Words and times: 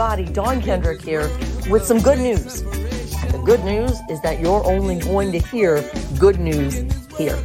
body. 0.00 0.24
Dawn 0.24 0.62
Kendrick 0.62 1.02
here 1.02 1.28
with 1.68 1.84
some 1.84 2.00
good 2.00 2.18
news. 2.18 2.62
The 2.62 3.42
good 3.44 3.62
news 3.64 4.00
is 4.08 4.18
that 4.22 4.40
you're 4.40 4.64
only 4.64 4.98
going 4.98 5.30
to 5.32 5.38
hear 5.38 5.84
good 6.18 6.40
news 6.40 6.76
here. 7.18 7.38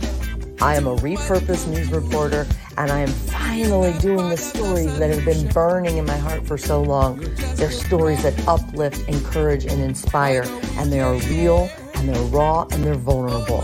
I 0.62 0.78
am 0.78 0.88
a 0.88 0.96
repurposed 0.96 1.68
news 1.68 1.92
reporter, 1.92 2.48
and 2.78 2.92
I 2.92 3.00
am 3.00 3.10
finally 3.10 3.92
doing 4.00 4.30
the 4.30 4.38
stories 4.38 4.98
that 5.00 5.14
have 5.14 5.26
been 5.26 5.50
burning 5.50 5.98
in 5.98 6.06
my 6.06 6.16
heart 6.16 6.48
for 6.48 6.58
so 6.58 6.82
long. 6.82 7.20
They're 7.56 7.72
stories 7.72 8.24
that 8.24 8.48
uplift, 8.48 9.06
encourage, 9.10 9.66
and 9.66 9.82
inspire, 9.82 10.46
and 10.78 10.94
they 10.94 11.02
are 11.02 11.16
real, 11.28 11.70
and 11.96 12.08
they're 12.08 12.24
raw, 12.24 12.68
and 12.72 12.86
they're 12.86 12.96
vulnerable. 12.96 13.64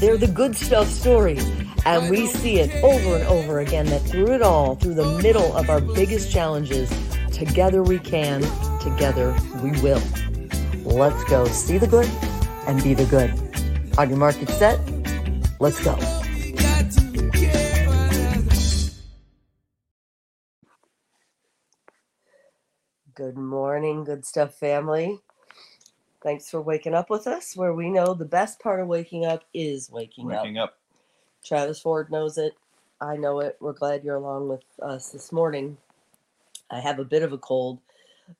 They're 0.00 0.16
the 0.16 0.26
good 0.26 0.56
stuff 0.56 0.88
stories. 0.88 1.48
And 1.86 2.10
we 2.10 2.26
see 2.26 2.58
it 2.58 2.82
over 2.82 3.16
and 3.16 3.24
over 3.28 3.60
again 3.60 3.86
that 3.86 4.02
through 4.02 4.32
it 4.34 4.42
all, 4.42 4.74
through 4.74 4.94
the 4.94 5.18
middle 5.22 5.56
of 5.56 5.70
our 5.70 5.80
biggest 5.80 6.32
challenges, 6.32 6.90
together 7.38 7.82
we 7.82 7.98
can, 7.98 8.42
together 8.80 9.34
we 9.62 9.70
will. 9.80 10.02
Let's 10.84 11.22
go 11.24 11.46
see 11.46 11.78
the 11.78 11.86
good 11.86 12.10
and 12.66 12.82
be 12.82 12.94
the 12.94 13.04
good. 13.06 13.30
On 13.98 14.08
your 14.08 14.18
market 14.18 14.48
set, 14.50 14.80
let's 15.60 15.82
go. 15.82 15.96
Good 23.14 23.36
morning, 23.36 24.04
good 24.04 24.24
stuff 24.24 24.54
family. 24.54 25.18
Thanks 26.22 26.50
for 26.50 26.60
waking 26.60 26.94
up 26.94 27.10
with 27.10 27.26
us, 27.26 27.56
where 27.56 27.72
we 27.74 27.90
know 27.90 28.14
the 28.14 28.24
best 28.24 28.60
part 28.60 28.80
of 28.80 28.88
waking 28.88 29.24
up 29.24 29.44
is 29.54 29.90
waking, 29.90 30.26
Waking 30.26 30.58
up. 30.58 30.70
up. 30.70 30.78
Travis 31.44 31.80
Ford 31.80 32.10
knows 32.10 32.38
it. 32.38 32.54
I 33.00 33.16
know 33.16 33.38
it. 33.40 33.56
We're 33.60 33.72
glad 33.72 34.02
you're 34.02 34.16
along 34.16 34.48
with 34.48 34.64
us 34.82 35.10
this 35.10 35.30
morning. 35.30 35.76
I 36.70 36.80
have 36.80 36.98
a 36.98 37.04
bit 37.04 37.22
of 37.22 37.32
a 37.32 37.38
cold, 37.38 37.80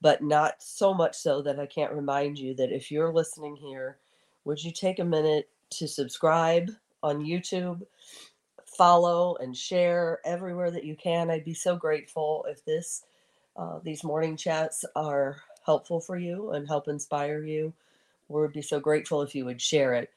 but 0.00 0.22
not 0.22 0.62
so 0.62 0.92
much 0.92 1.16
so 1.16 1.42
that 1.42 1.58
I 1.58 1.66
can't 1.66 1.92
remind 1.92 2.38
you 2.38 2.54
that 2.54 2.72
if 2.72 2.90
you're 2.90 3.12
listening 3.12 3.56
here, 3.56 3.98
would 4.44 4.62
you 4.62 4.72
take 4.72 4.98
a 4.98 5.04
minute 5.04 5.48
to 5.70 5.88
subscribe 5.88 6.70
on 7.02 7.24
YouTube, 7.24 7.82
follow 8.64 9.36
and 9.36 9.56
share 9.56 10.20
everywhere 10.24 10.70
that 10.70 10.84
you 10.84 10.96
can? 10.96 11.30
I'd 11.30 11.44
be 11.44 11.54
so 11.54 11.76
grateful 11.76 12.46
if 12.48 12.64
this 12.64 13.04
uh, 13.56 13.80
these 13.82 14.04
morning 14.04 14.36
chats 14.36 14.84
are 14.94 15.42
helpful 15.66 16.00
for 16.00 16.16
you 16.16 16.52
and 16.52 16.66
help 16.66 16.86
inspire 16.86 17.42
you. 17.44 17.72
We 18.28 18.40
would 18.40 18.52
be 18.52 18.62
so 18.62 18.78
grateful 18.78 19.20
if 19.22 19.34
you 19.34 19.44
would 19.46 19.60
share 19.60 19.94
it. 19.94 20.10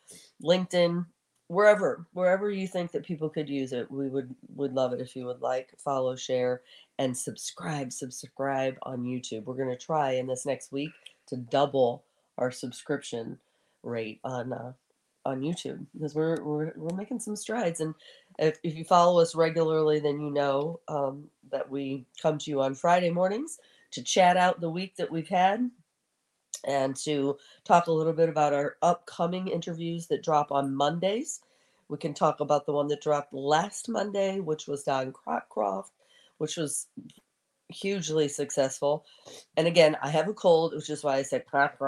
LinkedIn, 0.43 1.05
wherever, 1.47 2.05
wherever 2.13 2.51
you 2.51 2.67
think 2.67 2.91
that 2.91 3.05
people 3.05 3.29
could 3.29 3.49
use 3.49 3.73
it, 3.73 3.89
we 3.89 4.09
would 4.09 4.35
would 4.55 4.73
love 4.73 4.93
it 4.93 5.01
if 5.01 5.15
you 5.15 5.25
would 5.25 5.41
like, 5.41 5.73
follow, 5.77 6.15
share, 6.15 6.61
and 7.01 7.17
subscribe. 7.17 7.91
Subscribe 7.91 8.77
on 8.83 9.03
YouTube. 9.03 9.45
We're 9.45 9.55
going 9.55 9.75
to 9.75 9.85
try 9.85 10.11
in 10.11 10.27
this 10.27 10.45
next 10.45 10.71
week 10.71 10.91
to 11.27 11.35
double 11.35 12.03
our 12.37 12.51
subscription 12.51 13.39
rate 13.81 14.19
on 14.23 14.53
uh, 14.53 14.73
on 15.25 15.41
YouTube 15.41 15.83
because 15.93 16.13
we're, 16.13 16.43
we're 16.43 16.73
we're 16.75 16.95
making 16.95 17.19
some 17.19 17.35
strides. 17.35 17.79
And 17.79 17.95
if, 18.37 18.59
if 18.61 18.75
you 18.75 18.83
follow 18.83 19.19
us 19.19 19.33
regularly, 19.33 19.99
then 19.99 20.19
you 20.19 20.29
know 20.29 20.79
um, 20.87 21.23
that 21.51 21.67
we 21.67 22.05
come 22.21 22.37
to 22.37 22.51
you 22.51 22.61
on 22.61 22.75
Friday 22.75 23.09
mornings 23.09 23.57
to 23.91 24.03
chat 24.03 24.37
out 24.37 24.61
the 24.61 24.69
week 24.69 24.95
that 24.97 25.11
we've 25.11 25.27
had 25.27 25.71
and 26.65 26.95
to 26.97 27.35
talk 27.63 27.87
a 27.87 27.91
little 27.91 28.13
bit 28.13 28.29
about 28.29 28.53
our 28.53 28.77
upcoming 28.83 29.47
interviews 29.47 30.05
that 30.07 30.23
drop 30.23 30.51
on 30.51 30.75
Mondays. 30.75 31.41
We 31.89 31.97
can 31.97 32.13
talk 32.13 32.41
about 32.41 32.67
the 32.67 32.73
one 32.73 32.87
that 32.89 33.01
dropped 33.01 33.33
last 33.33 33.89
Monday, 33.89 34.39
which 34.39 34.67
was 34.67 34.83
Don 34.83 35.11
Croft, 35.49 35.93
which 36.41 36.57
was 36.57 36.87
hugely 37.69 38.27
successful. 38.27 39.05
And 39.55 39.67
again, 39.67 39.95
I 40.01 40.09
have 40.09 40.27
a 40.27 40.33
cold, 40.33 40.73
which 40.73 40.89
is 40.89 41.03
why 41.03 41.17
I 41.17 41.21
said 41.21 41.45
Croft. 41.45 41.79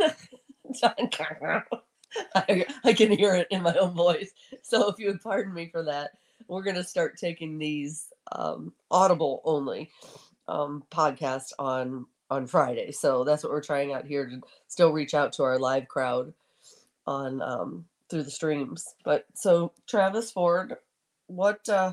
I, 2.34 2.66
I 2.84 2.92
can 2.94 3.12
hear 3.12 3.34
it 3.34 3.48
in 3.50 3.62
my 3.62 3.74
own 3.74 3.92
voice. 3.92 4.30
So 4.62 4.88
if 4.88 4.98
you 4.98 5.08
would 5.08 5.20
pardon 5.20 5.52
me 5.52 5.68
for 5.70 5.84
that, 5.84 6.12
we're 6.48 6.62
going 6.62 6.76
to 6.76 6.84
start 6.84 7.18
taking 7.18 7.58
these 7.58 8.06
um, 8.32 8.72
audible 8.90 9.42
only 9.44 9.90
um, 10.48 10.82
podcast 10.90 11.52
on 11.58 12.06
on 12.30 12.46
Friday. 12.46 12.92
So 12.92 13.24
that's 13.24 13.44
what 13.44 13.52
we're 13.52 13.62
trying 13.62 13.92
out 13.92 14.06
here 14.06 14.26
to 14.26 14.40
still 14.68 14.90
reach 14.90 15.12
out 15.12 15.34
to 15.34 15.42
our 15.42 15.58
live 15.58 15.86
crowd 15.86 16.32
on 17.06 17.42
um, 17.42 17.84
through 18.08 18.22
the 18.22 18.30
streams. 18.30 18.86
But 19.04 19.26
so 19.34 19.74
Travis 19.86 20.30
Ford, 20.30 20.76
what 21.26 21.68
uh, 21.68 21.92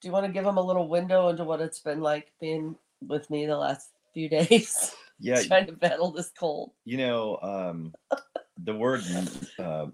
do 0.00 0.08
you 0.08 0.12
want 0.12 0.26
to 0.26 0.32
give 0.32 0.44
them 0.44 0.58
a 0.58 0.62
little 0.62 0.88
window 0.88 1.28
into 1.28 1.44
what 1.44 1.60
it's 1.60 1.80
been 1.80 2.00
like 2.00 2.32
being 2.40 2.76
with 3.06 3.28
me 3.30 3.46
the 3.46 3.56
last 3.56 3.90
few 4.14 4.28
days? 4.28 4.94
Yeah, 5.18 5.42
trying 5.42 5.66
to 5.66 5.72
battle 5.72 6.10
this 6.10 6.30
cold. 6.38 6.72
you 6.84 6.98
know, 6.98 7.38
um, 7.42 7.94
the 8.62 8.74
word. 8.74 9.02
Uh, 9.58 9.86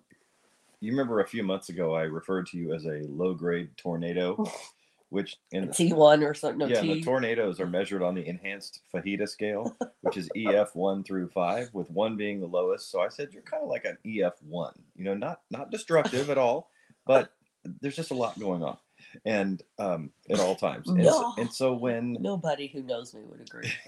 you 0.80 0.90
remember 0.90 1.20
a 1.20 1.26
few 1.28 1.44
months 1.44 1.68
ago, 1.68 1.94
I 1.94 2.02
referred 2.02 2.48
to 2.48 2.56
you 2.58 2.74
as 2.74 2.86
a 2.86 3.02
low-grade 3.08 3.70
tornado, 3.76 4.44
which 5.10 5.36
in 5.52 5.70
T 5.70 5.92
one 5.92 6.24
or 6.24 6.34
something. 6.34 6.58
No 6.58 6.66
yeah, 6.66 6.80
T. 6.80 6.94
the 6.94 7.02
tornadoes 7.02 7.60
are 7.60 7.68
measured 7.68 8.02
on 8.02 8.16
the 8.16 8.26
enhanced 8.26 8.80
Fujita 8.92 9.28
scale, 9.28 9.76
which 10.00 10.16
is 10.16 10.28
EF 10.36 10.74
one 10.74 11.04
through 11.04 11.28
five, 11.28 11.70
with 11.72 11.88
one 11.88 12.16
being 12.16 12.40
the 12.40 12.48
lowest. 12.48 12.90
So 12.90 13.00
I 13.00 13.08
said 13.08 13.28
you're 13.32 13.42
kind 13.42 13.62
of 13.62 13.68
like 13.68 13.84
an 13.84 13.96
EF 14.04 14.34
one. 14.42 14.74
You 14.96 15.04
know, 15.04 15.14
not 15.14 15.42
not 15.52 15.70
destructive 15.70 16.30
at 16.30 16.38
all, 16.38 16.70
but 17.06 17.32
there's 17.80 17.94
just 17.94 18.10
a 18.10 18.14
lot 18.14 18.36
going 18.40 18.64
on, 18.64 18.76
and 19.24 19.62
um, 19.78 20.10
at 20.30 20.40
all 20.40 20.54
times. 20.54 20.88
And, 20.96 21.04
so, 21.04 21.32
and 21.38 21.52
so 21.52 21.72
when 21.74 22.16
Nobody 22.20 22.66
who 22.66 22.82
knows 22.82 23.14
me 23.14 23.20
would 23.24 23.40
agree. 23.40 23.72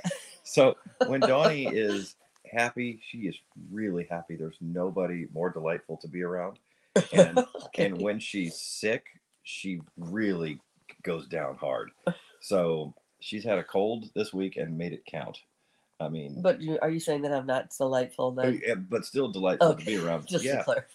So 0.46 0.76
when 1.06 1.20
Donnie 1.22 1.64
is 1.66 2.16
happy, 2.52 3.00
she 3.10 3.20
is 3.20 3.34
really 3.70 4.06
happy. 4.10 4.36
There's 4.36 4.58
nobody 4.60 5.26
more 5.32 5.48
delightful 5.48 5.96
to 5.98 6.08
be 6.08 6.22
around. 6.22 6.58
And 7.12 7.38
Okay. 7.66 7.86
and 7.86 8.00
when 8.00 8.20
she's 8.20 8.54
sick, 8.54 9.06
she 9.42 9.80
really 9.96 10.60
goes 11.02 11.26
down 11.26 11.56
hard. 11.56 11.92
So 12.40 12.94
she's 13.20 13.42
had 13.42 13.58
a 13.58 13.64
cold 13.64 14.10
this 14.14 14.34
week 14.34 14.58
and 14.58 14.76
made 14.76 14.92
it 14.92 15.04
count. 15.06 15.38
I 15.98 16.08
mean, 16.10 16.42
But 16.42 16.60
you, 16.60 16.78
are 16.82 16.90
you 16.90 17.00
saying 17.00 17.22
that 17.22 17.32
I'm 17.32 17.46
not 17.46 17.70
delightful 17.76 18.32
then? 18.32 18.86
but 18.90 19.06
still 19.06 19.28
delightful 19.28 19.74
to 19.76 19.84
be 19.84 19.96
around. 19.96 20.26
Just 20.26 20.44
yeah, 20.44 20.58
to 20.58 20.64
clarify. 20.64 20.86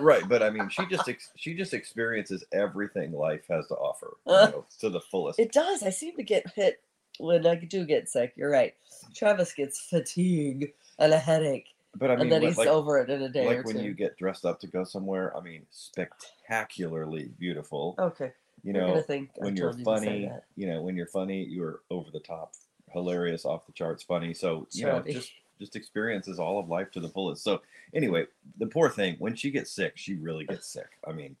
Right. 0.00 0.28
But 0.28 0.42
I 0.42 0.50
mean, 0.50 0.68
she 0.68 0.84
just 0.86 1.08
ex- 1.08 1.30
she 1.36 1.54
just 1.54 1.74
experiences 1.74 2.44
everything 2.52 3.12
life 3.12 3.42
has 3.48 3.66
to 3.68 3.74
offer 3.74 4.16
you 4.26 4.32
Uh, 4.32 4.46
know, 4.50 4.64
to 4.80 4.90
the 4.90 5.00
fullest. 5.00 5.38
It 5.38 5.52
does. 5.52 5.82
I 5.82 5.90
seem 5.90 6.16
to 6.16 6.22
get 6.22 6.48
hit 6.54 6.80
when 7.18 7.46
I 7.46 7.54
do 7.56 7.84
get 7.84 8.08
sick. 8.08 8.32
You're 8.36 8.50
right. 8.50 8.74
Travis 9.14 9.52
gets 9.52 9.80
fatigue 9.80 10.72
and 10.98 11.12
a 11.12 11.18
headache, 11.18 11.68
But 11.96 12.10
I 12.10 12.14
mean, 12.14 12.22
and 12.22 12.32
then 12.32 12.42
like- 12.42 12.56
he's 12.56 12.66
over 12.66 12.98
it 12.98 13.08
in 13.10 13.22
a 13.22 13.28
day 13.28 13.46
or 13.46 13.56
like 13.56 13.64
when 13.66 13.76
two. 13.76 13.82
you 13.82 13.94
get 13.94 14.16
dressed 14.18 14.44
up 14.44 14.60
to 14.60 14.66
go 14.66 14.84
somewhere. 14.84 15.36
I 15.36 15.40
mean, 15.40 15.66
spectacularly 15.70 17.30
beautiful. 17.38 17.94
okay, 17.98 18.32
you 18.62 18.72
know, 18.72 19.02
when 19.36 19.56
you're 19.56 19.68
told 19.72 19.78
you 19.78 19.84
funny, 19.84 20.30
you 20.56 20.66
know, 20.66 20.82
when 20.82 20.96
you're 20.96 21.06
funny, 21.06 21.44
you're 21.44 21.80
over 21.90 22.10
the 22.10 22.20
top, 22.20 22.52
hilarious, 22.92 23.44
off 23.44 23.66
the 23.66 23.72
charts, 23.72 24.02
funny. 24.02 24.34
So 24.34 24.66
you 24.72 24.86
know, 24.86 25.00
just 25.02 25.30
just 25.58 25.76
experiences 25.76 26.38
all 26.38 26.58
of 26.58 26.68
life 26.68 26.90
to 26.92 27.00
the 27.00 27.08
fullest. 27.08 27.42
So 27.44 27.62
anyway, 27.94 28.26
the 28.58 28.66
poor 28.66 28.88
thing 28.88 29.16
when 29.18 29.34
she 29.34 29.50
gets 29.50 29.72
sick, 29.72 29.92
she 29.96 30.14
really 30.14 30.44
gets 30.44 30.68
sick. 30.68 30.88
I 31.06 31.12
mean, 31.12 31.36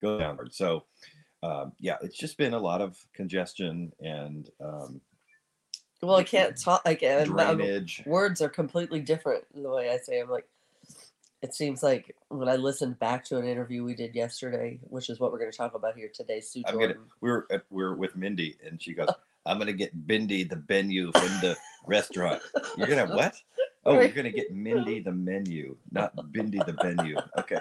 go 0.00 0.18
downward. 0.18 0.54
So 0.54 0.84
um, 1.42 1.72
yeah, 1.80 1.96
it's 2.02 2.16
just 2.16 2.36
been 2.36 2.54
a 2.54 2.58
lot 2.58 2.80
of 2.80 2.96
congestion 3.14 3.92
and 4.00 4.48
um, 4.60 5.00
Well, 6.00 6.16
I 6.16 6.24
can't 6.24 6.56
talk. 6.56 6.82
I'm- 6.84 7.38
I'm- 7.38 7.56
drainage. 7.56 8.02
words 8.06 8.40
are 8.40 8.48
completely 8.48 9.00
different 9.00 9.44
in 9.54 9.62
the 9.62 9.70
way 9.70 9.90
I 9.90 9.98
say. 9.98 10.20
I'm 10.20 10.30
like, 10.30 10.46
it 11.42 11.54
seems 11.54 11.82
like 11.82 12.14
when 12.28 12.48
I 12.48 12.54
listened 12.54 13.00
back 13.00 13.24
to 13.26 13.38
an 13.38 13.46
interview 13.46 13.82
we 13.82 13.94
did 13.96 14.14
yesterday, 14.14 14.78
which 14.84 15.10
is 15.10 15.18
what 15.18 15.32
we're 15.32 15.40
going 15.40 15.50
to 15.50 15.56
talk 15.56 15.74
about 15.74 15.96
here 15.96 16.08
today, 16.14 16.40
Sue 16.40 16.62
I'm 16.66 16.78
gonna. 16.78 16.94
We 17.20 17.32
were 17.32 17.48
we 17.68 17.82
were 17.82 17.96
with 17.96 18.14
Mindy, 18.14 18.56
and 18.64 18.80
she 18.80 18.94
goes, 18.94 19.08
"I'm 19.44 19.58
gonna 19.58 19.72
get 19.72 20.06
Bindi 20.06 20.48
the 20.48 20.62
menu 20.68 21.10
from 21.10 21.26
the 21.40 21.56
restaurant." 21.86 22.42
You're 22.76 22.88
gonna 22.88 23.06
what? 23.14 23.34
Oh, 23.84 23.98
you're 24.00 24.08
gonna 24.08 24.30
get 24.30 24.52
Mindy 24.52 25.00
the 25.00 25.12
menu, 25.12 25.76
not 25.90 26.32
Bindy 26.32 26.58
the 26.58 26.76
venue. 26.82 27.16
Okay. 27.38 27.60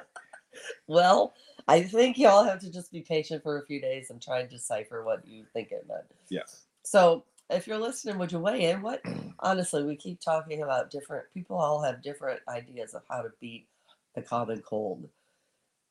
Well, 0.88 1.34
I 1.68 1.82
think 1.84 2.18
y'all 2.18 2.44
have 2.44 2.60
to 2.60 2.72
just 2.72 2.92
be 2.92 3.02
patient 3.02 3.44
for 3.44 3.60
a 3.60 3.66
few 3.66 3.80
days 3.80 4.10
and 4.10 4.22
try 4.22 4.40
and 4.40 4.50
decipher 4.50 5.04
what 5.04 5.26
you 5.26 5.46
think 5.54 5.72
it 5.72 5.86
meant. 5.88 6.04
Yeah. 6.30 6.42
So 6.84 7.26
if 7.50 7.68
you're 7.68 7.78
listening, 7.78 8.18
would 8.18 8.32
you 8.32 8.40
weigh 8.40 8.70
in? 8.70 8.82
What 8.82 9.02
honestly, 9.40 9.84
we 9.84 9.96
keep 9.96 10.20
talking 10.22 10.64
about 10.64 10.92
different 10.92 11.26
people 11.34 11.58
all 11.58 11.82
have 11.82 12.02
different 12.02 12.42
ideas 12.48 12.94
of 12.94 13.04
how 13.10 13.22
to 13.22 13.30
beat 13.40 13.68
the 14.16 14.22
common 14.22 14.62
cold. 14.62 15.08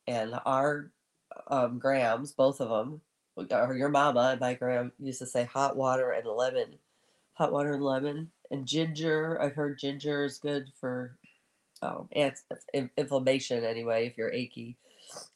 And 0.07 0.35
our 0.45 0.91
um, 1.49 1.79
Grahams, 1.79 2.33
both 2.33 2.61
of 2.61 2.69
them, 2.69 3.01
or 3.37 3.75
your 3.75 3.89
mama 3.89 4.31
and 4.33 4.41
my 4.41 4.55
gram 4.55 4.93
used 4.99 5.21
to 5.21 5.27
say 5.27 5.45
hot 5.45 5.77
water 5.77 6.11
and 6.11 6.27
lemon. 6.27 6.75
Hot 7.41 7.53
water 7.53 7.73
and 7.73 7.83
lemon 7.83 8.31
and 8.51 8.67
ginger. 8.67 9.41
I've 9.41 9.55
heard 9.55 9.79
ginger 9.79 10.27
is 10.27 10.37
good 10.37 10.71
for 10.79 11.17
um, 11.81 12.07
ants- 12.13 12.45
in- 12.75 12.91
inflammation 12.99 13.65
anyway 13.65 14.07
if 14.07 14.19
you're 14.19 14.31
achy. 14.31 14.77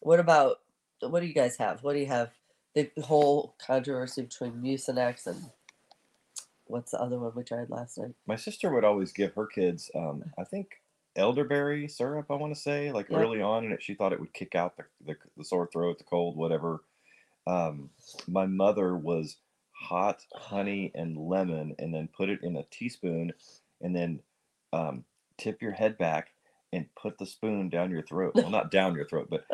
What 0.01 0.21
about 0.21 0.61
what 1.01 1.21
do 1.21 1.27
you 1.27 1.33
guys 1.33 1.57
have? 1.57 1.83
What 1.83 1.95
do 1.95 2.01
you 2.01 2.07
have? 2.09 2.29
The 2.75 2.91
whole 3.03 3.55
controversy 3.59 4.21
between 4.21 4.53
Mucinex 4.53 5.27
and 5.27 5.47
what's 6.67 6.91
the 6.91 7.01
other 7.01 7.19
one 7.19 7.33
we 7.35 7.43
tried 7.43 7.71
last 7.71 7.97
night? 7.97 8.15
My 8.27 8.37
sister 8.37 8.71
would 8.71 8.85
always 8.85 9.11
give 9.11 9.33
her 9.35 9.47
kids, 9.47 9.91
um, 9.95 10.25
I 10.37 10.45
think, 10.45 10.83
elderberry 11.17 11.89
syrup. 11.89 12.27
I 12.29 12.35
want 12.35 12.55
to 12.55 12.61
say, 12.61 12.93
like 12.93 13.11
early 13.11 13.41
on, 13.41 13.65
and 13.65 13.73
it, 13.73 13.83
she 13.83 13.95
thought 13.95 14.13
it 14.13 14.21
would 14.21 14.35
kick 14.35 14.55
out 14.55 14.77
the, 14.77 14.85
the, 15.07 15.17
the 15.39 15.45
sore 15.47 15.71
throat, 15.73 15.97
the 15.97 16.05
cold, 16.05 16.37
whatever. 16.37 16.83
Um, 17.47 17.89
my 18.29 18.45
mother 18.45 18.95
was 18.95 19.39
hot 19.85 20.25
honey 20.35 20.91
and 20.95 21.17
lemon, 21.17 21.75
and 21.79 21.95
then 21.95 22.09
put 22.09 22.29
it 22.31 22.41
in 22.43 22.57
a 22.57 22.65
teaspoon, 22.65 23.33
and 23.81 23.95
then 23.95 24.21
um, 24.73 25.05
tip 25.37 25.61
your 25.63 25.73
head 25.73 25.99
back 25.99 26.33
and 26.73 26.87
put 26.95 27.19
the 27.19 27.27
spoon 27.27 27.69
down 27.69 27.91
your 27.91 28.03
throat. 28.03 28.35
Well, 28.35 28.51
not 28.51 28.71
down 28.71 28.95
your 28.95 29.07
throat, 29.07 29.29
but 29.31 29.45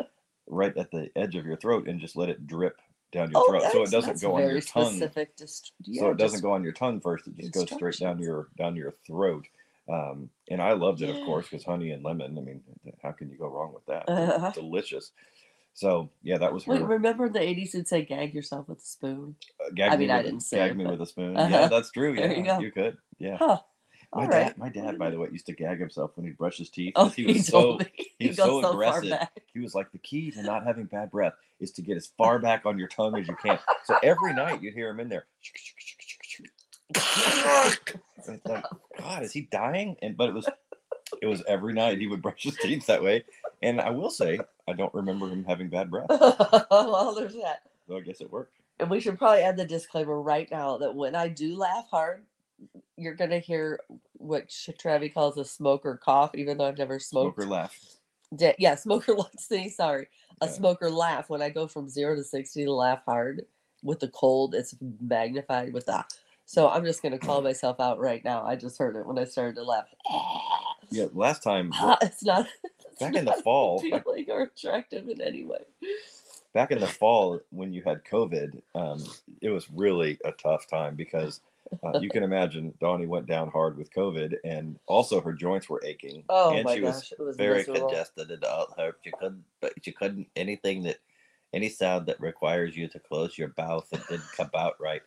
right 0.47 0.75
at 0.77 0.91
the 0.91 1.09
edge 1.15 1.35
of 1.35 1.45
your 1.45 1.57
throat, 1.57 1.87
and 1.87 1.99
just 1.99 2.15
let 2.15 2.29
it 2.29 2.47
drip 2.47 2.81
down 3.11 3.29
your 3.31 3.45
throat, 3.45 3.63
so 3.71 3.83
it 3.83 3.91
doesn't 3.91 4.21
go 4.21 4.35
on 4.35 4.43
your 4.49 4.61
tongue. 4.61 4.99
dist- 5.37 5.73
so 5.93 6.09
it 6.09 6.17
doesn't 6.17 6.41
go 6.41 6.51
on 6.53 6.63
your 6.63 6.71
tongue 6.73 7.01
first 7.01 7.27
it 7.27 7.35
just 7.37 7.51
goes 7.53 7.69
straight 7.71 7.97
down 7.97 8.19
your 8.19 8.47
down 8.57 8.75
your 8.75 8.93
throat. 9.05 9.45
Um, 9.89 10.29
and 10.49 10.61
i 10.61 10.71
loved 10.73 11.01
it 11.01 11.09
of 11.09 11.19
course 11.25 11.49
because 11.49 11.65
honey 11.65 11.91
and 11.91 12.03
lemon 12.03 12.37
i 12.37 12.41
mean 12.41 12.61
how 13.03 13.11
can 13.11 13.29
you 13.29 13.37
go 13.37 13.47
wrong 13.47 13.73
with 13.73 13.85
that? 13.87 14.07
Uh-huh. 14.07 14.51
delicious 14.51 15.11
so 15.73 16.09
yeah 16.23 16.37
that 16.37 16.53
was 16.53 16.63
her 16.65 16.73
Wait, 16.73 16.83
remember 16.83 17.27
in 17.27 17.33
the 17.33 17.39
80s 17.39 17.71
who'd 17.71 17.87
say 17.87 18.03
gag 18.03 18.33
yourself 18.33 18.67
with 18.69 18.79
a 18.79 18.85
spoon? 18.85 19.35
uh, 19.65 19.69
gag 19.73 19.91
I 19.93 19.95
me 19.95 20.01
mean, 20.01 20.11
I 20.11 20.17
with, 20.17 20.25
a- 20.25 20.29
didn't 20.29 20.43
say 20.43 20.57
gag 20.57 20.71
it, 20.71 20.77
me 20.77 20.83
but- 20.83 20.91
with 20.93 21.01
a 21.01 21.05
spoon 21.05 21.37
Uh-huh. 21.37 21.49
yeah 21.49 21.67
that's 21.67 21.91
true 21.91 22.15
There 22.15 22.33
you 22.35 22.43
go. 22.43 22.59
you 22.59 22.71
could 22.71 22.97
yeah 23.19 23.37
Huh. 23.37 23.59
my 24.13 24.23
All 24.23 24.27
dad 24.29 24.37
right. 24.47 24.57
my 24.57 24.69
dad 24.69 24.99
by 24.99 25.09
the 25.09 25.17
way 25.17 25.29
used 25.31 25.45
to 25.47 25.53
gag 25.53 25.79
himself 25.79 26.11
when 26.15 26.25
he'd 26.25 26.37
brush 26.37 26.57
his 26.57 26.69
teeth 26.69 26.93
Oh, 26.95 27.07
he 27.09 27.25
was 27.25 27.47
told 27.47 27.81
so 27.83 27.87
he 28.19 28.27
was 28.27 28.37
so 28.37 28.45
so 28.45 28.61
far 28.61 28.71
aggressive. 28.73 29.09
back. 29.11 29.31
he 29.53 29.59
was 29.59 29.73
like 29.73 29.91
the 29.91 29.97
key 29.99 30.31
to 30.31 30.43
not 30.43 30.65
having 30.65 30.85
bad 30.85 31.09
breath 31.15 31.33
is 31.59 31.71
to 31.73 31.81
get 31.81 31.95
as 31.97 32.11
far 32.17 32.39
back 32.39 32.65
on 32.65 32.77
your 32.77 32.87
tongue 32.89 33.17
as 33.17 33.27
you 33.27 33.35
can 33.41 33.57
so 33.85 33.95
every 34.03 34.33
night 34.33 34.61
you'd 34.61 34.73
hear 34.73 34.89
him 34.89 34.99
in 34.99 35.09
there 35.09 35.25
It's 38.17 38.27
like, 38.27 38.63
God, 38.99 39.23
is 39.23 39.31
he 39.31 39.47
dying? 39.51 39.95
And 40.01 40.15
but 40.15 40.29
it 40.29 40.33
was 40.35 40.47
it 41.21 41.25
was 41.25 41.43
every 41.47 41.73
night 41.73 41.97
he 41.99 42.07
would 42.07 42.21
brush 42.21 42.43
his 42.43 42.55
teeth 42.57 42.85
that 42.87 43.01
way. 43.03 43.23
And 43.63 43.79
I 43.81 43.89
will 43.89 44.09
say, 44.09 44.39
I 44.67 44.73
don't 44.73 44.93
remember 44.93 45.27
him 45.27 45.43
having 45.43 45.69
bad 45.69 45.89
breath. 45.89 46.07
well, 46.71 47.13
there's 47.15 47.33
that. 47.33 47.63
So 47.87 47.97
I 47.97 48.01
guess 48.01 48.21
it 48.21 48.31
worked. 48.31 48.57
And 48.79 48.89
we 48.89 48.99
should 48.99 49.17
probably 49.17 49.41
add 49.43 49.57
the 49.57 49.65
disclaimer 49.65 50.19
right 50.21 50.49
now 50.51 50.77
that 50.77 50.95
when 50.95 51.15
I 51.15 51.27
do 51.27 51.55
laugh 51.55 51.87
hard, 51.89 52.23
you're 52.97 53.15
gonna 53.15 53.39
hear 53.39 53.79
what 54.13 54.49
Travi 54.49 55.13
calls 55.13 55.37
a 55.37 55.45
smoker 55.45 55.99
cough, 56.03 56.35
even 56.35 56.57
though 56.57 56.65
I've 56.67 56.77
never 56.77 56.99
smoked. 56.99 57.35
Smoker 57.41 57.49
laugh. 57.51 57.79
Yeah, 58.57 58.75
smoker 58.75 59.13
laugh. 59.17 59.29
Sorry, 59.71 60.07
a 60.41 60.45
Yeah. 60.45 60.51
smoker 60.51 60.89
laugh. 60.89 61.29
When 61.29 61.41
I 61.41 61.49
go 61.49 61.67
from 61.67 61.89
zero 61.89 62.15
to 62.15 62.23
sixty 62.23 62.63
to 62.65 62.71
laugh 62.73 63.03
hard 63.05 63.45
with 63.83 63.99
the 63.99 64.07
cold, 64.09 64.55
it's 64.55 64.75
magnified 64.99 65.73
with 65.73 65.85
that. 65.87 66.13
So 66.45 66.69
I'm 66.69 66.85
just 66.85 67.01
gonna 67.01 67.19
call 67.19 67.41
myself 67.43 67.79
out 67.79 67.99
right 67.99 68.23
now. 68.23 68.45
I 68.45 68.55
just 68.55 68.77
heard 68.77 68.95
it 68.95 69.05
when 69.05 69.17
I 69.19 69.25
started 69.25 69.55
to 69.55 69.63
laugh. 69.63 69.87
Yeah, 70.91 71.05
last 71.13 71.43
time 71.43 71.71
it's 72.01 72.23
not. 72.23 72.47
Back 73.01 73.15
in 73.15 73.25
the 73.25 73.41
fall, 73.43 73.79
appealing 73.93 74.25
or 74.29 74.43
attractive 74.43 75.09
in 75.09 75.21
any 75.21 75.43
way. 75.43 75.59
back 76.53 76.71
in 76.71 76.79
the 76.79 76.87
fall 76.87 77.39
when 77.49 77.73
you 77.73 77.81
had 77.85 78.03
COVID, 78.05 78.61
um, 78.75 79.03
it 79.41 79.49
was 79.49 79.67
really 79.71 80.17
a 80.25 80.31
tough 80.31 80.67
time 80.67 80.95
because 80.95 81.41
uh, 81.83 81.99
you 81.99 82.09
can 82.09 82.23
imagine 82.23 82.73
Donnie 82.81 83.05
went 83.05 83.27
down 83.27 83.49
hard 83.49 83.77
with 83.77 83.93
COVID, 83.93 84.35
and 84.43 84.77
also 84.87 85.21
her 85.21 85.33
joints 85.33 85.69
were 85.69 85.81
aching. 85.85 86.23
Oh 86.29 86.53
and 86.53 86.65
my 86.65 86.75
she 86.75 86.81
gosh, 86.81 86.93
was 86.93 87.11
it 87.11 87.19
was 87.19 87.37
very 87.37 87.59
miserable. 87.59 87.87
congested 87.87 88.31
and 88.31 88.43
all 88.43 88.73
hurt. 88.77 88.99
She 89.03 89.11
couldn't, 89.11 89.43
but 89.61 89.73
she 89.81 89.91
couldn't 89.91 90.27
anything 90.35 90.83
that 90.83 90.97
any 91.53 91.69
sound 91.69 92.07
that 92.07 92.19
requires 92.19 92.75
you 92.75 92.87
to 92.89 92.99
close 92.99 93.37
your 93.37 93.53
mouth 93.57 93.87
and 93.91 94.01
didn't 94.09 94.31
come 94.35 94.49
out 94.55 94.75
right. 94.79 95.01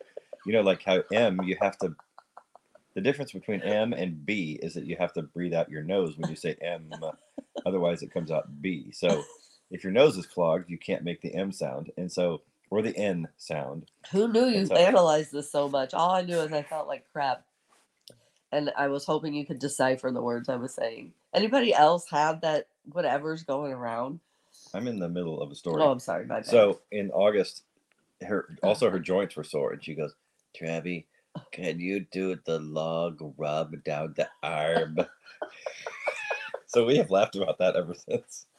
You 0.45 0.53
know, 0.53 0.61
like 0.61 0.83
how 0.83 1.03
M, 1.11 1.41
you 1.43 1.57
have 1.61 1.77
to. 1.79 1.95
The 2.95 3.01
difference 3.01 3.33
between 3.33 3.61
M 3.61 3.93
and 3.93 4.25
B 4.25 4.57
is 4.63 4.73
that 4.73 4.85
you 4.85 4.95
have 4.97 5.13
to 5.13 5.21
breathe 5.21 5.53
out 5.53 5.69
your 5.69 5.83
nose 5.83 6.17
when 6.17 6.29
you 6.29 6.35
say 6.35 6.55
M, 6.61 6.89
otherwise 7.65 8.01
it 8.01 8.13
comes 8.13 8.31
out 8.31 8.61
B. 8.61 8.91
So 8.93 9.23
if 9.69 9.83
your 9.83 9.91
nose 9.91 10.17
is 10.17 10.25
clogged, 10.25 10.69
you 10.69 10.77
can't 10.77 11.03
make 11.03 11.21
the 11.21 11.35
M 11.35 11.51
sound, 11.51 11.91
and 11.97 12.09
so 12.11 12.41
or 12.69 12.81
the 12.81 12.95
N 12.97 13.27
sound. 13.37 13.85
Who 14.11 14.31
knew 14.31 14.45
you 14.45 14.65
so- 14.65 14.75
analyzed 14.75 15.31
this 15.31 15.51
so 15.51 15.69
much? 15.69 15.93
All 15.93 16.11
I 16.11 16.21
knew 16.21 16.39
is 16.39 16.51
I 16.51 16.63
felt 16.63 16.87
like 16.87 17.05
crap. 17.11 17.43
And 18.51 18.71
I 18.77 18.87
was 18.87 19.05
hoping 19.05 19.33
you 19.33 19.45
could 19.45 19.59
decipher 19.59 20.09
the 20.11 20.21
words 20.21 20.47
I 20.47 20.55
was 20.55 20.73
saying. 20.73 21.11
Anybody 21.33 21.73
else 21.73 22.09
have 22.09 22.41
that 22.41 22.67
whatever's 22.91 23.43
going 23.43 23.73
around? 23.73 24.21
I'm 24.73 24.87
in 24.87 24.99
the 24.99 25.09
middle 25.09 25.41
of 25.41 25.51
a 25.51 25.55
story. 25.55 25.81
Oh, 25.81 25.91
I'm 25.91 25.99
sorry, 25.99 26.25
my 26.25 26.35
bad. 26.35 26.45
So 26.45 26.79
in 26.91 27.11
August, 27.11 27.63
her 28.21 28.57
oh. 28.63 28.69
also 28.69 28.89
her 28.89 28.99
joints 28.99 29.35
were 29.35 29.43
sore, 29.43 29.73
and 29.73 29.83
she 29.83 29.95
goes, 29.95 30.13
"Travi, 30.57 31.05
can 31.51 31.79
you 31.79 32.05
do 32.11 32.37
the 32.45 32.59
log 32.59 33.19
rub 33.37 33.83
down 33.83 34.13
the 34.17 34.27
arm?" 34.43 34.97
so 36.67 36.85
we 36.85 36.97
have 36.97 37.09
laughed 37.11 37.35
about 37.35 37.57
that 37.59 37.75
ever 37.75 37.93
since. 37.93 38.45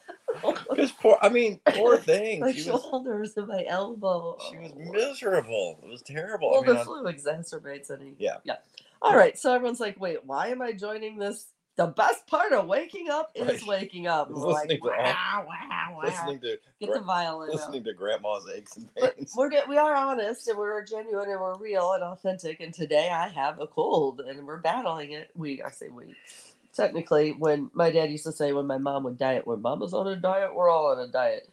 Because 0.69 0.91
poor, 0.91 1.17
I 1.21 1.29
mean, 1.29 1.59
poor 1.69 1.97
thing. 2.11 2.41
my 2.41 2.51
She 2.51 2.69
was 2.69 2.81
shoulders 2.83 3.35
and 3.37 3.47
my 3.47 3.65
elbow. 3.67 4.37
she 4.51 4.57
was 4.57 4.71
miserable. 4.75 5.79
It 5.83 5.89
was 5.89 6.01
terrible. 6.03 6.51
Well, 6.51 6.63
I 6.63 6.67
mean, 6.67 6.75
the 6.75 6.83
flu 6.83 7.03
exacerbates 7.05 7.89
any. 7.89 8.13
Yeah. 8.19 8.35
Yeah. 8.43 8.57
All 9.01 9.15
right. 9.15 9.37
So 9.39 9.53
everyone's 9.53 9.79
like, 9.79 9.99
wait, 9.99 10.23
why 10.25 10.49
am 10.49 10.61
I 10.61 10.73
joining 10.73 11.17
this? 11.17 11.47
The 11.77 11.87
best 11.87 12.27
part 12.27 12.53
of 12.53 12.67
waking 12.67 13.09
up 13.09 13.31
is 13.35 13.47
Right. 13.47 13.67
waking 13.67 14.07
up. 14.07 14.29
We're 14.31 14.47
like, 14.47 14.69
listening 14.69 14.81
to 14.81 14.89
wow, 14.89 15.45
wow, 15.47 15.95
wow. 15.95 16.01
listening 16.03 16.39
to 16.41 16.57
Get 16.79 16.93
the 16.93 17.01
violin 17.01 17.49
listening 17.51 17.83
to 17.85 17.93
grandma's 17.93 18.47
aches 18.55 18.77
and 18.77 18.89
But 18.99 19.15
pains. 19.15 19.33
we're 19.37 19.49
we 19.67 19.77
are 19.77 19.95
honest 19.95 20.47
and 20.47 20.57
we're 20.57 20.83
genuine 20.85 21.29
and 21.29 21.39
we're 21.39 21.57
real 21.57 21.93
and 21.93 22.03
authentic. 22.03 22.59
And 22.61 22.73
today 22.73 23.09
I 23.09 23.29
have 23.29 23.59
a 23.61 23.67
cold 23.67 24.21
and 24.21 24.45
we're 24.45 24.57
battling 24.57 25.11
it. 25.11 25.29
We 25.35 25.61
I 25.61 25.69
say 25.71 25.89
we. 25.89 26.15
Technically, 26.75 27.31
when 27.33 27.71
my 27.73 27.89
dad 27.91 28.11
used 28.11 28.25
to 28.25 28.31
say 28.31 28.53
when 28.53 28.67
my 28.67 28.77
mom 28.77 29.03
would 29.03 29.17
diet, 29.17 29.47
when 29.47 29.61
mama's 29.61 29.93
on 29.93 30.07
a 30.07 30.15
diet, 30.15 30.53
we're 30.55 30.69
all 30.69 30.87
on 30.91 30.99
a 30.99 31.07
diet. 31.07 31.49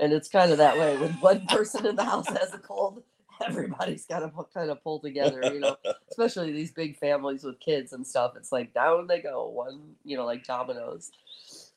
And 0.00 0.12
it's 0.12 0.28
kind 0.28 0.52
of 0.52 0.58
that 0.58 0.78
way. 0.78 0.96
When 0.96 1.12
one 1.14 1.46
person 1.46 1.86
in 1.86 1.96
the 1.96 2.04
house 2.04 2.28
has 2.28 2.54
a 2.54 2.58
cold, 2.58 3.02
everybody's 3.46 4.06
got 4.06 4.20
to 4.20 4.30
kind 4.54 4.70
of 4.70 4.82
pull 4.82 5.00
together, 5.00 5.52
you 5.52 5.60
know. 5.60 5.76
Especially 6.10 6.52
these 6.52 6.72
big 6.72 6.96
families 6.98 7.44
with 7.44 7.60
kids 7.60 7.92
and 7.92 8.06
stuff. 8.06 8.32
It's 8.36 8.50
like 8.52 8.72
down 8.74 9.06
they 9.06 9.20
go, 9.20 9.48
one, 9.48 9.94
you 10.04 10.16
know, 10.16 10.24
like 10.24 10.44
dominoes. 10.44 11.10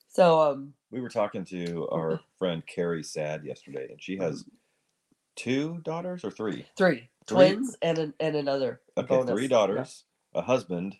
So 0.09 0.39
um 0.41 0.73
we 0.91 0.99
were 1.01 1.09
talking 1.09 1.45
to 1.45 1.87
our 1.89 2.19
friend 2.39 2.63
Carrie 2.65 3.03
Sad 3.03 3.43
yesterday, 3.45 3.87
and 3.91 4.01
she 4.01 4.17
has 4.17 4.43
two 5.35 5.79
daughters 5.83 6.23
or 6.25 6.31
three. 6.31 6.65
three, 6.77 7.09
Three- 7.27 7.35
twins 7.35 7.77
and 7.81 7.97
an, 7.97 8.13
and 8.19 8.35
another 8.35 8.81
Okay, 8.97 9.07
bonus. 9.07 9.29
three 9.31 9.43
Yeah. 9.43 9.47
daughters, 9.49 10.05
a 10.33 10.41
husband, 10.41 10.95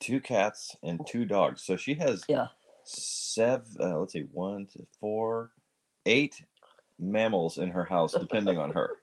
two 0.00 0.20
cats, 0.20 0.76
and 0.82 1.00
two 1.06 1.24
dogs. 1.24 1.62
So 1.62 1.76
she 1.76 1.94
has 1.94 2.24
Yeah. 2.28 2.48
seven. 2.84 3.76
Uh, 3.80 3.98
let's 3.98 4.12
see, 4.12 4.26
one, 4.32 4.66
two, 4.66 4.86
four, 5.00 5.52
eight 6.06 6.42
mammals 6.98 7.56
in 7.58 7.70
her 7.70 7.84
house, 7.84 8.12
depending 8.12 8.58
on 8.58 8.72
her, 8.72 8.96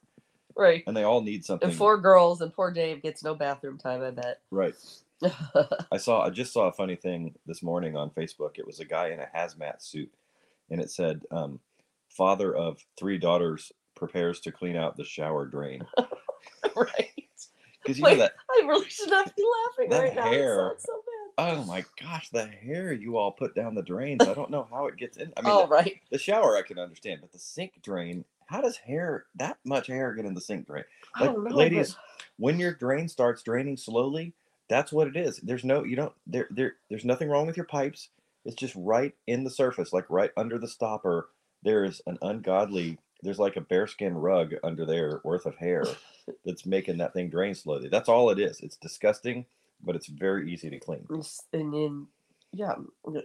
Right. 0.58 0.84
and 0.88 0.98
they 0.98 1.04
all 1.04 1.22
need 1.22 1.46
something. 1.46 1.70
And 1.70 1.78
four 1.78 1.98
girls, 1.98 2.42
and 2.42 2.54
poor 2.54 2.72
Dave 2.72 3.02
gets 3.04 3.24
no 3.24 3.36
bathroom 3.36 3.78
time. 3.78 4.02
I 4.02 4.12
bet. 4.12 4.42
Right. 4.52 4.74
I 5.92 5.98
saw. 5.98 6.22
I 6.26 6.30
just 6.30 6.54
saw 6.54 6.68
a 6.68 6.72
funny 6.74 6.96
thing 6.96 7.36
this 7.46 7.62
morning 7.64 7.96
on 7.96 8.10
Facebook. 8.12 8.58
It 8.58 8.66
was 8.68 8.80
a 8.80 8.86
guy 8.86 9.10
in 9.10 9.20
a 9.20 9.28
hazmat 9.36 9.82
suit, 9.82 10.12
and 10.70 10.80
it 10.82 10.90
said, 10.92 11.24
um, 11.32 11.60
"Father 12.10 12.56
of 12.56 12.84
three 12.98 13.18
daughters 13.18 13.72
prepares 13.96 14.40
to 14.42 14.52
clean 14.52 14.76
out 14.76 14.96
the 14.98 15.04
shower 15.04 15.46
drain." 15.46 15.84
right. 16.76 17.12
Because 17.82 17.98
you 18.00 18.04
know 18.04 18.16
that 18.18 18.34
I 18.50 18.66
really 18.68 18.90
should 18.90 19.10
not 19.10 19.34
be 19.36 19.44
laughing 19.70 19.90
That 19.90 20.00
right 20.04 20.16
now. 20.16 20.30
hair. 20.30 20.68
It 20.72 20.82
so 20.82 20.94
bad. 21.38 21.56
Oh 21.56 21.64
my 21.66 21.86
gosh, 22.02 22.30
the 22.30 22.46
hair 22.46 22.92
you 22.92 23.18
all 23.18 23.32
put 23.32 23.56
down 23.56 23.76
the 23.76 23.84
drains. 23.84 24.28
I 24.28 24.34
don't 24.34 24.50
know 24.52 24.68
how 24.70 24.88
it 24.88 24.98
gets 24.98 25.18
in. 25.18 25.32
I 25.38 25.42
mean, 25.42 25.52
oh 25.54 25.62
the, 25.62 25.68
right. 25.68 26.02
the 26.12 26.18
shower 26.18 26.58
I 26.58 26.64
can 26.64 26.80
understand, 26.80 27.22
but 27.22 27.32
the 27.32 27.40
sink 27.40 27.82
drain, 27.82 28.26
how 28.48 28.62
does 28.62 28.78
hair, 28.78 29.26
that 29.36 29.58
much 29.64 29.88
hair 29.88 30.14
get 30.14 30.26
in 30.26 30.34
the 30.34 30.42
sink 30.42 30.68
drain? 30.68 30.84
Like, 31.20 31.32
know, 31.32 31.56
ladies, 31.56 31.94
but- 31.94 32.24
when 32.38 32.60
your 32.60 32.74
drain 32.74 33.08
starts 33.08 33.44
draining 33.44 33.78
slowly, 33.78 34.34
that's 34.70 34.92
what 34.92 35.08
it 35.08 35.16
is. 35.16 35.38
There's 35.38 35.64
no, 35.64 35.84
you 35.84 35.96
don't, 35.96 36.14
there, 36.26 36.48
there, 36.50 36.76
there's 36.90 37.06
nothing 37.06 37.30
wrong 37.30 37.48
with 37.48 37.58
your 37.58 37.66
pipes. 37.66 38.10
It's 38.46 38.56
just 38.56 38.76
right 38.76 39.14
in 39.28 39.44
the 39.44 39.50
surface, 39.50 39.94
like 39.94 40.06
right 40.10 40.32
under 40.38 40.58
the 40.58 40.68
stopper. 40.68 41.30
There 41.64 41.84
is 41.84 42.02
an 42.06 42.18
ungodly, 42.22 42.98
there's 43.22 43.40
like 43.40 43.56
a 43.56 43.62
bearskin 43.62 44.14
rug 44.16 44.54
under 44.64 44.86
there 44.86 45.22
worth 45.24 45.46
of 45.46 45.56
hair 45.56 45.86
that's 46.46 46.66
making 46.66 46.98
that 46.98 47.14
thing 47.14 47.30
drain 47.30 47.56
slowly. 47.56 47.90
That's 47.90 48.10
all 48.10 48.30
it 48.30 48.40
is. 48.40 48.60
It's 48.62 48.78
disgusting, 48.78 49.46
but 49.84 49.96
it's 49.96 50.08
very 50.08 50.52
easy 50.52 50.70
to 50.70 50.80
clean. 50.80 51.06
And 51.54 51.74
then 51.74 52.08
yeah, 52.54 52.76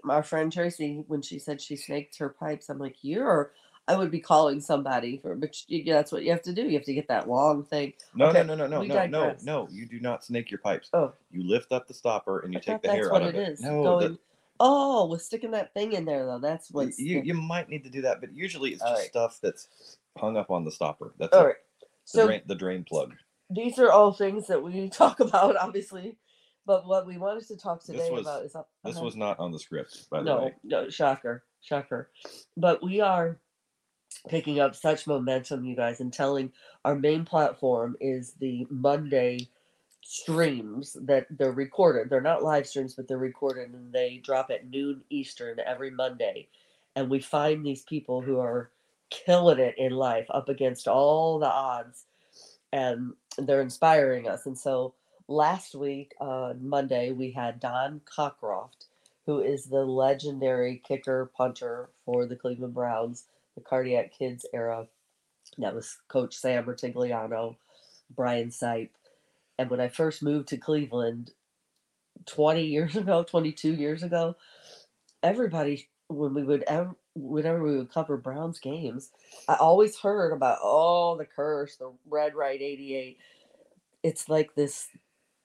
my 0.02 0.22
friend 0.22 0.52
Tracy, 0.52 1.04
when 1.06 1.22
she 1.22 1.38
said 1.38 1.60
she 1.60 1.76
snaked 1.76 2.18
her 2.18 2.28
pipes, 2.28 2.68
I'm 2.68 2.78
like, 2.78 2.96
you're. 3.02 3.52
I 3.92 3.96
would 3.96 4.10
be 4.10 4.20
calling 4.20 4.60
somebody 4.60 5.18
for, 5.18 5.34
but 5.34 5.54
you, 5.68 5.84
that's 5.84 6.10
what 6.12 6.22
you 6.22 6.30
have 6.30 6.42
to 6.42 6.52
do. 6.52 6.62
You 6.62 6.74
have 6.74 6.84
to 6.84 6.94
get 6.94 7.08
that 7.08 7.28
long 7.28 7.64
thing. 7.64 7.92
No, 8.14 8.26
Okay, 8.26 8.42
no, 8.44 8.54
no, 8.54 8.66
no, 8.66 8.82
no, 8.82 8.94
no, 8.94 9.06
no, 9.06 9.36
no. 9.42 9.68
You 9.70 9.86
do 9.86 10.00
not 10.00 10.24
snake 10.24 10.50
your 10.50 10.58
pipes. 10.60 10.88
Oh. 10.92 11.12
You 11.30 11.48
lift 11.48 11.72
up 11.72 11.86
the 11.86 11.94
stopper 11.94 12.40
and 12.40 12.52
you 12.52 12.58
I 12.58 12.62
take 12.62 12.82
the 12.82 12.90
hair 12.90 13.14
out 13.14 13.22
of 13.22 13.28
it 13.28 13.36
it. 13.36 13.48
is. 13.50 13.60
No, 13.60 13.82
going. 13.82 14.12
the- 14.12 14.18
oh, 14.60 15.06
with 15.06 15.22
sticking 15.22 15.50
that 15.52 15.74
thing 15.74 15.92
in 15.92 16.04
there 16.04 16.24
though. 16.26 16.38
That's 16.38 16.70
what 16.70 16.98
you 16.98 17.22
you 17.24 17.34
might 17.34 17.68
need 17.68 17.84
to 17.84 17.90
do 17.90 18.02
that, 18.02 18.20
but 18.20 18.34
usually 18.34 18.70
it's 18.70 18.80
just 18.80 18.90
Alright. 18.92 19.08
stuff 19.08 19.38
that's 19.42 19.98
hung 20.16 20.36
up 20.36 20.50
on 20.50 20.64
the 20.64 20.70
stopper. 20.70 21.12
That's 21.18 21.34
all 21.36 21.42
it. 21.42 21.46
right. 21.46 21.56
The 21.80 21.86
So 22.04 22.26
drain 22.26 22.42
the 22.46 22.54
drain 22.54 22.84
plug. 22.84 23.14
these 23.50 23.78
are 23.78 23.90
all 23.92 24.12
things 24.12 24.46
that 24.48 24.62
we 24.62 24.88
talk 25.02 25.20
about, 25.20 25.56
obviously. 25.56 26.16
But 26.64 26.86
what 26.86 27.06
we 27.08 27.18
wanted 27.18 27.46
to 27.48 27.56
talk 27.56 27.82
today 27.82 28.08
was- 28.10 28.20
about 28.22 28.44
is 28.44 28.54
uh, 28.54 28.62
This 28.84 28.98
was 28.98 29.16
not 29.16 29.38
on 29.40 29.50
the 29.50 29.58
script, 29.58 30.08
by 30.10 30.18
the 30.18 30.24
no, 30.24 30.42
way. 30.44 30.54
no, 30.62 30.88
shocker, 30.90 31.42
shocker. 31.60 32.10
But 32.56 32.84
we 32.84 33.00
are 33.00 33.38
picking 34.28 34.60
up 34.60 34.74
such 34.74 35.06
momentum, 35.06 35.64
you 35.64 35.74
guys, 35.74 36.00
and 36.00 36.12
telling 36.12 36.52
our 36.84 36.94
main 36.94 37.24
platform 37.24 37.96
is 38.00 38.32
the 38.40 38.66
Monday 38.70 39.48
streams 40.02 40.96
that 41.02 41.26
they're 41.30 41.52
recorded. 41.52 42.10
They're 42.10 42.20
not 42.20 42.42
live 42.42 42.66
streams, 42.66 42.94
but 42.94 43.08
they're 43.08 43.18
recorded 43.18 43.70
and 43.72 43.92
they 43.92 44.20
drop 44.22 44.50
at 44.50 44.68
noon 44.68 45.02
Eastern 45.10 45.58
every 45.64 45.90
Monday. 45.90 46.48
And 46.96 47.08
we 47.08 47.20
find 47.20 47.64
these 47.64 47.82
people 47.82 48.20
who 48.20 48.38
are 48.38 48.70
killing 49.10 49.58
it 49.58 49.74
in 49.78 49.92
life 49.92 50.26
up 50.30 50.48
against 50.48 50.88
all 50.88 51.38
the 51.38 51.46
odds 51.46 52.04
and 52.72 53.12
they're 53.38 53.60
inspiring 53.60 54.28
us. 54.28 54.46
And 54.46 54.56
so 54.56 54.94
last 55.28 55.74
week 55.74 56.14
on 56.20 56.66
Monday, 56.66 57.12
we 57.12 57.30
had 57.30 57.60
Don 57.60 58.00
Cockcroft, 58.04 58.86
who 59.26 59.40
is 59.40 59.66
the 59.66 59.84
legendary 59.84 60.82
kicker 60.86 61.30
punter 61.36 61.90
for 62.04 62.26
the 62.26 62.36
Cleveland 62.36 62.74
Browns, 62.74 63.26
the 63.54 63.60
Cardiac 63.60 64.16
Kids 64.16 64.46
era. 64.52 64.86
That 65.58 65.74
was 65.74 65.98
Coach 66.08 66.34
Sam 66.36 66.64
Rutigliano, 66.64 67.56
Brian 68.14 68.48
Sipe. 68.48 68.90
And 69.58 69.70
when 69.70 69.80
I 69.80 69.88
first 69.88 70.22
moved 70.22 70.48
to 70.48 70.56
Cleveland 70.56 71.32
20 72.26 72.64
years 72.64 72.96
ago, 72.96 73.22
22 73.22 73.74
years 73.74 74.02
ago, 74.02 74.36
everybody, 75.22 75.88
when 76.08 76.34
we 76.34 76.42
would 76.42 76.62
ever, 76.64 76.94
whenever 77.14 77.62
we 77.62 77.76
would 77.76 77.92
cover 77.92 78.16
Browns 78.16 78.58
games, 78.58 79.10
I 79.48 79.54
always 79.54 79.98
heard 79.98 80.32
about, 80.32 80.58
oh, 80.62 81.16
the 81.16 81.26
curse, 81.26 81.76
the 81.76 81.92
Red 82.08 82.34
Right 82.34 82.60
88. 82.60 83.18
It's 84.02 84.28
like 84.28 84.54
this, 84.54 84.88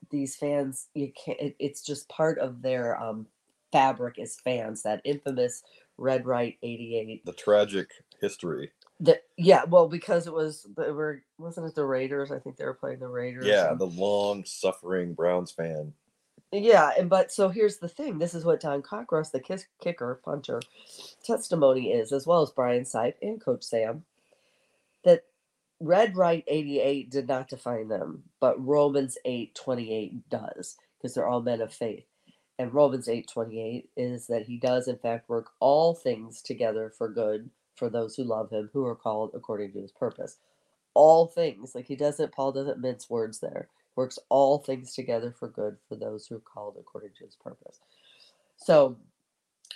these 0.10 0.36
fans, 0.36 0.88
you 0.94 1.12
can't, 1.14 1.40
it, 1.40 1.56
it's 1.60 1.82
just 1.82 2.10
part 2.10 2.40
of 2.40 2.62
their 2.62 3.00
um, 3.02 3.28
fabric 3.72 4.18
as 4.20 4.40
fans, 4.40 4.84
that 4.84 5.02
infamous 5.04 5.64
Red 5.98 6.26
Right 6.26 6.58
88. 6.62 7.26
The 7.26 7.34
tragic 7.34 7.90
history. 8.22 8.72
The, 9.00 9.20
yeah, 9.38 9.64
well, 9.66 9.88
because 9.88 10.26
it 10.26 10.34
was, 10.34 10.66
they 10.76 10.92
were, 10.92 11.22
wasn't 11.38 11.68
it 11.68 11.76
the 11.76 11.86
Raiders? 11.86 12.32
I 12.32 12.40
think 12.40 12.58
they 12.58 12.66
were 12.66 12.74
playing 12.74 13.00
the 13.00 13.08
Raiders. 13.08 13.46
Yeah, 13.46 13.72
and- 13.72 13.80
the 13.80 13.86
long 13.88 14.44
suffering 14.46 15.14
Browns 15.14 15.52
fan. 15.52 15.94
Yeah, 16.52 16.92
and 16.98 17.10
but 17.10 17.30
so 17.30 17.50
here's 17.50 17.78
the 17.78 17.90
thing. 17.90 18.20
This 18.20 18.34
is 18.34 18.46
what 18.46 18.62
Don 18.62 18.82
Cockcroft, 18.82 19.32
the 19.32 19.40
kiss, 19.42 19.66
kicker 19.82 20.22
punter, 20.24 20.62
testimony 21.26 21.92
is, 21.92 22.14
as 22.14 22.26
well 22.26 22.42
as 22.42 22.52
Brian 22.52 22.84
Sipe 22.84 23.16
and 23.22 23.42
Coach 23.44 23.64
Sam, 23.64 24.06
that 25.04 25.26
Red 25.82 26.16
Right 26.16 26.46
88 26.48 27.10
did 27.10 27.28
not 27.28 27.50
define 27.50 27.90
them, 27.90 28.24
but 28.40 28.66
Romans 28.66 29.18
8 29.26 29.56
28 29.56 30.30
does, 30.30 30.78
because 30.98 31.14
they're 31.14 31.28
all 31.28 31.42
men 31.42 31.60
of 31.60 31.74
faith. 31.74 32.06
And 32.60 32.74
Romans 32.74 33.08
8 33.08 33.28
28 33.28 33.90
is 33.96 34.28
that 34.28 34.44
he 34.44 34.58
does, 34.58 34.88
in 34.88 34.98
fact, 34.98 35.30
work 35.30 35.52
all 35.60 35.94
things 35.94 36.42
together 36.42 36.92
for 36.98 37.08
good 37.10 37.50
for 37.76 37.90
those 37.90 38.16
who 38.16 38.24
love 38.24 38.50
him, 38.50 38.70
who 38.74 38.86
are 38.86 38.96
called 38.96 39.32
according 39.36 39.74
to 39.74 39.82
his 39.82 39.92
purpose. 39.92 40.38
All 40.96 41.28
things. 41.28 41.76
Like 41.76 41.86
he 41.86 41.96
doesn't, 41.96 42.32
Paul 42.34 42.52
doesn't 42.52 42.80
mince 42.80 43.10
words 43.10 43.40
there 43.40 43.68
works 43.98 44.20
all 44.30 44.60
things 44.60 44.94
together 44.94 45.34
for 45.38 45.50
good 45.50 45.76
for 45.90 45.96
those 45.96 46.28
who 46.28 46.36
are 46.36 46.40
called 46.40 46.78
according 46.80 47.10
to 47.18 47.26
his 47.26 47.36
purpose. 47.36 47.80
So 48.56 48.96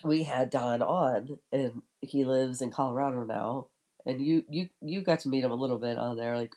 we 0.03 0.23
had 0.23 0.51
Don 0.51 0.81
on 0.81 1.39
and 1.51 1.81
he 1.99 2.23
lives 2.23 2.61
in 2.61 2.71
Colorado 2.71 3.25
now. 3.25 3.67
And 4.05 4.21
you 4.21 4.45
you 4.49 4.69
you 4.81 5.01
got 5.01 5.19
to 5.21 5.29
meet 5.29 5.43
him 5.43 5.51
a 5.51 5.55
little 5.55 5.77
bit 5.77 5.97
on 5.97 6.17
there. 6.17 6.37
Like 6.37 6.53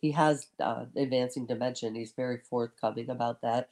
he 0.00 0.12
has 0.12 0.46
uh, 0.60 0.84
advancing 0.94 1.46
dementia. 1.46 1.90
He's 1.90 2.12
very 2.12 2.38
forthcoming 2.48 3.10
about 3.10 3.42
that. 3.42 3.68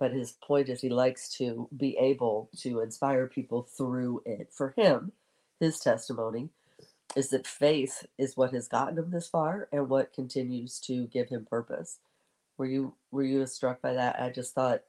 But 0.00 0.12
his 0.12 0.32
point 0.32 0.70
is 0.70 0.80
he 0.80 0.88
likes 0.88 1.28
to 1.36 1.68
be 1.76 1.96
able 1.98 2.48
to 2.60 2.80
inspire 2.80 3.26
people 3.26 3.62
through 3.62 4.22
it. 4.24 4.48
For 4.50 4.72
him, 4.76 5.12
his 5.60 5.78
testimony 5.78 6.48
is 7.14 7.28
that 7.30 7.46
faith 7.46 8.06
is 8.16 8.34
what 8.34 8.52
has 8.52 8.66
gotten 8.66 8.96
him 8.96 9.10
this 9.10 9.28
far 9.28 9.68
and 9.70 9.90
what 9.90 10.14
continues 10.14 10.80
to 10.80 11.06
give 11.08 11.28
him 11.28 11.44
purpose. 11.44 11.98
Were 12.56 12.64
you 12.64 12.94
were 13.10 13.24
you 13.24 13.44
struck 13.46 13.82
by 13.82 13.92
that? 13.92 14.18
I 14.18 14.30
just 14.30 14.54
thought, 14.54 14.80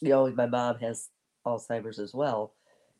you 0.00 0.08
know, 0.08 0.30
my 0.30 0.46
mom 0.46 0.78
has 0.78 1.10
Alzheimer's 1.46 1.98
as 1.98 2.14
well. 2.14 2.54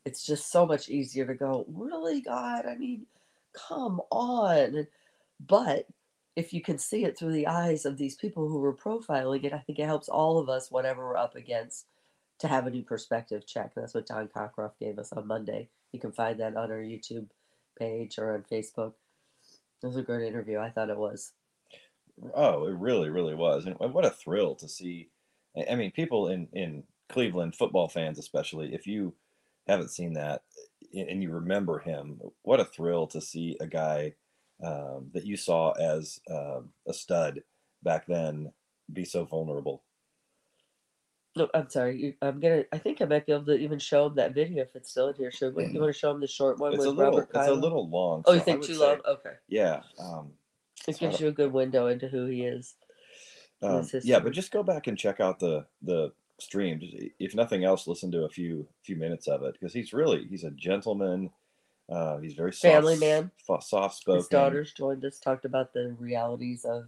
It's 0.05 0.23
just 0.23 0.51
so 0.51 0.67
much 0.67 0.89
easier 0.89 1.25
to 1.25 1.33
go, 1.33 1.65
really, 1.67 2.21
God? 2.21 2.67
I 2.67 2.75
mean, 2.75 3.07
come 3.53 4.01
on. 4.11 4.85
But 5.47 5.87
if 6.35 6.53
you 6.53 6.61
can 6.61 6.77
see 6.77 7.05
it 7.05 7.17
through 7.17 7.31
the 7.31 7.47
eyes 7.47 7.85
of 7.85 7.97
these 7.97 8.15
people 8.15 8.47
who 8.49 8.59
were 8.59 8.73
profiling 8.73 9.43
it, 9.45 9.53
I 9.53 9.59
think 9.59 9.79
it 9.79 9.85
helps 9.85 10.09
all 10.09 10.37
of 10.37 10.49
us, 10.49 10.69
whatever 10.69 11.05
we're 11.05 11.17
up 11.17 11.35
against, 11.35 11.85
to 12.39 12.47
have 12.47 12.67
a 12.67 12.71
new 12.71 12.83
perspective 12.83 13.47
check. 13.47 13.71
That's 13.75 13.93
what 13.93 14.07
Don 14.07 14.27
Cockcroft 14.27 14.77
gave 14.79 14.99
us 14.99 15.13
on 15.13 15.27
Monday. 15.27 15.69
You 15.93 15.99
can 15.99 16.11
find 16.11 16.39
that 16.39 16.57
on 16.57 16.71
our 16.71 16.79
YouTube 16.81 17.27
page 17.79 18.17
or 18.17 18.33
on 18.33 18.43
Facebook. 18.51 18.93
It 19.81 19.87
was 19.87 19.95
a 19.95 20.01
great 20.01 20.27
interview. 20.27 20.59
I 20.59 20.69
thought 20.69 20.89
it 20.89 20.97
was. 20.97 21.31
Oh, 22.33 22.67
it 22.67 22.75
really, 22.75 23.09
really 23.09 23.35
was. 23.35 23.65
And 23.65 23.75
what 23.93 24.05
a 24.05 24.09
thrill 24.09 24.55
to 24.55 24.67
see. 24.67 25.09
I- 25.69 25.75
mean, 25.75 25.91
people 25.91 26.27
in, 26.29 26.47
in 26.51 26.83
Cleveland, 27.07 27.55
football 27.55 27.87
fans 27.87 28.19
especially, 28.19 28.73
if 28.73 28.87
you 28.87 29.13
haven't 29.67 29.91
seen 29.91 30.13
that 30.13 30.43
and 30.93 31.21
you 31.23 31.31
remember 31.31 31.79
him, 31.79 32.19
what 32.41 32.59
a 32.59 32.65
thrill 32.65 33.07
to 33.07 33.21
see 33.21 33.57
a 33.61 33.67
guy 33.67 34.13
um, 34.63 35.09
that 35.13 35.25
you 35.25 35.37
saw 35.37 35.71
as 35.73 36.19
um, 36.31 36.69
a 36.87 36.93
stud 36.93 37.41
back 37.83 38.05
then 38.07 38.51
be 38.91 39.05
so 39.05 39.25
vulnerable. 39.25 39.83
No, 41.37 41.49
I'm 41.53 41.69
sorry. 41.69 41.97
You, 42.01 42.13
I'm 42.21 42.39
gonna. 42.39 42.63
I 42.71 42.77
think 42.77 43.01
I 43.01 43.05
might 43.05 43.25
be 43.25 43.33
able 43.33 43.45
to 43.47 43.57
even 43.57 43.77
show 43.77 44.05
him 44.05 44.15
that 44.15 44.33
video 44.33 44.63
if 44.63 44.73
it's 44.73 44.89
still 44.89 45.09
in 45.09 45.15
here. 45.15 45.31
Should 45.31 45.53
we? 45.53 45.65
You 45.65 45.81
want 45.81 45.93
to 45.93 45.99
show 45.99 46.11
him 46.11 46.21
the 46.21 46.27
short 46.27 46.59
one 46.59 46.71
It's 46.73 46.79
with 46.79 46.87
a 46.87 46.91
little, 46.91 47.11
Robert 47.11 47.29
it's 47.35 47.47
a 47.49 47.53
little 47.53 47.89
long. 47.89 48.23
Oh, 48.25 48.31
you 48.31 48.37
so 48.39 48.41
I 48.41 48.45
think 48.45 48.59
would 48.61 48.67
too 48.67 48.75
say- 48.75 48.79
long? 48.87 48.99
Okay. 49.05 49.33
Yeah. 49.49 49.81
Um, 49.99 50.31
It 50.87 50.95
so 50.95 51.05
I 51.05 51.09
gives 51.09 51.19
you 51.19 51.27
a 51.27 51.33
good 51.33 51.51
window 51.51 51.87
into 51.87 52.07
who 52.07 52.25
he 52.27 52.43
is. 52.43 52.75
Um, 53.61 53.71
yeah, 53.75 53.81
history. 53.81 54.19
but 54.21 54.31
just 54.33 54.51
go 54.51 54.63
back 54.63 54.87
and 54.87 54.97
check 54.97 55.19
out 55.19 55.39
the 55.39 55.65
the 55.81 56.13
stream. 56.39 56.79
Just, 56.79 56.95
if 57.19 57.35
nothing 57.35 57.65
else, 57.65 57.85
listen 57.85 58.11
to 58.11 58.23
a 58.23 58.29
few 58.29 58.65
few 58.85 58.95
minutes 58.95 59.27
of 59.27 59.43
it 59.43 59.53
because 59.59 59.73
he's 59.73 59.91
really 59.91 60.25
he's 60.29 60.45
a 60.45 60.51
gentleman. 60.51 61.31
Uh, 61.89 62.17
he's 62.17 62.33
very 62.33 62.51
soft, 62.51 62.73
Family 62.73 62.97
man. 62.97 63.31
soft 63.61 63.95
spoken. 63.97 64.17
His 64.19 64.27
daughters 64.27 64.73
joined 64.73 65.05
us, 65.05 65.19
talked 65.19 65.45
about 65.45 65.73
the 65.73 65.95
realities 65.99 66.65
of 66.65 66.87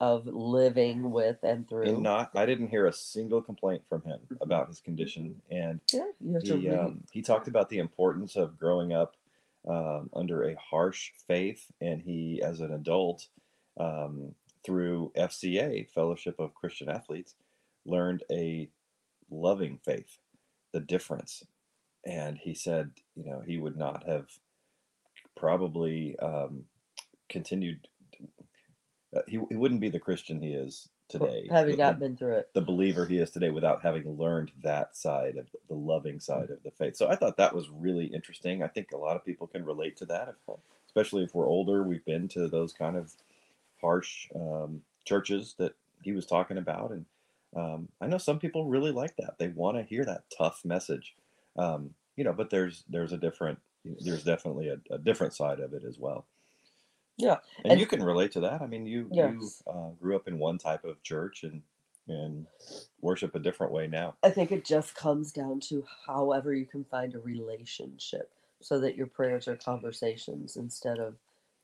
of 0.00 0.26
living 0.26 1.12
with 1.12 1.36
and 1.44 1.68
through. 1.68 1.88
And 1.94 2.02
not, 2.02 2.32
I 2.34 2.44
didn't 2.44 2.68
hear 2.68 2.86
a 2.86 2.92
single 2.92 3.40
complaint 3.40 3.82
from 3.88 4.02
him 4.02 4.18
Mhm. 4.30 4.38
about 4.40 4.66
his 4.68 4.80
condition, 4.80 5.40
and 5.50 5.80
yeah, 5.92 6.10
you 6.20 6.32
have 6.34 6.42
he 6.42 6.68
um, 6.70 7.04
he 7.12 7.22
talked 7.22 7.46
about 7.48 7.68
the 7.68 7.78
importance 7.78 8.34
of 8.36 8.58
growing 8.58 8.92
up 8.92 9.16
um, 9.68 10.10
under 10.12 10.42
a 10.44 10.56
harsh 10.56 11.12
faith, 11.28 11.70
and 11.80 12.02
he, 12.02 12.42
as 12.42 12.60
an 12.60 12.72
adult, 12.72 13.28
um, 13.76 14.34
through 14.64 15.12
FCA 15.14 15.84
Fellowship 15.90 16.38
of 16.40 16.52
Christian 16.54 16.88
Athletes, 16.88 17.36
learned 17.84 18.24
a 18.30 18.68
loving 19.30 19.78
faith, 19.78 20.18
the 20.72 20.80
difference, 20.80 21.44
and 22.04 22.38
he 22.38 22.54
said, 22.54 22.90
you 23.16 23.24
know, 23.24 23.42
he 23.46 23.58
would 23.58 23.76
not 23.76 24.04
have 24.06 24.26
probably 25.36 26.18
um, 26.18 26.64
continued. 27.28 27.86
Uh, 29.14 29.20
he, 29.26 29.40
he 29.48 29.56
wouldn't 29.56 29.80
be 29.80 29.90
the 29.90 30.00
Christian 30.00 30.40
he 30.40 30.52
is 30.52 30.88
today. 31.08 31.46
having 31.50 31.76
the- 31.76 31.82
not 31.82 31.98
been 31.98 32.16
through 32.16 32.36
it. 32.36 32.50
the 32.54 32.60
believer 32.60 33.06
he 33.06 33.18
is 33.18 33.30
today 33.30 33.50
without 33.50 33.82
having 33.82 34.18
learned 34.18 34.50
that 34.62 34.96
side 34.96 35.36
of 35.36 35.46
the 35.68 35.74
loving 35.74 36.18
side 36.18 36.50
of 36.50 36.62
the 36.62 36.70
faith. 36.70 36.96
So 36.96 37.08
I 37.08 37.16
thought 37.16 37.36
that 37.36 37.54
was 37.54 37.68
really 37.70 38.06
interesting. 38.06 38.62
I 38.62 38.68
think 38.68 38.92
a 38.92 38.96
lot 38.96 39.16
of 39.16 39.24
people 39.24 39.46
can 39.46 39.64
relate 39.64 39.96
to 39.98 40.06
that, 40.06 40.28
if, 40.28 40.56
especially 40.86 41.24
if 41.24 41.34
we're 41.34 41.48
older. 41.48 41.82
We've 41.82 42.04
been 42.04 42.28
to 42.28 42.48
those 42.48 42.72
kind 42.72 42.96
of 42.96 43.12
harsh 43.80 44.28
um, 44.34 44.80
churches 45.04 45.54
that 45.58 45.74
he 46.02 46.12
was 46.12 46.26
talking 46.26 46.58
about, 46.58 46.90
and 46.90 47.04
um, 47.54 47.88
I 48.00 48.06
know 48.06 48.18
some 48.18 48.38
people 48.38 48.66
really 48.66 48.92
like 48.92 49.16
that. 49.16 49.38
They 49.38 49.48
want 49.48 49.76
to 49.76 49.82
hear 49.82 50.04
that 50.04 50.24
tough 50.36 50.64
message, 50.64 51.14
um, 51.56 51.90
you 52.16 52.24
know. 52.24 52.32
But 52.32 52.50
there's 52.50 52.84
there's 52.88 53.12
a 53.12 53.18
different 53.18 53.58
there's 53.84 54.24
definitely 54.24 54.68
a, 54.68 54.94
a 54.94 54.98
different 54.98 55.34
side 55.34 55.60
of 55.60 55.72
it 55.74 55.82
as 55.88 55.98
well. 55.98 56.26
Yeah, 57.18 57.38
and, 57.64 57.72
and- 57.72 57.80
you 57.80 57.86
can 57.86 58.02
relate 58.02 58.32
to 58.32 58.40
that. 58.40 58.62
I 58.62 58.66
mean, 58.66 58.86
you 58.86 59.08
Yes. 59.12 59.32
you 59.32 59.72
uh, 59.72 59.90
grew 60.00 60.16
up 60.16 60.28
in 60.28 60.38
one 60.38 60.58
type 60.58 60.84
of 60.84 61.02
church 61.02 61.42
and 61.44 61.62
and 62.08 62.46
worship 63.00 63.34
a 63.34 63.38
different 63.38 63.72
way 63.72 63.86
now. 63.86 64.14
I 64.24 64.30
think 64.30 64.50
it 64.50 64.64
just 64.64 64.94
comes 64.96 65.30
down 65.32 65.60
to 65.68 65.84
however 66.06 66.52
you 66.52 66.66
can 66.66 66.84
find 66.84 67.14
a 67.14 67.20
relationship 67.20 68.30
so 68.60 68.80
that 68.80 68.96
your 68.96 69.06
prayers 69.06 69.46
are 69.46 69.56
conversations 69.56 70.56
instead 70.56 70.98
of 70.98 71.14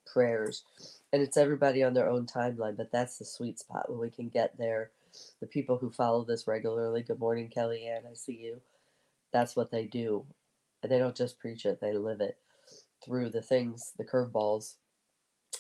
prayers. 0.07 0.62
And 1.12 1.23
it's 1.23 1.37
everybody 1.37 1.83
on 1.83 1.95
their 1.95 2.09
own 2.09 2.26
timeline, 2.26 2.76
but 2.76 2.92
that's 2.92 3.18
the 3.18 3.25
sweet 3.25 3.59
spot 3.59 3.90
when 3.90 3.99
we 3.99 4.11
can 4.11 4.28
get 4.28 4.57
there. 4.59 4.90
The 5.40 5.47
people 5.47 5.76
who 5.76 5.90
follow 5.90 6.25
this 6.25 6.47
regularly, 6.47 7.02
good 7.02 7.18
morning, 7.18 7.50
Kellyanne, 7.54 8.07
I 8.11 8.14
see 8.14 8.38
you. 8.40 8.61
That's 9.32 9.56
what 9.56 9.70
they 9.70 9.87
do. 9.87 10.26
They 10.82 10.99
don't 10.99 11.16
just 11.16 11.38
preach 11.38 11.66
it, 11.66 11.80
they 11.80 11.92
live 11.92 12.20
it 12.20 12.38
through 13.04 13.30
the 13.30 13.42
things, 13.42 13.92
the 13.97 14.04
curveballs 14.04 14.75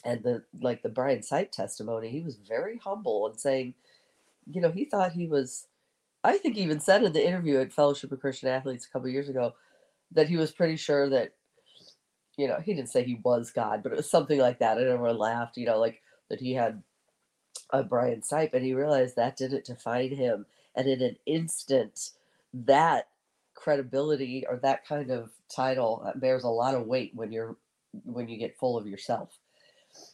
and 0.04 0.22
the 0.22 0.42
like 0.60 0.82
the 0.82 0.88
Brian 0.88 1.20
Sipe 1.20 1.50
testimony, 1.50 2.10
he 2.10 2.20
was 2.20 2.36
very 2.36 2.78
humble 2.78 3.26
and 3.26 3.38
saying, 3.38 3.74
you 4.46 4.60
know, 4.60 4.70
he 4.70 4.84
thought 4.84 5.12
he 5.12 5.26
was. 5.26 5.66
I 6.24 6.38
think 6.38 6.56
he 6.56 6.62
even 6.62 6.80
said 6.80 7.04
in 7.04 7.12
the 7.12 7.26
interview 7.26 7.60
at 7.60 7.72
Fellowship 7.72 8.10
of 8.10 8.20
Christian 8.20 8.48
Athletes 8.48 8.86
a 8.86 8.90
couple 8.90 9.08
years 9.08 9.28
ago 9.28 9.54
that 10.12 10.28
he 10.28 10.36
was 10.36 10.50
pretty 10.50 10.76
sure 10.76 11.08
that, 11.10 11.34
you 12.36 12.48
know, 12.48 12.58
he 12.60 12.74
didn't 12.74 12.90
say 12.90 13.04
he 13.04 13.20
was 13.22 13.50
God, 13.50 13.82
but 13.82 13.92
it 13.92 13.96
was 13.96 14.10
something 14.10 14.38
like 14.38 14.58
that, 14.58 14.78
and 14.78 14.88
everyone 14.88 15.18
laughed. 15.18 15.56
You 15.56 15.66
know, 15.66 15.78
like 15.78 16.02
that 16.28 16.40
he 16.40 16.54
had 16.54 16.82
a 17.70 17.82
Brian 17.82 18.20
Sipe, 18.20 18.54
and 18.54 18.64
he 18.64 18.74
realized 18.74 19.16
that 19.16 19.36
didn't 19.36 19.64
define 19.64 20.14
him, 20.14 20.46
and 20.74 20.88
in 20.88 21.02
an 21.02 21.16
instant, 21.26 22.10
that 22.52 23.08
credibility 23.58 24.46
or 24.48 24.58
that 24.58 24.86
kind 24.86 25.10
of 25.10 25.32
title 25.54 26.02
uh, 26.06 26.12
bears 26.18 26.44
a 26.44 26.48
lot 26.48 26.74
of 26.74 26.86
weight 26.86 27.12
when 27.14 27.32
you're 27.32 27.56
when 28.04 28.28
you 28.28 28.38
get 28.38 28.58
full 28.58 28.76
of 28.78 28.86
yourself 28.86 29.40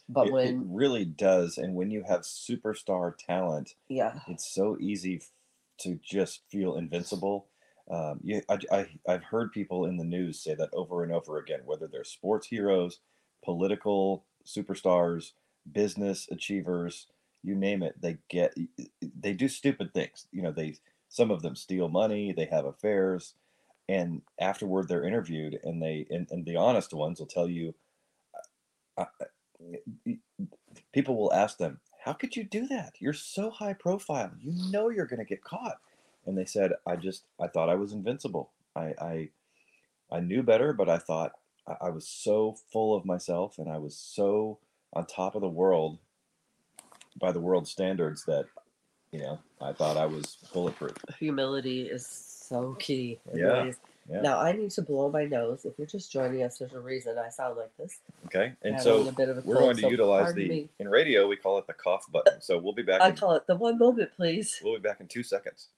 but 0.09 0.27
It, 0.27 0.35
it 0.41 0.55
really 0.59 1.05
does. 1.05 1.57
And 1.57 1.75
when 1.75 1.91
you 1.91 2.03
have 2.03 2.21
superstar 2.21 3.13
talent, 3.17 3.75
yeah 3.89 4.19
it's 4.27 4.45
so 4.45 4.77
easy 4.79 5.21
to 5.79 5.95
just 5.95 6.43
feel 6.49 6.75
invincible. 6.75 7.47
Um, 7.89 8.19
you, 8.23 8.41
I, 8.49 8.59
I, 8.71 8.87
I've 9.07 9.25
heard 9.25 9.51
people 9.51 9.85
in 9.85 9.97
the 9.97 10.03
news 10.03 10.39
say 10.39 10.55
that 10.55 10.73
over 10.73 11.03
and 11.03 11.11
over 11.11 11.37
again, 11.37 11.61
whether 11.65 11.87
they're 11.87 12.03
sports 12.03 12.47
heroes, 12.47 12.99
political 13.43 14.25
superstars, 14.45 15.33
business 15.71 16.27
achievers, 16.31 17.07
you 17.43 17.55
name 17.55 17.83
it, 17.83 18.01
they 18.01 18.17
get 18.29 18.55
they 19.01 19.33
do 19.33 19.47
stupid 19.47 19.93
things. 19.93 20.27
You 20.31 20.41
know, 20.41 20.51
they 20.51 20.77
some 21.15 21.31
of 21.31 21.41
them 21.41 21.55
steal 21.55 21.87
money, 21.87 22.33
they 22.33 22.43
have 22.45 22.65
affairs, 22.65 23.35
and 23.87 24.21
afterward 24.37 24.89
they're 24.89 25.05
interviewed, 25.07 25.57
and 25.63 25.81
they 25.81 26.05
and, 26.09 26.29
and 26.29 26.45
the 26.45 26.57
honest 26.57 26.93
ones 26.93 27.19
will 27.19 27.27
tell 27.27 27.47
you, 27.49 27.73
uh, 28.97 29.05
y- 30.05 30.17
people 30.91 31.15
will 31.15 31.31
ask 31.31 31.57
them, 31.57 31.79
"How 32.03 32.11
could 32.11 32.35
you 32.35 32.43
do 32.43 32.67
that? 32.67 32.95
You're 32.99 33.13
so 33.13 33.49
high 33.49 33.73
profile. 33.73 34.33
You 34.41 34.51
know 34.71 34.89
you're 34.89 35.05
going 35.05 35.19
to 35.19 35.25
get 35.25 35.41
caught." 35.41 35.79
And 36.25 36.37
they 36.37 36.43
said, 36.45 36.73
"I 36.85 36.97
just 36.97 37.23
I 37.39 37.47
thought 37.47 37.69
I 37.69 37.75
was 37.75 37.93
invincible. 37.93 38.51
I 38.75 38.93
I, 39.01 39.29
I 40.11 40.19
knew 40.19 40.43
better, 40.43 40.73
but 40.73 40.89
I 40.89 40.97
thought 40.97 41.33
I, 41.65 41.77
I 41.87 41.89
was 41.91 42.05
so 42.09 42.57
full 42.73 42.93
of 42.93 43.05
myself, 43.05 43.57
and 43.57 43.69
I 43.71 43.77
was 43.77 43.95
so 43.97 44.59
on 44.91 45.05
top 45.05 45.35
of 45.35 45.41
the 45.41 45.49
world 45.49 45.99
by 47.19 47.31
the 47.31 47.39
world 47.41 47.69
standards 47.69 48.25
that." 48.25 48.47
You 49.15 49.21
know, 49.21 49.39
I 49.61 49.71
thought 49.71 49.95
I 49.95 50.05
was 50.05 50.35
bulletproof. 50.51 50.93
humility 51.17 51.83
is 51.83 52.05
so 52.05 52.75
key 52.79 53.17
Yeah, 53.33 53.71
yeah. 54.11 54.21
now 54.21 54.39
i 54.39 54.51
need 54.51 54.69
to 54.71 54.81
blow 54.81 55.09
my 55.09 55.23
nose 55.23 55.63
if 55.63 55.73
you're 55.77 55.87
just 55.87 56.11
joining 56.11 56.43
us 56.43 56.57
there's 56.57 56.73
a 56.73 56.79
reason 56.81 57.17
i 57.17 57.29
sound 57.29 57.55
like 57.57 57.71
this 57.77 57.99
Okay, 58.25 58.51
and 58.63 58.79
so 58.79 59.07
a 59.07 59.11
bit 59.13 59.29
of 59.29 59.37
a 59.37 59.41
we're 59.41 59.55
going 59.55 59.77
to 59.77 59.83
so 59.83 59.89
utilize 59.89 60.33
the 60.33 60.49
me. 60.49 60.69
in 60.79 60.89
radio 60.89 61.27
we 61.29 61.37
call 61.37 61.57
it 61.57 61.65
the 61.65 61.73
cough 61.73 62.05
button. 62.11 62.41
So 62.41 62.57
we'll 62.57 62.73
be 62.73 62.83
back. 62.83 63.01
i 63.01 63.07
In, 63.09 63.15
call 63.15 63.31
it 63.35 63.47
the 63.47 63.55
one 63.55 63.79
moment 63.79 64.11
please 64.17 64.59
we'll 64.61 64.73
be 64.75 64.81
back 64.81 64.99
in 64.99 65.07
two 65.07 65.23
seconds. 65.23 65.69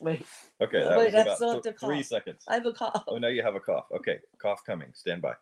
wait 0.00 0.24
Okay, 0.62 0.78
that 0.82 0.96
Wait, 0.96 1.12
was 1.14 1.40
about 1.42 1.62
to 1.62 1.72
three 1.74 2.02
seconds. 2.02 2.42
i 2.48 2.54
have 2.54 2.64
a 2.66 2.72
cough 2.72 3.04
Oh, 3.06 3.18
now 3.18 3.28
you 3.28 3.42
have 3.42 3.54
a 3.54 3.60
cough. 3.60 3.84
Okay, 3.94 4.18
cough 4.38 4.62
coming. 4.66 4.88
Stand 4.94 5.20
by. 5.20 5.34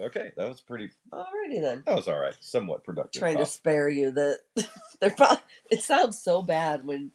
Okay 0.00 0.32
that 0.36 0.48
was 0.48 0.60
pretty. 0.60 0.90
alrighty 1.12 1.60
then 1.60 1.82
That 1.86 1.96
was 1.96 2.08
all 2.08 2.18
right. 2.18 2.34
Somewhat 2.40 2.84
productive. 2.84 3.20
trying 3.20 3.38
to 3.38 3.46
spare 3.46 3.88
you 3.88 4.10
that 4.12 4.40
they're 5.00 5.10
probably 5.10 5.38
it 5.70 5.82
sounds 5.82 6.18
so 6.20 6.42
bad 6.42 6.84
when 6.86 7.10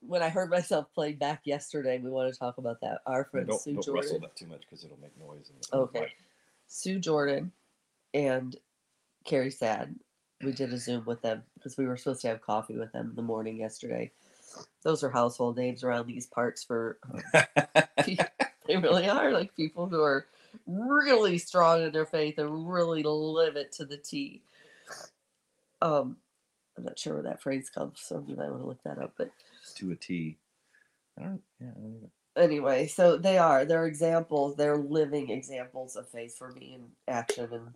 when 0.00 0.22
I 0.22 0.28
heard 0.28 0.50
myself 0.50 0.86
playing 0.94 1.16
back 1.16 1.40
yesterday. 1.44 1.98
We 1.98 2.10
want 2.10 2.32
to 2.32 2.38
talk 2.38 2.58
about 2.58 2.80
that. 2.82 3.00
Our 3.06 3.24
friend 3.24 3.48
don't 3.48 3.60
Sue 3.60 3.74
don't 3.74 3.94
rustle 3.94 4.18
Jordan, 4.18 4.20
that 4.22 4.36
too 4.36 4.46
much 4.46 4.60
because 4.60 4.84
it'll 4.84 5.00
make 5.00 5.18
noise. 5.18 5.50
in 5.50 5.56
the- 5.60 5.76
in 5.76 5.82
Okay. 5.84 6.00
mic. 6.00 6.10
Sue 6.68 6.98
Jordan, 7.00 7.50
and 8.14 8.56
Carrie 9.24 9.50
Sad. 9.50 9.94
We 10.44 10.52
did 10.52 10.72
a 10.72 10.78
Zoom 10.78 11.04
with 11.06 11.22
them 11.22 11.42
because 11.54 11.76
we 11.76 11.86
were 11.86 11.96
supposed 11.96 12.20
to 12.22 12.28
have 12.28 12.40
coffee 12.42 12.76
with 12.76 12.92
them 12.92 13.08
in 13.10 13.16
the 13.16 13.22
morning 13.22 13.56
yesterday. 13.56 14.12
Those 14.82 15.02
are 15.02 15.10
household 15.10 15.56
names 15.56 15.82
around 15.82 16.06
these 16.06 16.26
parts 16.26 16.62
for 16.62 16.98
they 18.06 18.76
really 18.76 19.08
are 19.08 19.32
like 19.32 19.54
people 19.56 19.86
who 19.88 20.02
are 20.02 20.26
really 20.66 21.38
strong 21.38 21.82
in 21.82 21.92
their 21.92 22.06
faith 22.06 22.38
and 22.38 22.70
really 22.72 23.02
live 23.02 23.56
it 23.56 23.72
to 23.72 23.84
the 23.84 23.96
T. 23.96 24.42
Um, 25.82 26.16
I'm 26.76 26.84
not 26.84 26.98
sure 26.98 27.14
where 27.14 27.22
that 27.24 27.42
phrase 27.42 27.70
comes 27.70 28.00
from. 28.00 28.26
You 28.28 28.36
might 28.36 28.50
want 28.50 28.62
to 28.62 28.66
look 28.68 28.82
that 28.84 28.98
up. 28.98 29.12
But 29.16 29.30
to 29.76 29.92
a 29.92 29.96
T. 29.96 30.36
I 31.18 31.22
don't. 31.24 31.42
Yeah. 31.60 31.68
I 31.68 31.74
don't 31.80 31.96
even- 31.96 32.10
anyway, 32.36 32.86
so 32.86 33.16
they 33.16 33.38
are. 33.38 33.64
They're 33.64 33.86
examples. 33.86 34.56
They're 34.56 34.76
living 34.76 35.30
examples 35.30 35.96
of 35.96 36.08
faith 36.08 36.36
for 36.36 36.50
me 36.52 36.74
in 36.74 36.84
action. 37.08 37.48
And 37.52 37.72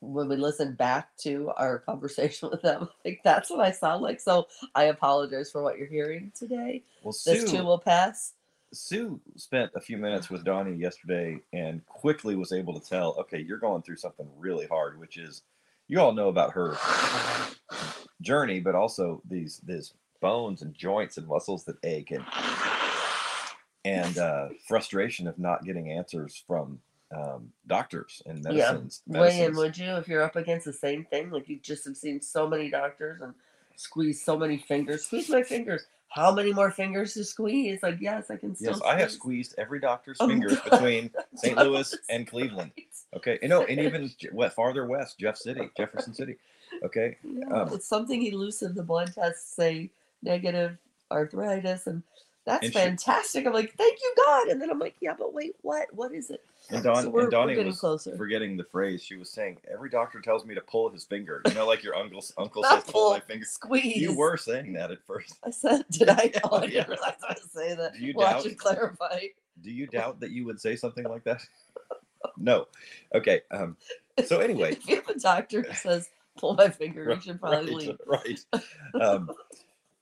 when 0.00 0.28
we 0.28 0.36
listen 0.36 0.74
back 0.74 1.16
to 1.18 1.50
our 1.56 1.78
conversation 1.86 2.50
with 2.50 2.62
them, 2.62 2.88
like 3.04 3.20
that's 3.24 3.50
what 3.50 3.60
I 3.60 3.72
sound 3.72 4.02
like. 4.02 4.20
So 4.20 4.46
I 4.74 4.84
apologize 4.84 5.50
for 5.50 5.62
what 5.62 5.76
you're 5.78 5.88
hearing 5.88 6.32
today. 6.36 6.82
Well, 7.02 7.16
This 7.24 7.50
too 7.50 7.64
will 7.64 7.78
pass. 7.78 8.34
Sue 8.72 9.20
spent 9.36 9.70
a 9.74 9.80
few 9.80 9.96
minutes 9.96 10.28
with 10.30 10.44
Donnie 10.44 10.76
yesterday 10.76 11.40
and 11.52 11.84
quickly 11.86 12.36
was 12.36 12.52
able 12.52 12.78
to 12.78 12.86
tell, 12.86 13.16
okay, 13.18 13.40
you're 13.40 13.58
going 13.58 13.82
through 13.82 13.96
something 13.96 14.28
really 14.36 14.66
hard, 14.66 14.98
which 14.98 15.16
is 15.16 15.42
you 15.88 16.00
all 16.00 16.12
know 16.12 16.28
about 16.28 16.52
her 16.52 16.76
journey, 18.20 18.60
but 18.60 18.74
also 18.74 19.22
these 19.28 19.60
these 19.64 19.94
bones 20.20 20.62
and 20.62 20.74
joints 20.74 21.16
and 21.16 21.26
muscles 21.26 21.64
that 21.64 21.76
ache 21.84 22.10
and 22.10 22.24
and 23.84 24.18
uh, 24.18 24.48
frustration 24.66 25.26
of 25.26 25.38
not 25.38 25.64
getting 25.64 25.90
answers 25.92 26.42
from 26.46 26.78
um, 27.16 27.50
doctors 27.66 28.22
and 28.26 28.38
Yeah. 28.44 28.52
medicines. 28.52 29.02
William, 29.06 29.54
would 29.56 29.78
you, 29.78 29.96
if 29.96 30.08
you're 30.08 30.22
up 30.22 30.36
against 30.36 30.66
the 30.66 30.72
same 30.72 31.04
thing? 31.04 31.30
Like 31.30 31.48
you 31.48 31.58
just 31.58 31.86
have 31.86 31.96
seen 31.96 32.20
so 32.20 32.46
many 32.46 32.68
doctors 32.68 33.22
and 33.22 33.32
squeeze 33.76 34.22
so 34.22 34.36
many 34.36 34.58
fingers. 34.58 35.06
Squeeze 35.06 35.30
my 35.30 35.42
fingers. 35.42 35.86
How 36.10 36.32
many 36.32 36.52
more 36.52 36.70
fingers 36.70 37.14
to 37.14 37.24
squeeze? 37.24 37.82
Like, 37.82 37.98
yes, 38.00 38.30
I 38.30 38.36
can 38.36 38.56
still. 38.56 38.72
Yes, 38.72 38.80
I 38.84 38.98
have 38.98 39.10
squeezed 39.12 39.54
every 39.58 39.78
doctor's 39.78 40.16
Oh, 40.20 40.26
fingers 40.28 40.58
God. 40.60 40.70
between 40.70 41.10
St. 41.36 41.56
Louis 41.58 41.94
and 42.08 42.26
Cleveland. 42.26 42.72
Okay, 43.16 43.38
you 43.40 43.48
know, 43.48 43.64
and 43.64 43.80
even 43.80 44.10
what 44.32 44.52
farther 44.52 44.84
west, 44.84 45.18
Jeff 45.18 45.38
City, 45.38 45.70
Jefferson 45.78 46.12
City. 46.12 46.36
Okay, 46.82 47.16
Yeah, 47.24 47.46
Um, 47.46 47.72
it's 47.72 47.86
something 47.86 48.20
he 48.20 48.32
loosened 48.32 48.74
the 48.74 48.82
blood 48.82 49.14
tests 49.14 49.54
say 49.56 49.88
negative 50.22 50.76
arthritis, 51.10 51.86
and 51.86 52.02
that's 52.44 52.64
And 52.64 52.72
she- 52.72 52.78
fantastic. 52.78 53.46
I'm 53.46 53.54
like, 53.54 53.72
thank 53.76 53.98
you, 54.02 54.12
God. 54.26 54.48
And 54.48 54.60
then 54.60 54.68
I'm 54.68 54.78
like, 54.78 54.94
yeah, 55.00 55.14
but 55.18 55.32
wait, 55.32 55.56
what? 55.62 55.86
What 55.94 56.12
is 56.12 56.28
it? 56.28 56.44
And 56.70 56.82
Don 56.82 57.02
So 57.04 57.18
and 57.18 57.30
Donnie 57.30 57.56
was 57.64 57.80
closer. 57.80 58.16
forgetting 58.16 58.56
the 58.56 58.64
phrase. 58.64 59.02
She 59.02 59.16
was 59.16 59.30
saying 59.30 59.58
every 59.72 59.88
doctor 59.90 60.20
tells 60.20 60.44
me 60.44 60.54
to 60.54 60.60
pull 60.60 60.90
his 60.90 61.04
finger. 61.04 61.42
You 61.46 61.54
know, 61.54 61.66
like 61.66 61.82
your 61.82 61.94
uncle 61.94 62.22
uncle 62.36 62.62
says 62.64 62.84
pull 62.84 63.10
my 63.12 63.20
finger. 63.20 63.44
squeeze. 63.46 63.96
You 63.96 64.14
were 64.14 64.36
saying 64.36 64.72
that 64.74 64.90
at 64.90 65.02
first. 65.06 65.38
I 65.44 65.50
said, 65.50 65.84
did 65.90 66.08
I? 66.08 66.30
Yeah, 66.34 66.40
Oh, 66.44 66.56
I 66.62 66.66
didn't 66.66 66.88
realize 66.88 67.14
I 67.28 67.32
was 67.34 67.50
saying 67.52 67.78
that. 67.78 67.94
Do 67.94 68.04
you 68.04 68.12
well, 68.16 68.26
I 68.26 68.32
doubt? 68.32 68.42
should 68.42 68.58
clarify. 68.58 69.20
Do 69.62 69.70
you 69.70 69.86
doubt 69.86 70.20
that 70.20 70.30
you 70.30 70.44
would 70.44 70.60
say 70.60 70.76
something 70.76 71.04
like 71.04 71.24
that? 71.24 71.40
no. 72.36 72.66
Okay. 73.14 73.40
Um. 73.50 73.76
So 74.26 74.40
anyway, 74.40 74.72
if 74.72 74.88
you 74.88 74.96
have 74.96 75.08
a 75.08 75.18
doctor 75.18 75.62
who 75.62 75.72
says, 75.74 76.10
pull 76.38 76.54
my 76.54 76.68
finger, 76.68 77.02
you 77.04 77.08
Right, 77.10 77.22
should 77.22 77.40
probably 77.40 77.72
right, 77.74 77.98
leave. 78.54 78.64
right. 78.94 79.02
Um, 79.02 79.30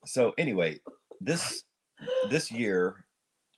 so 0.05 0.35
anyway, 0.38 0.81
this 1.20 1.64
this 2.29 2.50
year 2.52 3.05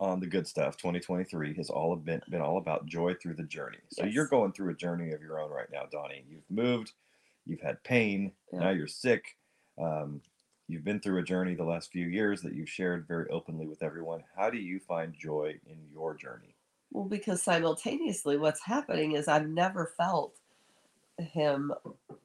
on 0.01 0.21
the 0.21 0.27
good 0.27 0.47
stuff 0.47 0.77
2023 0.77 1.55
has 1.55 1.71
all 1.71 1.95
been 1.97 2.23
been 2.31 2.41
all 2.41 2.59
about 2.59 2.87
joy 2.87 3.15
through 3.15 3.35
the 3.35 3.43
journey. 3.43 3.79
So 3.91 4.05
you're 4.05 4.27
going 4.29 4.53
through 4.53 4.71
a 4.71 4.77
journey 4.77 5.13
of 5.13 5.21
your 5.23 5.41
own 5.41 5.51
right 5.51 5.71
now, 5.73 5.85
Donnie. 5.91 6.25
You've 6.29 6.49
moved, 6.51 6.93
you've 7.47 7.61
had 7.61 7.83
pain, 7.83 8.33
Yeah. 8.53 8.61
now 8.61 8.71
you're 8.71 8.87
sick. 8.87 9.37
Um, 9.77 10.23
you've 10.69 10.85
been 10.85 11.01
through 11.01 11.19
a 11.19 11.25
journey 11.25 11.55
the 11.55 11.65
last 11.65 11.91
few 11.91 12.07
years 12.07 12.43
that 12.43 12.55
you've 12.55 12.69
shared 12.69 13.07
very 13.09 13.29
openly 13.31 13.67
with 13.67 13.83
everyone. 13.83 14.23
How 14.37 14.51
do 14.51 14.59
you 14.59 14.79
find 14.79 15.15
joy 15.15 15.59
in 15.67 15.79
your 15.91 16.15
journey? 16.15 16.55
Well, 16.91 17.05
because 17.05 17.43
simultaneously, 17.43 18.37
what's 18.37 18.63
happening 18.65 19.13
is 19.13 19.29
I've 19.29 19.49
never 19.49 19.93
felt 19.97 20.39
him 21.19 21.73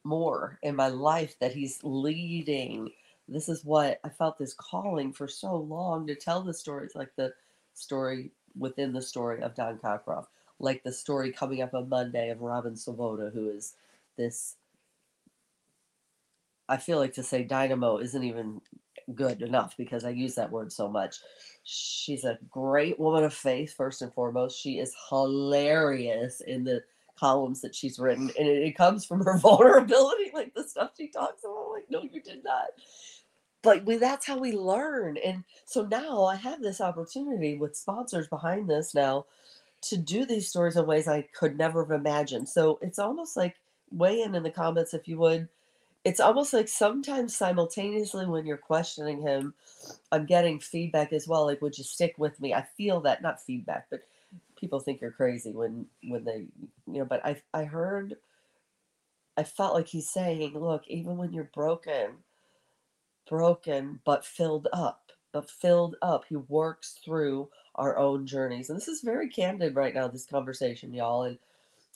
more 0.03 0.59
in 0.61 0.75
my 0.75 0.87
life 0.89 1.37
that 1.39 1.53
he's 1.53 1.79
leading. 1.83 2.91
This 3.27 3.49
is 3.49 3.65
what 3.65 3.99
I 4.03 4.09
felt 4.09 4.37
this 4.37 4.53
calling 4.53 5.11
for 5.13 5.27
so 5.27 5.55
long 5.55 6.05
to 6.07 6.15
tell 6.15 6.41
the 6.43 6.53
stories, 6.53 6.93
like 6.95 7.15
the 7.15 7.33
story 7.73 8.31
within 8.57 8.93
the 8.93 9.01
story 9.01 9.41
of 9.41 9.55
Don 9.55 9.77
Cockcroft, 9.77 10.27
like 10.59 10.83
the 10.83 10.91
story 10.91 11.31
coming 11.31 11.61
up 11.61 11.73
on 11.73 11.89
Monday 11.89 12.29
of 12.29 12.41
Robin 12.41 12.73
Svoboda, 12.73 13.33
who 13.33 13.49
is 13.49 13.75
this. 14.17 14.55
I 16.69 16.77
feel 16.77 16.97
like 16.97 17.13
to 17.15 17.23
say 17.23 17.43
dynamo 17.43 17.97
isn't 17.97 18.23
even 18.23 18.61
good 19.15 19.41
enough 19.41 19.75
because 19.77 20.05
I 20.05 20.11
use 20.11 20.35
that 20.35 20.51
word 20.51 20.71
so 20.71 20.87
much. 20.87 21.17
She's 21.63 22.23
a 22.23 22.39
great 22.49 22.99
woman 22.99 23.23
of 23.23 23.33
faith, 23.33 23.73
first 23.73 24.01
and 24.01 24.13
foremost. 24.13 24.59
She 24.59 24.79
is 24.79 24.95
hilarious 25.09 26.41
in 26.41 26.63
the 26.63 26.83
columns 27.19 27.61
that 27.61 27.75
she's 27.75 27.99
written, 27.99 28.31
and 28.37 28.47
it, 28.47 28.63
it 28.63 28.77
comes 28.77 29.05
from 29.05 29.23
her 29.23 29.37
vulnerability, 29.39 30.31
like 30.33 30.53
the 30.53 30.63
stuff 30.63 30.91
she 30.97 31.07
talks 31.07 31.43
about. 31.43 31.71
Like, 31.71 31.85
no, 31.89 32.03
you 32.03 32.21
did 32.21 32.43
not. 32.43 32.67
But 33.63 33.85
we 33.85 33.97
that's 33.97 34.27
how 34.27 34.37
we 34.37 34.51
learn. 34.51 35.17
And 35.17 35.43
so 35.65 35.83
now 35.85 36.25
I 36.25 36.35
have 36.35 36.61
this 36.61 36.81
opportunity 36.81 37.57
with 37.57 37.75
sponsors 37.75 38.27
behind 38.27 38.69
this 38.69 38.93
now 38.93 39.25
to 39.83 39.97
do 39.97 40.25
these 40.25 40.47
stories 40.49 40.75
in 40.77 40.85
ways 40.85 41.07
I 41.07 41.23
could 41.33 41.57
never 41.57 41.83
have 41.83 41.99
imagined. 41.99 42.47
So 42.47 42.77
it's 42.81 42.99
almost 42.99 43.35
like 43.35 43.55
weigh 43.91 44.21
in 44.21 44.35
in 44.35 44.43
the 44.43 44.51
comments 44.51 44.93
if 44.93 45.07
you 45.07 45.17
would. 45.19 45.47
It's 46.03 46.19
almost 46.19 46.53
like 46.53 46.67
sometimes 46.67 47.35
simultaneously 47.35 48.25
when 48.25 48.45
you're 48.45 48.57
questioning 48.57 49.21
him, 49.21 49.53
I'm 50.11 50.25
getting 50.25 50.59
feedback 50.59 51.13
as 51.13 51.27
well. 51.29 51.45
Like, 51.45 51.61
would 51.61 51.77
you 51.77 51.85
stick 51.85 52.15
with 52.17 52.39
me? 52.41 52.53
I 52.53 52.65
feel 52.75 52.99
that 53.01 53.21
not 53.21 53.41
feedback, 53.41 53.87
but 53.89 54.01
people 54.57 54.81
think 54.81 54.99
you're 54.99 55.11
crazy 55.11 55.51
when 55.51 55.85
when 56.07 56.25
they 56.25 56.45
you 56.87 56.99
know. 56.99 57.05
But 57.05 57.25
I 57.25 57.41
I 57.53 57.63
heard, 57.63 58.15
I 59.37 59.43
felt 59.43 59.73
like 59.73 59.87
he's 59.87 60.09
saying, 60.09 60.59
look, 60.59 60.83
even 60.87 61.15
when 61.17 61.31
you're 61.31 61.49
broken, 61.53 62.17
broken 63.27 63.99
but 64.05 64.25
filled 64.25 64.67
up, 64.73 65.11
but 65.31 65.49
filled 65.49 65.95
up, 66.01 66.25
he 66.29 66.35
works 66.35 66.99
through 67.03 67.49
our 67.75 67.97
own 67.97 68.25
journeys. 68.25 68.69
And 68.69 68.77
this 68.77 68.87
is 68.87 69.01
very 69.01 69.29
candid 69.29 69.75
right 69.75 69.93
now. 69.93 70.07
This 70.07 70.25
conversation, 70.25 70.93
y'all, 70.93 71.23
and 71.23 71.37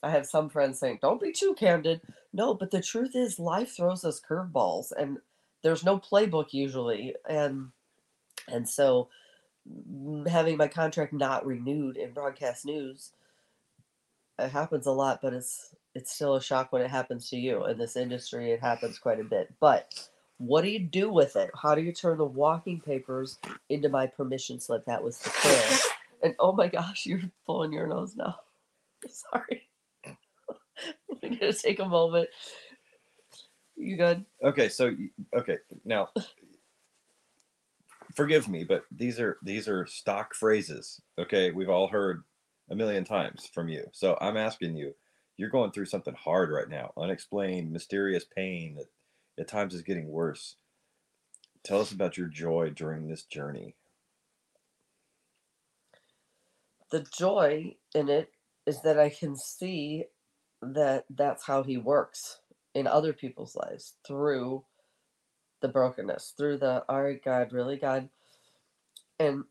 I 0.04 0.12
have 0.12 0.26
some 0.28 0.50
friends 0.50 0.80
saying, 0.80 1.00
don't 1.02 1.22
be 1.22 1.32
too 1.32 1.56
candid. 1.56 2.02
No, 2.34 2.54
but 2.54 2.72
the 2.72 2.82
truth 2.82 3.16
is, 3.16 3.40
life 3.40 3.76
throws 3.76 4.06
us 4.06 4.22
curveballs, 4.22 4.92
and 4.92 5.18
there's 5.63 5.84
no 5.84 5.98
playbook 5.98 6.54
usually. 6.54 7.16
And 7.28 7.72
and 8.48 8.68
so 8.68 9.10
having 10.28 10.58
my 10.58 10.68
contract 10.68 11.13
not 11.13 11.46
renewed 11.46 11.98
in 11.98 12.12
broadcast 12.13 12.66
news, 12.66 13.12
it 14.40 14.50
happens 14.50 14.86
a 14.86 14.92
lot, 14.92 15.20
but 15.22 15.34
it's 15.34 15.76
it's 15.96 16.13
still 16.13 16.36
a 16.36 16.42
shock 16.42 16.72
when 16.72 16.84
it 16.84 16.92
happens 16.92 17.30
to 17.30 17.38
you. 17.38 17.66
In 17.66 17.78
this 17.78 17.96
industry, 17.96 18.52
it 18.52 18.62
happens 18.62 19.00
quite 19.00 19.20
a 19.20 19.24
bit. 19.24 19.54
But 19.60 20.08
what 20.38 20.63
do 20.63 20.69
you 20.69 20.80
do 20.80 21.12
with 21.12 21.36
it? 21.36 21.50
How 21.60 21.76
do 21.76 21.82
you 21.82 21.91
turn 21.91 22.17
the 22.17 22.26
walking 22.26 22.80
papers 22.80 23.39
into 23.69 23.89
my 23.89 24.08
permission 24.08 24.60
slip? 24.60 24.86
That 24.86 25.04
was 25.04 25.17
the 25.19 25.30
plan. 25.30 25.80
And 26.23 26.36
oh 26.39 26.52
my 26.52 26.67
gosh, 26.67 27.06
you're 27.06 27.21
pulling 27.45 27.73
your 27.73 27.88
nose 27.88 28.15
now. 28.15 28.39
Sorry. 29.10 29.67
I'm 30.06 31.38
gonna 31.39 31.54
take 31.54 31.80
a 31.80 31.86
moment. 31.86 32.30
You 33.76 33.97
good? 33.97 34.26
Okay, 34.43 34.69
so 34.69 34.95
okay 35.36 35.58
now, 35.86 36.10
forgive 38.15 38.47
me, 38.47 38.63
but 38.63 38.86
these 38.91 39.19
are 39.19 39.38
these 39.43 39.67
are 39.67 39.86
stock 39.86 40.34
phrases. 40.34 41.00
Okay, 41.19 41.52
we've 41.52 41.69
all 41.69 41.88
heard 41.88 42.23
a 42.69 42.76
million 42.76 43.04
times 43.06 43.50
from 43.54 43.69
you. 43.69 43.86
So 43.91 44.17
I'm 44.19 44.38
asking 44.38 44.76
you, 44.76 44.93
you're 45.38 45.50
going 45.50 45.71
through 45.71 45.86
something 45.86 46.15
hard 46.15 46.50
right 46.50 46.69
now, 46.69 46.91
unexplained, 46.97 47.71
mysterious 47.71 48.26
pain 48.36 48.76
that 48.76 48.88
at 49.39 49.47
times 49.47 49.73
is 49.73 49.82
getting 49.82 50.10
worse. 50.10 50.56
Tell 51.63 51.82
us 51.82 51.91
about 51.91 52.17
your 52.17 52.28
joy 52.28 52.71
during 52.73 53.08
this 53.08 53.23
journey. 53.23 53.76
The 56.91 57.06
joy 57.17 57.76
in 57.93 58.10
it 58.10 58.32
is 58.65 58.82
that 58.84 58.97
I 59.00 59.10
can 59.10 59.36
see 59.36 60.06
that 60.62 61.06
that's 61.10 61.45
how 61.45 61.63
he 61.63 61.78
works 61.78 62.39
in 62.73 62.88
other 62.88 63.13
people's 63.13 63.56
lives 63.56 63.95
through 64.06 64.63
the 65.62 65.67
brokenness, 65.67 66.34
through 66.38 66.58
the 66.58 66.84
all 66.88 67.04
right, 67.04 67.23
God, 67.23 67.52
really, 67.52 67.78
God. 67.78 68.10
And 69.19 69.45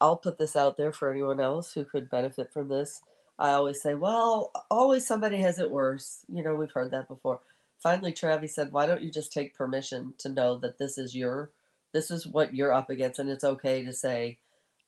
I'll 0.00 0.16
put 0.16 0.38
this 0.38 0.56
out 0.56 0.76
there 0.76 0.92
for 0.92 1.10
anyone 1.10 1.40
else 1.40 1.72
who 1.72 1.84
could 1.84 2.10
benefit 2.10 2.52
from 2.52 2.68
this. 2.68 3.02
I 3.38 3.50
always 3.50 3.82
say, 3.82 3.94
well, 3.94 4.52
always 4.70 5.06
somebody 5.06 5.38
has 5.38 5.58
it 5.58 5.70
worse. 5.70 6.20
You 6.28 6.42
know, 6.44 6.54
we've 6.54 6.70
heard 6.70 6.92
that 6.92 7.08
before. 7.08 7.40
Finally, 7.84 8.12
Travis 8.12 8.54
said, 8.54 8.72
why 8.72 8.86
don't 8.86 9.02
you 9.02 9.10
just 9.10 9.30
take 9.30 9.54
permission 9.54 10.14
to 10.16 10.30
know 10.30 10.56
that 10.56 10.78
this 10.78 10.96
is 10.96 11.14
your, 11.14 11.50
this 11.92 12.10
is 12.10 12.26
what 12.26 12.54
you're 12.54 12.72
up 12.72 12.88
against, 12.88 13.18
and 13.18 13.28
it's 13.28 13.44
okay 13.44 13.84
to 13.84 13.92
say, 13.92 14.38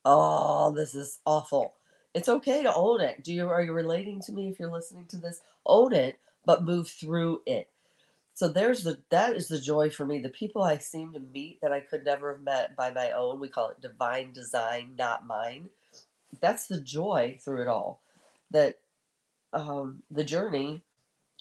oh, 0.07 0.73
this 0.75 0.95
is 0.95 1.19
awful. 1.27 1.75
It's 2.15 2.31
okay 2.31 2.63
to 2.63 2.75
own 2.75 3.03
it. 3.03 3.23
Do 3.23 3.35
you 3.35 3.51
are 3.51 3.63
you 3.63 3.75
relating 3.75 4.23
to 4.23 4.33
me 4.33 4.49
if 4.49 4.59
you're 4.59 4.73
listening 4.73 5.05
to 5.11 5.19
this? 5.19 5.43
Own 5.67 5.93
it, 5.93 6.19
but 6.47 6.65
move 6.65 6.89
through 6.89 7.43
it. 7.45 7.69
So 8.33 8.49
there's 8.49 8.83
the 8.83 8.99
that 9.11 9.37
is 9.37 9.49
the 9.49 9.61
joy 9.61 9.91
for 9.91 10.07
me. 10.07 10.21
The 10.21 10.31
people 10.31 10.63
I 10.63 10.79
seem 10.79 11.13
to 11.13 11.21
meet 11.21 11.61
that 11.61 11.73
I 11.73 11.81
could 11.81 12.03
never 12.03 12.33
have 12.33 12.43
met 12.43 12.75
by 12.77 12.91
my 12.93 13.11
own, 13.11 13.41
we 13.41 13.49
call 13.49 13.69
it 13.69 13.83
divine 13.83 14.33
design, 14.33 14.95
not 14.99 15.27
mine. 15.27 15.69
That's 16.41 16.67
the 16.67 16.81
joy 16.81 17.39
through 17.45 17.61
it 17.61 17.69
all. 17.69 18.01
That 18.53 18.79
um, 19.53 20.03
the 20.11 20.25
journey 20.25 20.83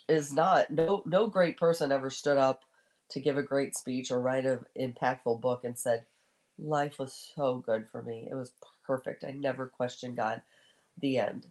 is 0.08 0.32
not 0.32 0.70
no 0.70 1.02
no 1.06 1.28
great 1.28 1.58
person 1.58 1.92
ever 1.92 2.10
stood 2.10 2.38
up 2.38 2.64
to 3.10 3.20
give 3.20 3.38
a 3.38 3.44
great 3.44 3.76
speech 3.76 4.12
or 4.12 4.20
write 4.20 4.46
an 4.46 4.66
impactful 4.80 5.42
book 5.42 5.64
and 5.64 5.78
said, 5.78 6.06
"Life 6.58 7.00
was 7.00 7.32
so 7.36 7.58
good 7.58 7.88
for 7.92 8.02
me. 8.02 8.28
It 8.30 8.36
was 8.36 8.52
perfect. 8.86 9.24
I 9.24 9.32
never 9.32 9.68
questioned 9.68 10.18
God." 10.18 10.42
The 11.02 11.18
end. 11.18 11.48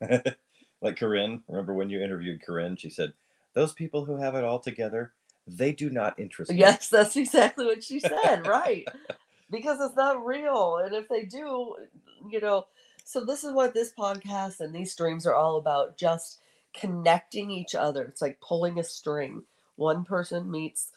like 0.80 0.96
Corinne, 0.96 1.42
remember 1.48 1.74
when 1.74 1.90
you 1.90 2.00
interviewed 2.00 2.42
Corinne? 2.42 2.76
She 2.76 2.90
said, 2.90 3.12
"Those 3.54 3.72
people 3.72 4.04
who 4.04 4.16
have 4.16 4.34
it 4.34 4.44
all 4.44 4.60
together, 4.60 5.12
they 5.46 5.72
do 5.72 5.90
not 5.90 6.18
interest 6.18 6.50
me." 6.50 6.58
Yes, 6.58 6.88
that's 6.88 7.16
exactly 7.16 7.66
what 7.66 7.82
she 7.84 8.00
said, 8.00 8.46
right? 8.46 8.86
Because 9.50 9.80
it's 9.80 9.96
not 9.96 10.26
real. 10.26 10.76
And 10.84 10.94
if 10.94 11.08
they 11.08 11.24
do, 11.24 11.74
you 12.28 12.38
know, 12.38 12.66
so 13.02 13.24
this 13.24 13.44
is 13.44 13.54
what 13.54 13.72
this 13.72 13.94
podcast 13.98 14.60
and 14.60 14.74
these 14.74 14.92
streams 14.92 15.24
are 15.26 15.34
all 15.34 15.56
about 15.56 15.96
just 15.96 16.40
connecting 16.74 17.50
each 17.50 17.74
other. 17.74 18.04
It's 18.04 18.22
like 18.22 18.40
pulling 18.40 18.78
a 18.78 18.84
string. 18.84 19.42
One 19.76 20.04
person 20.04 20.50
meets 20.50 20.90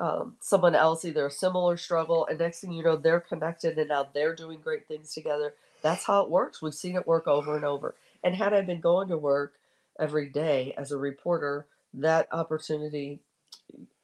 um, 0.00 0.36
someone 0.40 0.74
else, 0.74 1.04
either 1.04 1.26
a 1.26 1.30
similar 1.30 1.76
struggle, 1.76 2.26
and 2.26 2.38
next 2.38 2.60
thing 2.60 2.72
you 2.72 2.82
know, 2.82 2.96
they're 2.96 3.20
connected 3.20 3.78
and 3.78 3.88
now 3.88 4.08
they're 4.12 4.34
doing 4.34 4.58
great 4.60 4.88
things 4.88 5.14
together. 5.14 5.54
That's 5.82 6.04
how 6.04 6.22
it 6.22 6.30
works. 6.30 6.60
We've 6.60 6.74
seen 6.74 6.96
it 6.96 7.06
work 7.06 7.28
over 7.28 7.54
and 7.54 7.64
over. 7.64 7.94
And 8.24 8.34
had 8.34 8.52
I 8.52 8.62
been 8.62 8.80
going 8.80 9.08
to 9.08 9.18
work 9.18 9.54
every 10.00 10.28
day 10.28 10.74
as 10.76 10.90
a 10.90 10.96
reporter, 10.96 11.66
that 11.94 12.26
opportunity, 12.32 13.20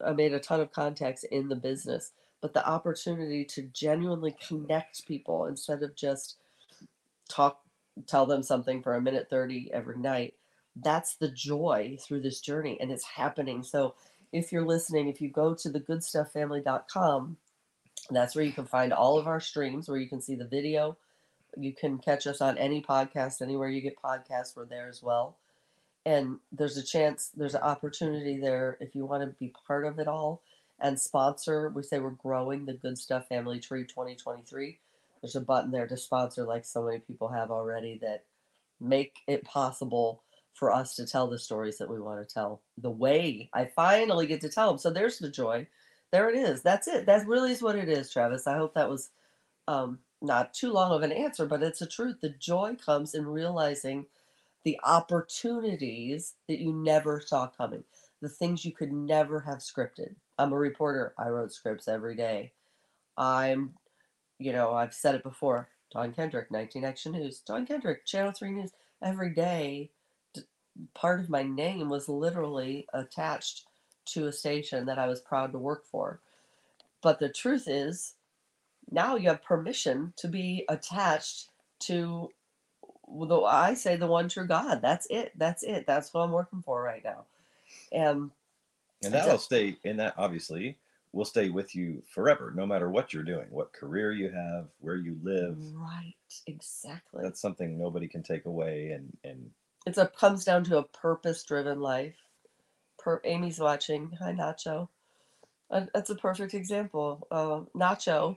I 0.04 0.12
made 0.12 0.32
a 0.32 0.38
ton 0.38 0.60
of 0.60 0.72
contacts 0.72 1.24
in 1.24 1.48
the 1.48 1.56
business, 1.56 2.12
but 2.40 2.54
the 2.54 2.66
opportunity 2.66 3.44
to 3.46 3.62
genuinely 3.62 4.36
connect 4.46 5.06
people 5.06 5.46
instead 5.46 5.82
of 5.82 5.96
just 5.96 6.36
talk, 7.28 7.60
tell 8.06 8.26
them 8.26 8.42
something 8.42 8.82
for 8.82 8.94
a 8.94 9.02
minute 9.02 9.28
30 9.30 9.70
every 9.72 9.98
night, 9.98 10.34
that's 10.76 11.16
the 11.16 11.30
joy 11.30 11.98
through 12.00 12.22
this 12.22 12.40
journey. 12.40 12.78
And 12.80 12.90
it's 12.90 13.04
happening. 13.04 13.62
So 13.62 13.94
if 14.32 14.52
you're 14.52 14.66
listening, 14.66 15.08
if 15.08 15.20
you 15.20 15.28
go 15.28 15.54
to 15.54 15.68
thegoodstufffamily.com, 15.68 17.36
that's 18.10 18.34
where 18.34 18.44
you 18.44 18.52
can 18.52 18.66
find 18.66 18.92
all 18.92 19.18
of 19.18 19.26
our 19.26 19.40
streams, 19.40 19.88
where 19.88 19.98
you 19.98 20.08
can 20.08 20.20
see 20.20 20.34
the 20.34 20.46
video. 20.46 20.96
You 21.56 21.72
can 21.74 21.98
catch 21.98 22.26
us 22.26 22.40
on 22.40 22.56
any 22.58 22.82
podcast, 22.82 23.42
anywhere 23.42 23.68
you 23.68 23.82
get 23.82 24.00
podcasts, 24.02 24.56
we're 24.56 24.64
there 24.64 24.88
as 24.88 25.02
well. 25.02 25.36
And 26.04 26.38
there's 26.50 26.78
a 26.78 26.82
chance, 26.82 27.30
there's 27.36 27.54
an 27.54 27.62
opportunity 27.62 28.38
there 28.38 28.76
if 28.80 28.94
you 28.94 29.04
want 29.04 29.22
to 29.22 29.36
be 29.38 29.52
part 29.66 29.84
of 29.86 29.98
it 29.98 30.08
all 30.08 30.42
and 30.80 30.98
sponsor. 30.98 31.68
We 31.68 31.82
say 31.82 32.00
we're 32.00 32.10
growing 32.10 32.64
the 32.64 32.72
Good 32.72 32.98
Stuff 32.98 33.28
Family 33.28 33.60
Tree 33.60 33.84
2023. 33.84 34.78
There's 35.20 35.36
a 35.36 35.40
button 35.40 35.70
there 35.70 35.86
to 35.86 35.96
sponsor, 35.96 36.44
like 36.44 36.64
so 36.64 36.82
many 36.82 36.98
people 36.98 37.28
have 37.28 37.50
already, 37.50 37.98
that 38.02 38.24
make 38.80 39.14
it 39.28 39.44
possible 39.44 40.22
for 40.54 40.72
us 40.72 40.94
to 40.96 41.06
tell 41.06 41.26
the 41.26 41.38
stories 41.38 41.78
that 41.78 41.88
we 41.88 42.00
want 42.00 42.26
to 42.26 42.34
tell 42.34 42.62
the 42.78 42.90
way 42.90 43.48
I 43.52 43.64
finally 43.64 44.26
get 44.26 44.40
to 44.42 44.48
tell 44.48 44.68
them. 44.68 44.78
So 44.78 44.90
there's 44.90 45.18
the 45.18 45.30
joy. 45.30 45.66
There 46.12 46.28
it 46.28 46.36
is. 46.36 46.62
That's 46.62 46.88
it. 46.88 47.06
That 47.06 47.26
really 47.26 47.52
is 47.52 47.62
what 47.62 47.76
it 47.76 47.88
is, 47.88 48.12
Travis. 48.12 48.46
I 48.46 48.56
hope 48.56 48.74
that 48.74 48.90
was 48.90 49.10
um, 49.66 49.98
not 50.20 50.52
too 50.52 50.72
long 50.72 50.92
of 50.92 51.02
an 51.02 51.12
answer, 51.12 51.46
but 51.46 51.62
it's 51.62 51.78
the 51.78 51.86
truth. 51.86 52.20
The 52.20 52.30
joy 52.30 52.76
comes 52.84 53.14
in 53.14 53.26
realizing 53.26 54.06
the 54.64 54.78
opportunities 54.84 56.34
that 56.48 56.60
you 56.60 56.72
never 56.72 57.20
saw 57.20 57.48
coming, 57.48 57.82
the 58.20 58.28
things 58.28 58.64
you 58.64 58.72
could 58.72 58.92
never 58.92 59.40
have 59.40 59.58
scripted. 59.58 60.14
I'm 60.38 60.52
a 60.52 60.58
reporter. 60.58 61.14
I 61.18 61.28
wrote 61.28 61.52
scripts 61.52 61.88
every 61.88 62.14
day. 62.14 62.52
I'm, 63.16 63.74
you 64.38 64.52
know, 64.52 64.72
I've 64.72 64.94
said 64.94 65.14
it 65.14 65.22
before. 65.22 65.68
Dawn 65.92 66.12
Kendrick, 66.12 66.50
19 66.50 66.84
Action 66.84 67.12
News. 67.12 67.40
Dawn 67.40 67.66
Kendrick, 67.66 68.06
Channel 68.06 68.32
3 68.32 68.52
News. 68.52 68.70
Every 69.02 69.30
day, 69.30 69.90
part 70.94 71.20
of 71.20 71.28
my 71.28 71.42
name 71.42 71.88
was 71.88 72.08
literally 72.08 72.86
attached 72.92 73.66
to 74.06 74.26
a 74.26 74.32
station 74.32 74.86
that 74.86 74.98
I 74.98 75.06
was 75.06 75.20
proud 75.20 75.52
to 75.52 75.58
work 75.58 75.84
for. 75.86 76.20
But 77.02 77.18
the 77.18 77.28
truth 77.28 77.64
is, 77.66 78.14
now 78.90 79.16
you 79.16 79.28
have 79.28 79.42
permission 79.42 80.12
to 80.16 80.28
be 80.28 80.64
attached 80.68 81.48
to 81.80 82.30
the 83.08 83.40
I 83.40 83.74
say 83.74 83.96
the 83.96 84.06
one 84.06 84.28
true 84.28 84.46
God. 84.46 84.80
That's 84.80 85.06
it. 85.10 85.32
That's 85.36 85.62
it. 85.62 85.86
That's 85.86 86.12
what 86.12 86.22
I'm 86.22 86.32
working 86.32 86.62
for 86.62 86.82
right 86.82 87.04
now. 87.04 87.24
And 87.92 88.30
And 89.04 89.12
that'll 89.12 89.38
stay 89.38 89.76
in 89.84 89.96
that 89.98 90.14
obviously 90.16 90.76
will 91.12 91.24
stay 91.24 91.50
with 91.50 91.74
you 91.74 92.02
forever, 92.08 92.52
no 92.54 92.66
matter 92.66 92.88
what 92.88 93.12
you're 93.12 93.22
doing, 93.22 93.46
what 93.50 93.72
career 93.72 94.12
you 94.12 94.30
have, 94.30 94.66
where 94.80 94.96
you 94.96 95.18
live. 95.22 95.58
right, 95.74 96.14
exactly. 96.46 97.22
That's 97.22 97.40
something 97.40 97.78
nobody 97.78 98.08
can 98.08 98.22
take 98.22 98.46
away 98.46 98.92
and 98.92 99.16
and 99.24 99.50
it's 99.86 99.98
a 99.98 100.06
comes 100.06 100.44
down 100.44 100.64
to 100.64 100.78
a 100.78 100.84
purpose 100.84 101.42
driven 101.42 101.80
life. 101.80 102.16
Per 102.98 103.20
Amy's 103.24 103.58
watching. 103.58 104.16
Hi 104.20 104.32
Nacho. 104.32 104.88
Uh, 105.70 105.86
that's 105.94 106.10
a 106.10 106.14
perfect 106.14 106.54
example. 106.54 107.26
Uh, 107.30 107.60
Nacho 107.76 108.36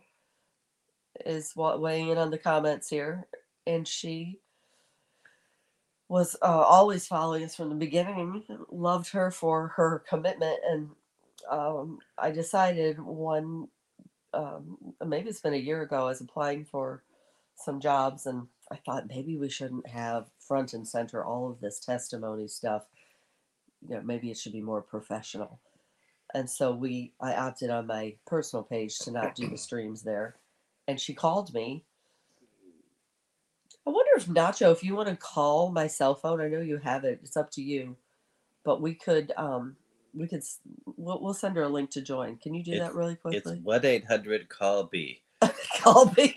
is 1.26 1.54
weighing 1.56 2.10
in 2.10 2.18
on 2.18 2.32
the 2.32 2.38
comments 2.38 2.90
here, 2.90 3.28
and 3.68 3.88
she 3.88 4.40
was 6.08 6.36
uh, 6.42 6.46
always 6.46 7.08
following 7.08 7.44
us 7.44 7.56
from 7.56 7.70
the 7.70 7.76
beginning. 7.76 8.44
Loved 8.72 9.12
her 9.12 9.32
for 9.32 9.70
her 9.70 10.04
commitment, 10.08 10.60
and 10.70 10.90
um, 11.50 12.00
I 12.18 12.32
decided 12.32 13.00
one 13.00 13.68
um, 14.36 14.78
maybe 15.06 15.30
it's 15.30 15.42
been 15.42 15.54
a 15.54 15.58
year 15.58 15.82
ago. 15.82 16.02
I 16.02 16.10
was 16.10 16.22
applying 16.22 16.66
for 16.66 17.04
some 17.56 17.80
jobs, 17.80 18.26
and 18.26 18.48
I 18.72 18.76
thought 18.76 19.08
maybe 19.08 19.38
we 19.38 19.50
shouldn't 19.50 19.88
have 19.88 20.28
front 20.48 20.74
and 20.74 20.88
center 20.88 21.24
all 21.26 21.50
of 21.50 21.60
this 21.62 21.80
testimony 21.80 22.48
stuff. 22.48 22.84
You 23.88 23.96
know, 23.96 24.02
maybe 24.04 24.32
it 24.32 24.38
should 24.38 24.54
be 24.54 24.62
more 24.62 24.82
professional. 24.82 25.60
And 26.34 26.50
so 26.50 26.72
we, 26.72 27.14
I 27.22 27.34
opted 27.36 27.70
on 27.70 27.88
my 27.88 28.16
personal 28.26 28.64
page 28.64 28.98
to 29.00 29.12
not 29.12 29.36
do 29.36 29.48
the 29.48 29.58
streams 29.58 30.02
there. 30.02 30.36
And 30.88 31.00
she 31.00 31.14
called 31.14 31.54
me. 31.54 31.84
I 33.88 33.92
wonder 33.92 34.12
if 34.18 34.26
Nacho, 34.26 34.72
if 34.72 34.84
you 34.84 34.96
want 34.96 35.10
to 35.10 35.16
call 35.16 35.72
my 35.72 35.88
cell 35.88 36.16
phone, 36.16 36.42
I 36.42 36.48
know 36.48 36.60
you 36.62 36.78
have 36.78 37.04
it. 37.06 37.20
It's 37.24 37.38
up 37.38 37.52
to 37.52 37.62
you, 37.62 37.96
but 38.64 38.82
we 38.82 38.96
could, 38.96 39.32
um, 39.38 39.76
we 40.16 40.28
could, 40.28 40.40
s- 40.40 40.60
we'll, 40.98 41.22
we'll 41.22 41.34
send 41.36 41.56
her 41.56 41.64
a 41.64 41.70
link 41.70 41.92
to 41.92 42.02
join. 42.02 42.38
Can 42.38 42.56
you 42.56 42.64
do 42.64 42.72
It's- 42.74 42.88
that 42.88 42.96
really 42.96 43.16
quickly? 43.16 43.38
It's 43.38 43.46
quickly? 43.46 43.62
one 43.64 43.86
eight 43.86 44.06
hundred 44.06 44.50
call 44.50 44.86
B. 44.86 45.22
call 45.82 46.12
me. 46.18 46.34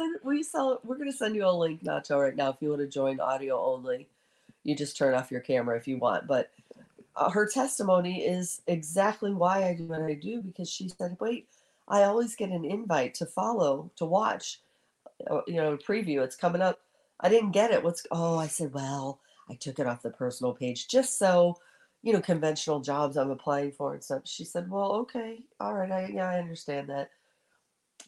Send 0.00 0.16
we 0.24 0.42
sell. 0.42 0.80
We're 0.82 0.96
gonna 0.96 1.12
send 1.12 1.36
you 1.36 1.46
a 1.46 1.50
link, 1.52 1.82
Nacho, 1.82 2.18
right 2.18 2.34
now. 2.34 2.48
If 2.48 2.56
you 2.60 2.70
want 2.70 2.80
to 2.80 2.88
join 2.88 3.20
audio 3.20 3.62
only, 3.62 4.08
you 4.64 4.74
just 4.74 4.96
turn 4.96 5.12
off 5.12 5.30
your 5.30 5.42
camera 5.42 5.76
if 5.76 5.86
you 5.86 5.98
want. 5.98 6.26
But 6.26 6.50
uh, 7.16 7.28
her 7.28 7.46
testimony 7.46 8.24
is 8.24 8.62
exactly 8.66 9.34
why 9.34 9.68
I 9.68 9.74
do 9.74 9.84
what 9.84 10.00
I 10.00 10.14
do 10.14 10.40
because 10.40 10.70
she 10.70 10.88
said, 10.88 11.18
"Wait, 11.20 11.48
I 11.86 12.04
always 12.04 12.34
get 12.34 12.48
an 12.48 12.64
invite 12.64 13.12
to 13.16 13.26
follow 13.26 13.90
to 13.96 14.06
watch, 14.06 14.62
uh, 15.30 15.42
you 15.46 15.56
know, 15.56 15.76
preview. 15.76 16.22
It's 16.22 16.36
coming 16.36 16.62
up. 16.62 16.80
I 17.20 17.28
didn't 17.28 17.50
get 17.50 17.70
it. 17.70 17.84
What's? 17.84 18.06
Oh, 18.10 18.38
I 18.38 18.46
said, 18.46 18.72
well, 18.72 19.20
I 19.50 19.54
took 19.54 19.78
it 19.78 19.86
off 19.86 20.00
the 20.02 20.10
personal 20.10 20.54
page 20.54 20.88
just 20.88 21.18
so." 21.18 21.58
You 22.02 22.14
know, 22.14 22.22
conventional 22.22 22.80
jobs 22.80 23.18
I'm 23.18 23.30
applying 23.30 23.72
for 23.72 23.92
and 23.92 24.02
stuff. 24.02 24.22
She 24.24 24.44
said, 24.44 24.70
Well, 24.70 24.92
okay, 24.92 25.40
all 25.60 25.74
right, 25.74 25.90
I 25.92 26.06
yeah, 26.14 26.30
I 26.30 26.38
understand 26.38 26.88
that 26.88 27.10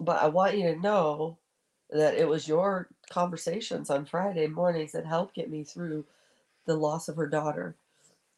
but 0.00 0.22
I 0.22 0.28
want 0.28 0.56
you 0.56 0.64
to 0.72 0.80
know 0.80 1.38
that 1.92 2.14
it 2.14 2.26
was 2.26 2.48
your 2.48 2.88
conversations 3.10 3.90
on 3.90 4.04
Friday 4.04 4.46
mornings 4.46 4.92
that 4.92 5.06
helped 5.06 5.34
get 5.34 5.50
me 5.50 5.62
through 5.62 6.04
the 6.66 6.74
loss 6.74 7.08
of 7.08 7.16
her 7.16 7.28
daughter. 7.28 7.76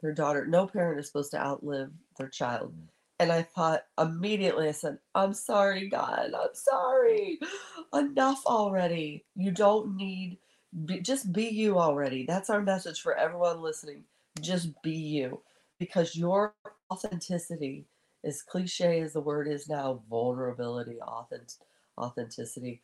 Her 0.03 0.12
daughter, 0.12 0.47
no 0.47 0.67
parent 0.67 0.99
is 0.99 1.07
supposed 1.07 1.31
to 1.31 1.40
outlive 1.40 1.90
their 2.19 2.29
child. 2.29 2.75
Mm. 2.75 2.88
And 3.21 3.31
I 3.31 3.43
thought 3.43 3.85
immediately, 3.99 4.69
I 4.69 4.73
said, 4.73 4.99
I'm 5.14 5.33
sorry, 5.33 5.88
God, 5.88 6.33
I'm 6.35 6.55
sorry. 6.55 7.38
Enough 7.95 8.45
already. 8.45 9.25
You 9.37 9.53
don't 9.53 9.97
need, 9.97 10.38
be, 10.85 11.01
just 11.01 11.33
be 11.33 11.49
you 11.49 11.79
already. 11.79 12.27
That's 12.27 12.51
our 12.51 12.61
message 12.61 13.01
for 13.01 13.14
everyone 13.14 13.62
listening. 13.62 14.03
Just 14.40 14.71
be 14.83 14.97
you 14.97 15.40
because 15.79 16.17
your 16.17 16.55
authenticity 16.90 17.87
as 18.25 18.43
cliche 18.43 19.01
as 19.01 19.12
the 19.12 19.21
word 19.21 19.47
is 19.47 19.69
now, 19.69 20.03
vulnerability, 20.11 21.01
authentic, 21.01 21.61
authenticity, 21.99 22.83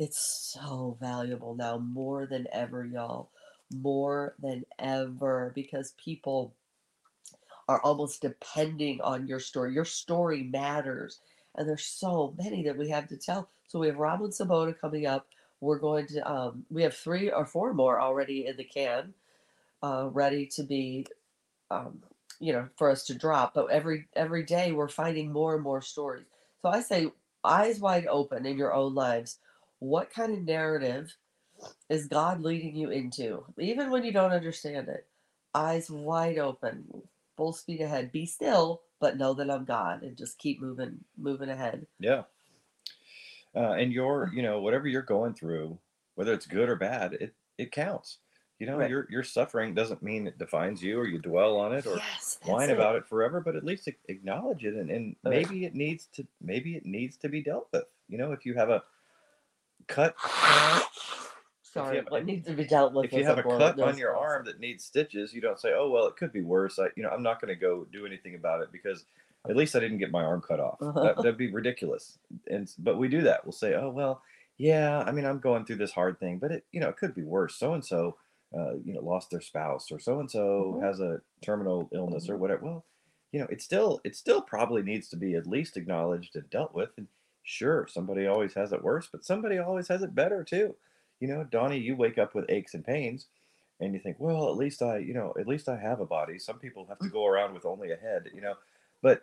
it's 0.00 0.54
so 0.54 0.96
valuable 0.98 1.54
now 1.54 1.76
more 1.76 2.26
than 2.26 2.46
ever, 2.52 2.86
y'all. 2.86 3.28
More 3.70 4.34
than 4.42 4.64
ever 4.78 5.52
because 5.54 5.94
people 6.02 6.54
are 7.68 7.82
almost 7.82 8.22
depending 8.22 9.00
on 9.02 9.28
your 9.28 9.38
story. 9.40 9.74
Your 9.74 9.84
story 9.84 10.44
matters. 10.44 11.20
And 11.54 11.68
there's 11.68 11.84
so 11.84 12.34
many 12.42 12.64
that 12.64 12.78
we 12.78 12.88
have 12.88 13.08
to 13.08 13.18
tell. 13.18 13.50
So 13.68 13.78
we 13.78 13.88
have 13.88 13.98
Robin 13.98 14.30
Svoboda 14.30 14.74
coming 14.80 15.06
up. 15.06 15.28
We're 15.60 15.78
going 15.78 16.06
to, 16.08 16.30
um, 16.32 16.64
we 16.70 16.82
have 16.82 16.94
three 16.94 17.30
or 17.30 17.44
four 17.44 17.74
more 17.74 18.00
already 18.00 18.46
in 18.46 18.56
the 18.56 18.64
can, 18.64 19.12
uh, 19.82 20.08
ready 20.10 20.46
to 20.46 20.62
be 20.62 21.06
um, 21.70 22.02
you 22.40 22.52
know 22.54 22.68
for 22.76 22.90
us 22.90 23.04
to 23.04 23.14
drop 23.14 23.54
but 23.54 23.70
every 23.70 24.08
every 24.16 24.42
day 24.42 24.72
we're 24.72 24.88
finding 24.88 25.30
more 25.30 25.54
and 25.54 25.62
more 25.62 25.82
stories 25.82 26.24
so 26.62 26.70
i 26.70 26.80
say 26.80 27.06
eyes 27.44 27.80
wide 27.80 28.06
open 28.06 28.46
in 28.46 28.56
your 28.56 28.72
own 28.72 28.94
lives 28.94 29.38
what 29.80 30.10
kind 30.12 30.32
of 30.32 30.44
narrative 30.44 31.14
is 31.88 32.06
god 32.06 32.40
leading 32.40 32.74
you 32.76 32.90
into 32.90 33.44
even 33.58 33.90
when 33.90 34.04
you 34.04 34.12
don't 34.12 34.32
understand 34.32 34.88
it 34.88 35.06
eyes 35.54 35.90
wide 35.90 36.38
open 36.38 36.84
full 37.36 37.52
speed 37.52 37.80
ahead 37.80 38.12
be 38.12 38.24
still 38.24 38.80
but 39.00 39.16
know 39.18 39.34
that 39.34 39.50
i'm 39.50 39.64
god 39.64 40.02
and 40.02 40.16
just 40.16 40.38
keep 40.38 40.60
moving 40.60 40.98
moving 41.18 41.48
ahead 41.50 41.86
Yeah. 41.98 42.22
Uh, 43.54 43.72
and 43.72 43.92
your, 43.92 44.30
you 44.32 44.42
know, 44.42 44.60
whatever 44.60 44.86
you're 44.86 45.02
going 45.02 45.34
through, 45.34 45.76
whether 46.14 46.32
it's 46.32 46.46
good 46.46 46.68
or 46.68 46.76
bad, 46.76 47.14
it 47.14 47.34
it 47.58 47.72
counts. 47.72 48.18
You 48.60 48.66
know, 48.66 48.78
Right. 48.78 48.88
your 48.88 49.08
your 49.10 49.24
suffering 49.24 49.74
doesn't 49.74 50.02
mean 50.04 50.28
it 50.28 50.38
defines 50.38 50.82
you 50.82 51.00
or 51.00 51.06
you 51.06 51.18
dwell 51.18 51.56
on 51.56 51.74
it 51.74 51.84
or 51.86 51.96
yes 51.96 52.38
whine 52.44 52.70
it. 52.70 52.74
about 52.74 52.94
it 52.94 53.08
forever, 53.08 53.40
but 53.40 53.56
at 53.56 53.64
least 53.64 53.88
acknowledge 54.08 54.64
it 54.64 54.74
and, 54.74 54.90
and 54.90 55.16
maybe 55.24 55.64
it 55.64 55.74
needs 55.74 56.06
to 56.12 56.24
maybe 56.40 56.76
it 56.76 56.86
needs 56.86 57.16
to 57.16 57.28
be 57.28 57.42
dealt 57.42 57.66
with. 57.72 57.86
You 58.08 58.18
know, 58.18 58.30
if 58.30 58.46
you 58.46 58.54
have 58.54 58.70
a 58.70 58.84
cut 59.90 60.14
sorry 61.62 61.96
have- 61.96 62.06
what 62.08 62.24
needs 62.24 62.46
to 62.46 62.54
be 62.54 62.64
dealt 62.64 62.92
with 62.92 63.06
if 63.06 63.12
you 63.12 63.24
have 63.24 63.38
a 63.38 63.42
cut 63.42 63.78
on 63.80 63.96
your 63.98 64.16
arm 64.16 64.44
that 64.44 64.60
needs 64.60 64.84
stitches, 64.84 65.32
you 65.32 65.40
don't 65.40 65.58
say, 65.60 65.72
"Oh 65.76 65.88
well, 65.90 66.06
it 66.06 66.16
could 66.16 66.32
be 66.32 66.42
worse." 66.42 66.78
I, 66.78 66.86
you 66.96 67.02
know, 67.02 67.10
I'm 67.10 67.22
not 67.22 67.40
going 67.40 67.54
to 67.54 67.60
go 67.60 67.86
do 67.92 68.06
anything 68.06 68.34
about 68.34 68.62
it 68.62 68.72
because 68.72 69.04
at 69.48 69.56
least 69.56 69.74
I 69.76 69.80
didn't 69.80 69.98
get 69.98 70.10
my 70.10 70.22
arm 70.24 70.42
cut 70.42 70.60
off. 70.60 70.78
that, 70.80 71.14
that'd 71.18 71.36
be 71.38 71.50
ridiculous. 71.50 72.18
And 72.50 72.62
s- 72.64 72.74
but 72.78 72.98
we 72.98 73.08
do 73.08 73.22
that. 73.22 73.44
We'll 73.44 73.52
say, 73.52 73.74
"Oh 73.74 73.90
well, 73.90 74.22
yeah. 74.58 74.98
I 75.06 75.12
mean, 75.12 75.24
I'm 75.24 75.38
going 75.38 75.64
through 75.64 75.76
this 75.76 75.92
hard 75.92 76.18
thing, 76.18 76.38
but 76.38 76.50
it, 76.50 76.64
you 76.72 76.80
know, 76.80 76.88
it 76.88 76.96
could 76.96 77.14
be 77.14 77.22
worse. 77.22 77.54
So 77.56 77.74
and 77.74 77.84
so, 77.84 78.16
you 78.84 78.92
know, 78.94 79.00
lost 79.00 79.30
their 79.30 79.40
spouse, 79.40 79.90
or 79.92 80.00
so 80.00 80.18
and 80.20 80.30
so 80.30 80.76
Mhm. 80.78 80.82
has 80.82 81.00
a 81.00 81.20
terminal 81.42 81.88
illness, 81.92 82.28
or 82.28 82.34
Mhm. 82.34 82.38
whatever." 82.40 82.64
Well, 82.64 82.84
you 83.32 83.38
know, 83.40 83.46
it 83.48 83.62
still 83.62 84.00
it 84.04 84.16
still 84.16 84.42
probably 84.42 84.82
needs 84.82 85.08
to 85.10 85.16
be 85.16 85.34
at 85.36 85.46
least 85.46 85.76
acknowledged 85.76 86.34
and 86.36 86.50
dealt 86.50 86.74
with. 86.74 86.90
And 86.98 87.06
sure, 87.50 87.86
somebody 87.90 88.26
always 88.26 88.54
has 88.54 88.72
it 88.72 88.82
worse, 88.82 89.08
but 89.10 89.24
somebody 89.24 89.58
always 89.58 89.88
has 89.88 90.02
it 90.02 90.14
better 90.14 90.44
too. 90.44 90.74
You 91.18 91.28
know, 91.28 91.44
Donnie, 91.44 91.78
you 91.78 91.96
wake 91.96 92.16
up 92.16 92.34
with 92.34 92.46
aches 92.48 92.74
and 92.74 92.84
pains, 92.84 93.26
and 93.80 93.92
you 93.92 94.00
think, 94.00 94.16
well, 94.18 94.48
at 94.48 94.56
least 94.56 94.82
I, 94.82 94.98
you 94.98 95.12
know, 95.12 95.34
at 95.38 95.48
least 95.48 95.68
I 95.68 95.76
have 95.76 96.00
a 96.00 96.06
body. 96.06 96.38
Some 96.38 96.58
people 96.58 96.86
have 96.88 96.98
to 97.00 97.08
mm. 97.08 97.12
go 97.12 97.26
around 97.26 97.52
with 97.52 97.66
only 97.66 97.90
a 97.90 97.96
head, 97.96 98.30
you 98.32 98.40
know. 98.40 98.54
But 99.02 99.22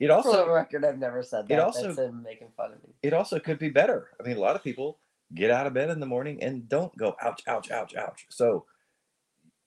it 0.00 0.10
also 0.10 0.44
For 0.44 0.54
record, 0.54 0.84
I've 0.84 0.98
never 0.98 1.22
said 1.22 1.48
that. 1.48 1.54
it 1.54 1.60
also- 1.60 1.88
That's 1.88 1.98
him 1.98 2.22
making 2.22 2.48
fun 2.56 2.72
of 2.72 2.82
me. 2.82 2.94
it 3.02 3.12
also 3.12 3.38
could 3.38 3.58
be 3.58 3.70
better. 3.70 4.08
I 4.20 4.26
mean, 4.26 4.36
a 4.36 4.40
lot 4.40 4.56
of 4.56 4.64
people 4.64 4.98
get 5.34 5.50
out 5.50 5.66
of 5.66 5.72
bed 5.72 5.90
in 5.90 6.00
the 6.00 6.06
morning 6.06 6.42
and 6.42 6.68
don't 6.68 6.94
go 6.96 7.16
ouch, 7.22 7.42
ouch, 7.46 7.70
ouch, 7.70 7.94
ouch. 7.94 8.26
So, 8.28 8.66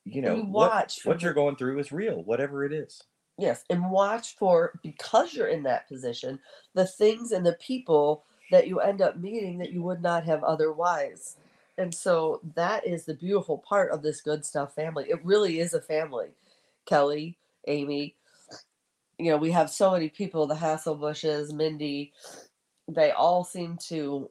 you 0.03 0.21
know, 0.21 0.35
you 0.35 0.43
what, 0.43 0.95
what 1.05 1.21
you're 1.21 1.33
going 1.33 1.55
through 1.55 1.79
is 1.79 1.91
real, 1.91 2.23
whatever 2.23 2.63
it 2.65 2.73
is. 2.73 3.01
Yes, 3.37 3.63
and 3.69 3.91
watch 3.91 4.37
for 4.37 4.79
because 4.83 5.33
you're 5.33 5.47
in 5.49 5.63
that 5.63 5.87
position, 5.89 6.39
the 6.73 6.87
things 6.87 7.31
and 7.33 7.45
the 7.45 7.53
people 7.53 8.25
that 8.51 8.67
you 8.67 8.79
end 8.79 9.01
up 9.01 9.17
meeting 9.17 9.57
that 9.59 9.73
you 9.73 9.83
would 9.83 10.01
not 10.01 10.23
have 10.25 10.43
otherwise. 10.43 11.37
And 11.77 11.93
so 11.93 12.41
that 12.55 12.87
is 12.87 13.05
the 13.05 13.15
beautiful 13.15 13.57
part 13.57 13.91
of 13.91 14.03
this 14.03 14.21
good 14.21 14.45
stuff 14.45 14.75
family. 14.75 15.07
It 15.09 15.25
really 15.25 15.59
is 15.59 15.73
a 15.73 15.81
family. 15.81 16.29
Kelly, 16.85 17.37
Amy, 17.67 18.15
you 19.19 19.31
know, 19.31 19.37
we 19.37 19.51
have 19.51 19.69
so 19.69 19.91
many 19.91 20.09
people, 20.09 20.47
the 20.47 20.55
Hasselbushes, 20.55 21.53
Mindy, 21.53 22.13
they 22.87 23.11
all 23.11 23.43
seem 23.43 23.77
to 23.89 24.29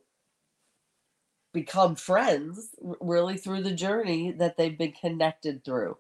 become 1.53 1.97
friends 1.97 2.71
really 3.01 3.37
through 3.37 3.63
the 3.63 3.73
journey 3.75 4.33
that 4.33 4.57
they've 4.57 4.79
been 4.79 4.93
connected 4.93 5.65
through. 5.65 5.97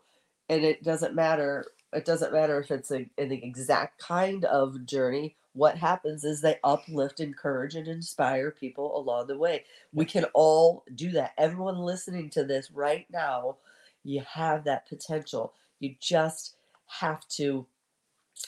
And 0.49 0.65
it 0.65 0.85
doesn't 0.85 1.15
matter 1.15 1.67
it 1.95 2.05
doesn't 2.05 2.33
matter 2.33 2.61
if 2.61 2.71
it's 2.71 2.91
a, 2.91 3.07
an 3.19 3.33
exact 3.33 3.99
kind 3.99 4.45
of 4.45 4.85
journey. 4.85 5.37
What 5.53 5.79
happens 5.79 6.25
is 6.25 6.41
they 6.41 6.59
uplift, 6.65 7.21
encourage, 7.21 7.77
and 7.77 7.87
inspire 7.87 8.51
people 8.51 8.99
along 8.99 9.29
the 9.29 9.39
way. 9.39 9.65
We 9.93 10.05
can 10.05 10.25
all 10.35 10.85
do 10.95 11.13
that. 11.13 11.33
Everyone 11.39 11.79
listening 11.79 12.31
to 12.31 12.45
this 12.45 12.71
right 12.73 13.07
now, 13.13 13.57
you 14.03 14.23
have 14.29 14.65
that 14.65 14.89
potential. 14.89 15.53
You 15.79 15.95
just 16.01 16.57
have 16.87 17.27
to, 17.29 17.67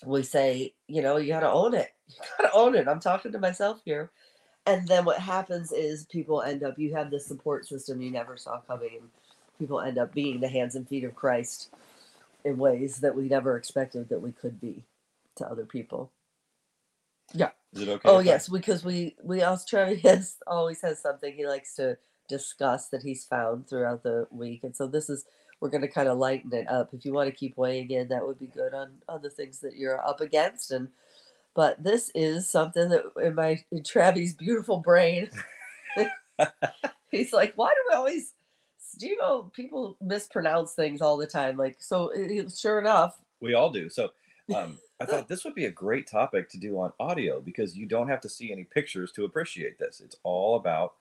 we 0.04 0.24
say, 0.24 0.74
you 0.88 1.00
know, 1.00 1.16
you 1.16 1.28
got 1.28 1.40
to 1.40 1.50
own 1.50 1.74
it. 1.74 1.92
You 2.08 2.24
got 2.38 2.50
to 2.50 2.56
own 2.56 2.74
it. 2.74 2.88
I'm 2.88 3.00
talking 3.00 3.32
to 3.32 3.38
myself 3.38 3.80
here. 3.84 4.10
And 4.64 4.86
then 4.86 5.04
what 5.04 5.18
happens 5.18 5.72
is 5.72 6.04
people 6.04 6.42
end 6.42 6.62
up, 6.64 6.78
you 6.78 6.94
have 6.94 7.10
this 7.10 7.26
support 7.26 7.66
system 7.66 8.00
you 8.00 8.10
never 8.10 8.36
saw 8.36 8.58
coming, 8.60 9.00
people 9.58 9.80
end 9.80 9.98
up 9.98 10.12
being 10.12 10.40
the 10.40 10.48
hands 10.48 10.74
and 10.74 10.88
feet 10.88 11.04
of 11.04 11.14
Christ 11.14 11.70
in 12.46 12.58
ways 12.58 12.98
that 12.98 13.14
we 13.16 13.28
never 13.28 13.56
expected 13.56 14.08
that 14.08 14.22
we 14.22 14.32
could 14.32 14.60
be 14.60 14.84
to 15.36 15.46
other 15.46 15.66
people. 15.66 16.12
Yeah. 17.34 17.50
Is 17.74 17.82
it 17.82 17.88
okay? 17.88 18.08
Oh 18.08 18.18
if 18.18 18.26
I- 18.26 18.30
yes, 18.30 18.48
because 18.48 18.84
we 18.84 19.16
we 19.22 19.42
also 19.42 19.64
Travis 19.68 20.36
always 20.46 20.80
has 20.82 21.00
something 21.02 21.34
he 21.34 21.46
likes 21.46 21.74
to 21.76 21.98
discuss 22.28 22.88
that 22.88 23.02
he's 23.02 23.24
found 23.24 23.68
throughout 23.68 24.02
the 24.04 24.28
week, 24.30 24.64
and 24.64 24.74
so 24.76 24.86
this 24.86 25.10
is 25.10 25.24
we're 25.60 25.70
going 25.70 25.82
to 25.82 25.88
kind 25.88 26.08
of 26.08 26.18
lighten 26.18 26.52
it 26.52 26.68
up. 26.70 26.90
If 26.92 27.04
you 27.04 27.12
want 27.12 27.28
to 27.28 27.34
keep 27.34 27.56
weighing 27.56 27.90
in, 27.90 28.08
that 28.08 28.26
would 28.26 28.38
be 28.38 28.46
good 28.46 28.74
on 28.74 28.92
on 29.08 29.22
the 29.22 29.30
things 29.30 29.60
that 29.60 29.76
you're 29.76 30.06
up 30.06 30.20
against. 30.20 30.70
And 30.70 30.88
but 31.54 31.82
this 31.82 32.10
is 32.14 32.48
something 32.50 32.88
that 32.90 33.04
in 33.22 33.34
my 33.34 33.58
in 33.72 33.82
Travis' 33.82 34.34
beautiful 34.34 34.78
brain, 34.78 35.30
he's 37.10 37.32
like, 37.32 37.54
why 37.56 37.70
do 37.70 37.80
we 37.90 37.96
always? 37.96 38.32
Do 38.98 39.06
you 39.06 39.16
know 39.16 39.50
people 39.54 39.96
mispronounce 40.00 40.72
things 40.72 41.00
all 41.00 41.16
the 41.16 41.26
time? 41.26 41.56
Like 41.56 41.76
so, 41.78 42.10
it, 42.14 42.52
sure 42.56 42.78
enough, 42.80 43.18
We 43.40 43.54
all 43.54 43.70
do. 43.70 43.88
So 43.88 44.10
um, 44.54 44.78
I 45.00 45.04
thought 45.06 45.28
this 45.28 45.44
would 45.44 45.54
be 45.54 45.66
a 45.66 45.70
great 45.70 46.06
topic 46.06 46.48
to 46.50 46.58
do 46.58 46.78
on 46.78 46.92
audio 46.98 47.40
because 47.40 47.76
you 47.76 47.86
don't 47.86 48.08
have 48.08 48.20
to 48.22 48.28
see 48.28 48.52
any 48.52 48.64
pictures 48.64 49.12
to 49.12 49.24
appreciate 49.24 49.78
this. 49.78 50.00
It's 50.00 50.16
all 50.22 50.56
about 50.56 50.94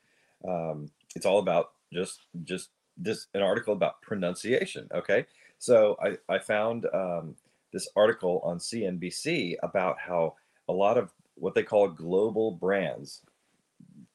um, 0.48 0.90
it's 1.16 1.26
all 1.26 1.40
about 1.40 1.72
just 1.94 2.22
just 2.44 2.70
this 2.98 3.28
an 3.34 3.42
article 3.42 3.74
about 3.74 4.02
pronunciation. 4.02 4.88
Okay, 4.94 5.26
so 5.60 5.98
I 6.04 6.18
I 6.34 6.40
found 6.40 6.88
um, 6.94 7.36
this 7.72 7.88
article 7.96 8.42
on 8.44 8.58
CNBC 8.58 9.56
about 9.64 10.00
how 10.00 10.36
a 10.70 10.74
lot 10.74 10.98
of 10.98 11.12
what 11.36 11.54
they 11.54 11.64
call 11.64 11.88
global 11.88 12.52
brands, 12.52 13.22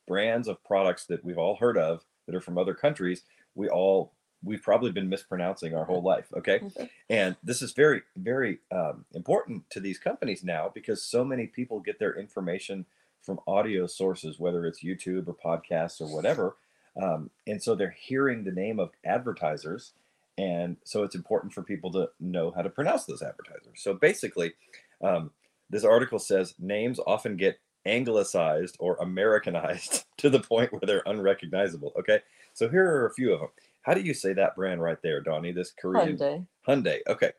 brands 0.06 0.48
of 0.48 0.62
products 0.64 1.06
that 1.06 1.24
we've 1.24 1.38
all 1.38 1.56
heard 1.56 1.76
of 1.76 2.04
that 2.26 2.34
are 2.34 2.40
from 2.40 2.58
other 2.58 2.74
countries, 2.74 3.22
we 3.54 3.68
all 3.68 4.12
we've 4.42 4.62
probably 4.62 4.90
been 4.90 5.08
mispronouncing 5.08 5.74
our 5.74 5.84
whole 5.84 6.02
life. 6.02 6.28
Okay, 6.36 6.60
and 7.08 7.36
this 7.42 7.62
is 7.62 7.72
very 7.72 8.02
very 8.16 8.58
um, 8.72 9.04
important 9.14 9.68
to 9.70 9.80
these 9.80 9.98
companies 9.98 10.42
now 10.44 10.70
because 10.74 11.02
so 11.02 11.24
many 11.24 11.46
people 11.46 11.80
get 11.80 11.98
their 11.98 12.18
information 12.18 12.86
from 13.22 13.38
audio 13.46 13.86
sources 13.86 14.38
whether 14.38 14.64
it's 14.64 14.82
youtube 14.82 15.28
or 15.28 15.34
podcasts 15.34 16.00
or 16.00 16.06
whatever 16.06 16.56
um, 17.00 17.30
and 17.46 17.62
so 17.62 17.74
they're 17.74 17.94
hearing 17.98 18.44
the 18.44 18.50
name 18.50 18.80
of 18.80 18.90
advertisers 19.04 19.92
and 20.38 20.76
so 20.84 21.02
it's 21.02 21.14
important 21.14 21.52
for 21.52 21.62
people 21.62 21.92
to 21.92 22.08
know 22.18 22.50
how 22.50 22.62
to 22.62 22.70
pronounce 22.70 23.04
those 23.04 23.20
advertisers. 23.20 23.74
So 23.76 23.92
basically 23.92 24.54
um, 25.02 25.32
this 25.68 25.84
article 25.84 26.18
says 26.18 26.54
names 26.58 26.98
often 27.06 27.36
get 27.36 27.60
anglicized 27.86 28.76
or 28.78 28.98
americanized 29.00 30.04
to 30.18 30.28
the 30.28 30.38
point 30.38 30.70
where 30.70 30.82
they're 30.84 31.02
unrecognizable 31.06 31.94
okay 31.98 32.20
so 32.60 32.68
here 32.68 32.84
are 32.86 33.06
a 33.06 33.14
few 33.14 33.32
of 33.32 33.40
them 33.40 33.48
how 33.82 33.94
do 33.94 34.00
you 34.02 34.12
say 34.12 34.32
that 34.34 34.54
brand 34.54 34.82
right 34.82 34.98
there 35.02 35.20
donnie 35.22 35.50
this 35.52 35.72
korean 35.80 36.16
Hyundai. 36.18 36.46
Hyundai. 36.68 36.98
Okay. 37.08 37.32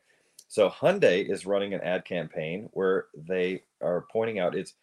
So 0.48 0.68
Hyundai 0.68 1.30
is 1.30 1.46
running 1.46 1.72
an 1.74 1.80
ad 1.80 2.04
campaign 2.04 2.68
where 2.72 3.06
they 3.16 3.62
are 3.80 4.04
pointing 4.12 4.38
out 4.40 4.54
it's 4.54 4.74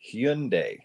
Hyundai. 0.00 0.78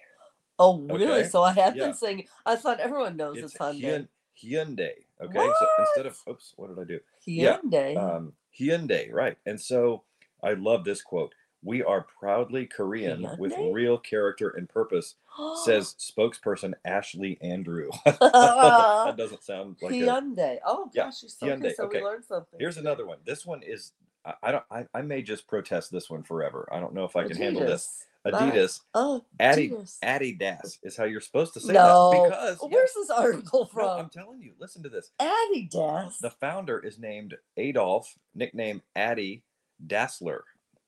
Oh, 0.59 0.79
really? 0.81 1.21
Okay. 1.21 1.29
So 1.29 1.43
I 1.43 1.53
have 1.53 1.75
Yeah. 1.75 1.85
been 1.85 1.93
saying. 1.93 2.27
I 2.45 2.55
thought 2.57 2.79
everyone 2.79 3.15
knows 3.15 3.37
it's, 3.37 3.53
It's 3.53 3.61
Hyundai. 3.61 3.81
Hyun- 3.81 4.07
Hyundai. 4.43 4.93
Okay. 5.21 5.51
So 5.59 5.67
instead 5.79 6.05
of 6.07 6.17
oops, 6.27 6.53
what 6.57 6.69
did 6.75 6.81
I 6.81 6.85
do? 6.85 6.99
yeah, 7.25 7.57
Hyundai. 7.63 7.95
Um, 7.97 8.33
Hyundai, 8.59 9.11
right. 9.13 9.37
And 9.45 9.61
so 9.61 10.03
I 10.43 10.53
love 10.53 10.83
this 10.83 11.01
quote. 11.01 11.33
We 11.63 11.83
are 11.83 12.05
proudly 12.19 12.65
Korean 12.65 13.27
with 13.37 13.53
real 13.57 13.97
character 13.97 14.49
and 14.49 14.67
purpose, 14.69 15.15
says 15.63 15.95
spokesperson 15.99 16.73
Ashley 16.85 17.37
Andrew. 17.41 17.89
that 18.05 19.15
doesn't 19.17 19.43
sound 19.43 19.77
like 19.81 19.93
a 19.93 19.95
Hyundai. 19.95 20.57
Oh 20.65 20.89
Yeah, 20.93 21.05
gosh, 21.05 21.23
you're 21.23 21.29
so 21.29 21.47
okay. 21.47 21.55
Hyundai, 21.69 21.75
So 21.75 21.83
okay. 21.85 21.99
we 21.99 22.03
learned 22.05 22.25
something. 22.25 22.59
Here's 22.59 22.75
today. 22.75 22.87
another 22.87 23.05
one. 23.05 23.17
This 23.25 23.45
one 23.45 23.61
is 23.63 23.93
I, 24.25 24.33
I 24.43 24.51
don't 24.51 24.63
I, 24.69 24.85
I 24.93 25.01
may 25.01 25.21
just 25.21 25.47
protest 25.47 25.91
this 25.91 26.09
one 26.09 26.23
forever. 26.23 26.67
I 26.71 26.79
don't 26.79 26.93
know 26.93 27.05
if 27.05 27.15
I 27.15 27.27
can 27.27 27.37
handle 27.37 27.61
this. 27.61 28.05
Bye. 28.23 28.31
Adidas, 28.31 28.79
Oh, 28.93 29.25
Adi, 29.41 29.69
Adidas. 29.69 29.97
Adidas 30.01 30.77
is 30.83 30.95
how 30.95 31.03
you're 31.03 31.19
supposed 31.19 31.53
to 31.55 31.59
say 31.59 31.73
no. 31.73 32.11
that 32.11 32.29
because 32.29 32.59
Well, 32.61 32.69
yeah, 32.71 32.77
Where's 32.77 32.93
this 32.93 33.09
article 33.09 33.69
no, 33.75 33.89
I'm 33.89 34.09
telling 34.09 34.41
you, 34.41 34.53
listen 34.59 34.81
to 34.83 34.89
this. 34.89 35.11
Adidas. 35.19 36.19
The 36.19 36.29
founder 36.29 36.79
is 36.79 36.97
named 36.99 37.35
Adolf, 37.57 38.15
nickname 38.33 38.81
Addy 38.95 39.43
Dassler. 39.85 40.41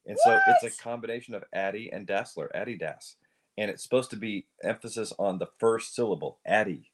And 0.08 0.18
so 0.24 0.40
it's 0.48 0.64
a 0.64 0.82
combination 0.84 1.34
of 1.34 1.44
Addy 1.54 1.90
and 1.92 2.08
Dassler, 2.08 2.48
Adidas. 2.56 3.16
And 3.58 3.72
it's 3.72 3.84
supposed 3.84 4.10
to 4.12 4.18
be 4.18 4.46
emphasis 4.64 5.14
on 5.18 5.40
the 5.40 5.48
first 5.60 5.96
syllable, 5.96 6.40
Addy 6.46 6.92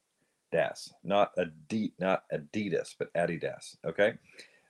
Das, 0.52 0.92
not 1.04 1.32
Adi, 1.38 1.92
not 1.98 2.24
Adidas, 2.32 2.94
but 2.98 3.12
Adidas. 3.14 3.76
Okay. 3.84 4.14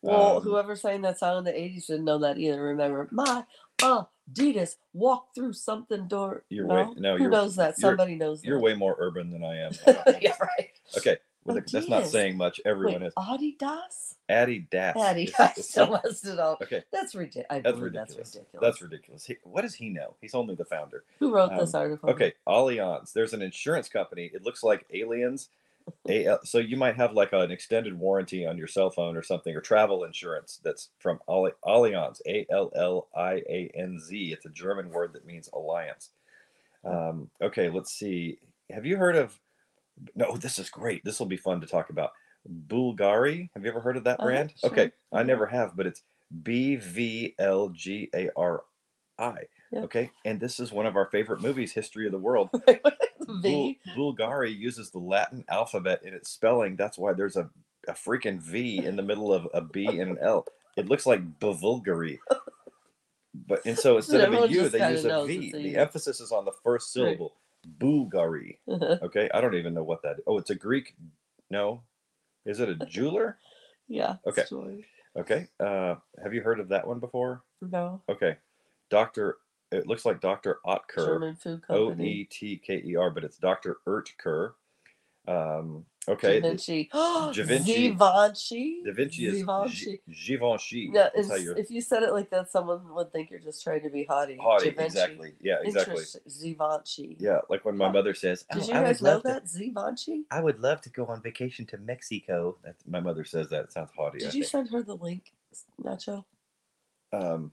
well, 0.01 0.39
Um, 0.39 0.43
whoever's 0.43 0.81
saying 0.81 1.03
that 1.03 1.19
song 1.19 1.39
in 1.39 1.45
the 1.45 1.53
80s 1.53 1.87
didn't 1.87 2.05
know 2.07 2.19
that 2.19 2.39
either. 2.39 2.61
Remember, 2.63 3.09
my 3.13 3.45
Adidas 3.81 4.77
walk 4.93 5.35
through 5.35 5.53
something 5.53 6.09
door. 6.09 6.45
You're 6.49 6.67
no? 6.67 6.75
way- 6.75 6.95
no, 6.97 7.17
Who 7.17 7.25
you're- 7.25 7.33
knows 7.37 7.57
that? 7.57 7.77
Somebody 7.79 8.15
knows 8.17 8.43
You're 8.45 8.61
way 8.61 8.75
more 8.75 8.97
urban 8.99 9.31
than 9.31 9.45
I 9.45 9.59
am. 9.59 9.73
I 9.87 9.93
don't 9.93 10.07
know. 10.07 10.19
yeah, 10.21 10.37
right. 10.41 10.71
Okay. 10.97 11.19
That's 11.45 11.89
not 11.89 12.07
saying 12.07 12.37
much. 12.37 12.61
Everyone 12.65 13.01
Wait, 13.03 13.07
is. 13.09 13.15
Adidas? 13.15 14.15
Adidas. 14.31 14.95
Adidas. 14.95 15.25
is- 15.29 15.35
I 15.39 15.53
is- 15.57 15.69
still 15.69 16.01
messed 16.05 16.27
it 16.27 16.39
up. 16.39 16.63
Okay. 16.63 16.83
That's 16.93 17.15
ridiculous. 17.15 17.47
I 17.51 17.61
That's 17.61 17.79
ridiculous. 17.79 18.15
that's 18.15 18.35
ridiculous. 18.37 18.61
That's 18.63 18.83
ridiculous. 18.83 19.25
He, 19.25 19.37
what 19.45 19.63
does 19.63 19.75
he 19.75 19.89
know? 19.89 20.15
He's 20.21 20.35
only 20.35 20.55
the 20.55 20.65
founder. 20.65 21.05
Who 21.19 21.35
wrote 21.35 21.51
this 21.59 21.75
Um, 21.75 21.81
article? 21.81 22.11
Okay, 22.11 22.33
Allianz. 22.47 23.13
There's 23.13 23.33
an 23.33 23.43
insurance 23.43 23.89
company. 23.89 24.31
It 24.33 24.45
looks 24.45 24.63
like 24.63 24.87
aliens. 24.93 25.49
A, 26.09 26.39
so 26.45 26.59
you 26.59 26.77
might 26.77 26.95
have 26.95 27.13
like 27.15 27.33
an 27.33 27.51
extended 27.51 27.99
warranty 27.99 28.47
on 28.47 28.57
your 28.57 28.69
cell 28.69 28.89
phone 28.91 29.17
or 29.17 29.23
something, 29.23 29.53
or 29.57 29.61
travel 29.61 30.05
insurance 30.05 30.61
that's 30.63 30.91
from 31.01 31.19
Alli- 31.29 31.51
Allianz. 31.65 32.21
A 32.25 32.47
L 32.53 32.71
L 32.77 33.09
I 33.17 33.43
A 33.49 33.69
N 33.75 33.99
Z. 33.99 34.33
It's 34.33 34.47
a 34.47 34.51
German 34.51 34.91
word 34.91 35.13
that 35.15 35.27
means 35.27 35.49
alliance. 35.53 36.11
Um, 36.85 37.31
okay, 37.41 37.69
let's 37.69 37.93
see. 37.93 38.39
Have 38.71 38.87
you 38.87 38.97
heard 38.97 39.17
of? 39.17 39.37
No, 40.15 40.37
this 40.37 40.59
is 40.59 40.71
great. 40.71 41.05
This 41.05 41.19
will 41.19 41.27
be 41.27 41.37
fun 41.37 41.61
to 41.61 41.67
talk 41.67 41.91
about. 41.91 42.13
Bulgari. 42.67 43.49
Have 43.55 43.65
you 43.65 43.71
ever 43.71 43.81
heard 43.81 43.97
of 43.97 44.05
that 44.05 44.19
Uh-huh, 44.21 44.29
brand? 44.29 44.53
sure. 44.59 44.71
Okay, 44.71 44.91
I 45.13 45.23
never 45.23 45.47
have, 45.47 45.77
but 45.77 45.87
it's 45.87 46.03
B 46.43 46.77
V 46.77 47.35
L 47.39 47.69
G 47.71 48.09
A 48.15 48.31
R 48.37 48.63
I. 49.19 49.37
Yeah. 49.71 49.81
Okay, 49.81 50.11
and 50.25 50.41
this 50.41 50.59
is 50.61 50.73
one 50.73 50.87
of 50.87 50.97
our 50.97 51.07
favorite 51.07 51.41
movies, 51.41 51.73
History 51.73 52.07
of 52.07 52.13
the 52.13 52.19
World. 52.19 52.51
V. 53.43 53.79
Bul- 53.97 54.15
Bulgari 54.15 54.55
uses 54.57 54.91
the 54.91 54.99
Latin 54.99 55.45
alphabet 55.49 56.01
in 56.05 56.13
its 56.15 56.31
spelling. 56.31 56.75
That's 56.77 56.99
why 56.99 57.13
there's 57.13 57.37
a, 57.37 57.49
a 57.89 57.93
freaking 57.93 58.41
V 58.41 58.85
in 58.85 58.97
the 58.97 59.03
middle 59.03 59.33
of 59.33 59.47
a 59.55 59.61
B 59.61 59.87
and 59.87 60.11
an 60.13 60.19
L. 60.21 60.45
It 60.77 60.89
looks 60.89 61.07
like 61.07 61.39
Bavulgari. 61.39 62.19
But 63.47 63.61
and 63.65 63.79
so 63.79 63.97
instead 63.99 64.23
of 64.23 64.35
a 64.35 64.49
U, 64.49 64.69
they 64.69 64.91
use 64.91 65.05
a 65.05 65.25
V. 65.25 65.53
The 65.53 65.77
emphasis 65.77 66.21
is 66.21 66.33
on 66.33 66.45
the 66.45 66.53
first 66.65 66.97
Right. 66.97 67.19
Bulgari. 67.79 68.59
Okay, 68.69 69.29
I 69.33 69.41
don't 69.41 69.55
even 69.55 69.75
know 69.75 69.85
what 69.85 70.03
that. 70.03 70.17
Oh, 70.27 70.39
it's 70.39 70.51
a 70.51 70.55
Greek. 70.55 70.95
No, 71.51 71.83
is 72.45 72.61
it 72.61 72.69
a 72.69 72.75
jeweler? 72.87 73.39
yeah. 73.89 74.17
Okay. 74.27 74.45
Okay, 75.15 75.49
uh, 75.61 75.97
have 76.23 76.33
you 76.33 76.41
heard 76.41 76.59
of 76.59 76.69
that 76.69 76.87
one 76.87 76.99
before? 76.99 77.43
No. 77.61 78.01
Okay, 78.09 78.37
Doctor. 78.91 79.37
It 79.71 79.87
looks 79.87 80.05
like 80.05 80.21
Doctor 80.21 80.59
Oetker. 80.67 81.07
German 81.07 81.35
food 81.37 81.63
company. 81.67 82.09
E 82.11 82.25
T 82.25 82.57
K 82.59 82.83
E 82.85 82.95
R, 82.97 83.11
but 83.11 83.25
it's 83.25 83.39
Dr. 83.39 83.79
Ertker. 83.87 84.53
Um, 85.27 85.87
okay. 86.09 86.41
the- 86.41 86.49
Vinci. 86.49 86.89
Da 86.93 87.33
Vinci- 87.33 87.89
Givenchy. 87.91 88.83
Da 88.85 88.93
Vinci 88.93 89.27
is 89.27 89.39
Givenchy. 89.39 90.01
Gi- 90.09 90.27
Givenchy. 90.27 90.91
Yeah, 90.93 91.09
That's 91.15 91.29
how 91.29 91.35
it's- 91.35 91.45
you're 91.45 91.57
if 91.59 91.71
you 91.71 91.81
said 91.81 92.03
it 92.03 92.13
like 92.13 92.31
that, 92.31 92.51
someone 92.51 92.93
would 92.95 93.13
think 93.13 93.31
you're 93.31 93.41
just 93.41 93.63
trying 93.63 93.83
to 93.83 93.91
be 93.91 94.05
haughty. 94.05 94.37
haughty. 94.41 94.67
Givenchy. 94.71 94.87
Exactly. 94.87 95.33
Yeah, 95.41 95.57
exactly. 95.63 96.05
Givenchy. 96.43 97.17
Yeah, 97.19 97.41
like 97.49 97.65
when 97.65 97.77
my 97.77 97.91
mother 97.91 98.15
says, 98.15 98.45
Did 98.53 98.63
"Oh, 98.63 98.67
you 98.67 98.75
I 98.75 98.83
guys 98.83 99.01
would 99.01 99.07
know 99.07 99.13
love 99.15 99.23
to- 99.23 99.29
that? 99.29 99.59
Givenchy? 99.59 100.25
I 100.31 100.41
would 100.41 100.61
love 100.61 100.81
to 100.83 100.91
go 100.91 101.07
on 101.07 101.23
vacation 101.23 101.67
to 101.67 101.79
Mexico. 101.79 102.59
That's 102.65 102.87
my 102.87 103.01
mother 103.01 103.25
says 103.25 103.49
that. 103.51 103.65
It 103.65 103.73
sounds 103.73 103.91
haughty. 103.97 104.19
I 104.19 104.27
Did 104.27 104.35
you 104.35 104.43
think. 104.43 104.51
send 104.51 104.71
her 104.71 104.83
the 104.83 104.97
link, 104.97 105.33
Nacho? 105.83 106.25
Um, 107.13 107.53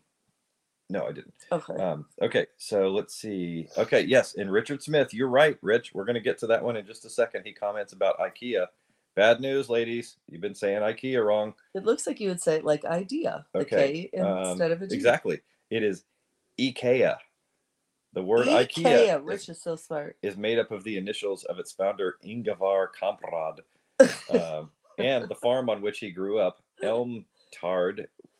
no, 0.89 1.05
I 1.05 1.11
didn't. 1.11 1.33
Okay. 1.51 1.75
Um, 1.75 2.05
okay, 2.21 2.47
so 2.57 2.89
let's 2.89 3.15
see. 3.15 3.67
Okay, 3.77 4.01
yes, 4.01 4.35
and 4.35 4.51
Richard 4.51 4.81
Smith, 4.81 5.13
you're 5.13 5.29
right, 5.29 5.57
Rich. 5.61 5.93
We're 5.93 6.05
gonna 6.05 6.19
get 6.19 6.39
to 6.39 6.47
that 6.47 6.63
one 6.63 6.77
in 6.77 6.85
just 6.85 7.05
a 7.05 7.09
second. 7.09 7.43
He 7.45 7.53
comments 7.53 7.93
about 7.93 8.17
IKEA. 8.19 8.65
Bad 9.15 9.39
news, 9.39 9.69
ladies. 9.69 10.17
You've 10.27 10.41
been 10.41 10.55
saying 10.55 10.81
IKEA 10.81 11.23
wrong. 11.23 11.53
it 11.75 11.83
looks 11.83 12.07
like 12.07 12.19
you 12.19 12.29
would 12.29 12.41
say 12.41 12.61
like 12.61 12.85
idea. 12.85 13.45
Okay, 13.53 14.09
um, 14.19 14.49
instead 14.49 14.71
of 14.71 14.81
a 14.81 14.87
G. 14.87 14.95
Exactly. 14.95 15.41
It 15.69 15.83
is 15.83 16.03
IKEA. 16.59 17.17
The 18.13 18.23
word 18.23 18.47
IKEA. 18.47 18.83
IKEA, 18.83 19.19
is, 19.19 19.23
Rich 19.23 19.49
is 19.49 19.61
so 19.61 19.75
smart. 19.75 20.17
is 20.23 20.37
made 20.37 20.57
up 20.57 20.71
of 20.71 20.83
the 20.83 20.97
initials 20.97 21.43
of 21.43 21.59
its 21.59 21.71
founder, 21.71 22.17
Ingvar 22.25 22.87
Kamprad, 22.99 23.59
um, 24.59 24.71
and 24.97 25.29
the 25.29 25.35
farm 25.35 25.69
on 25.69 25.81
which 25.81 25.99
he 25.99 26.09
grew 26.09 26.39
up, 26.39 26.63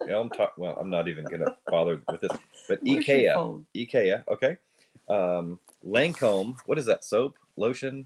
Elmtard. 0.04 0.10
Elmtard. 0.10 0.50
Well, 0.58 0.78
I'm 0.80 0.90
not 0.90 1.08
even 1.08 1.26
to 1.26 1.56
bother 1.68 2.02
with 2.10 2.22
this, 2.22 2.32
but 2.68 2.80
Where's 2.82 3.06
IKEA. 3.06 3.64
IKEA. 3.76 4.24
Okay. 4.28 4.58
Um, 5.10 5.60
Lancome. 5.86 6.58
What 6.66 6.78
is 6.78 6.86
that? 6.86 7.04
Soap, 7.04 7.38
lotion, 7.58 8.06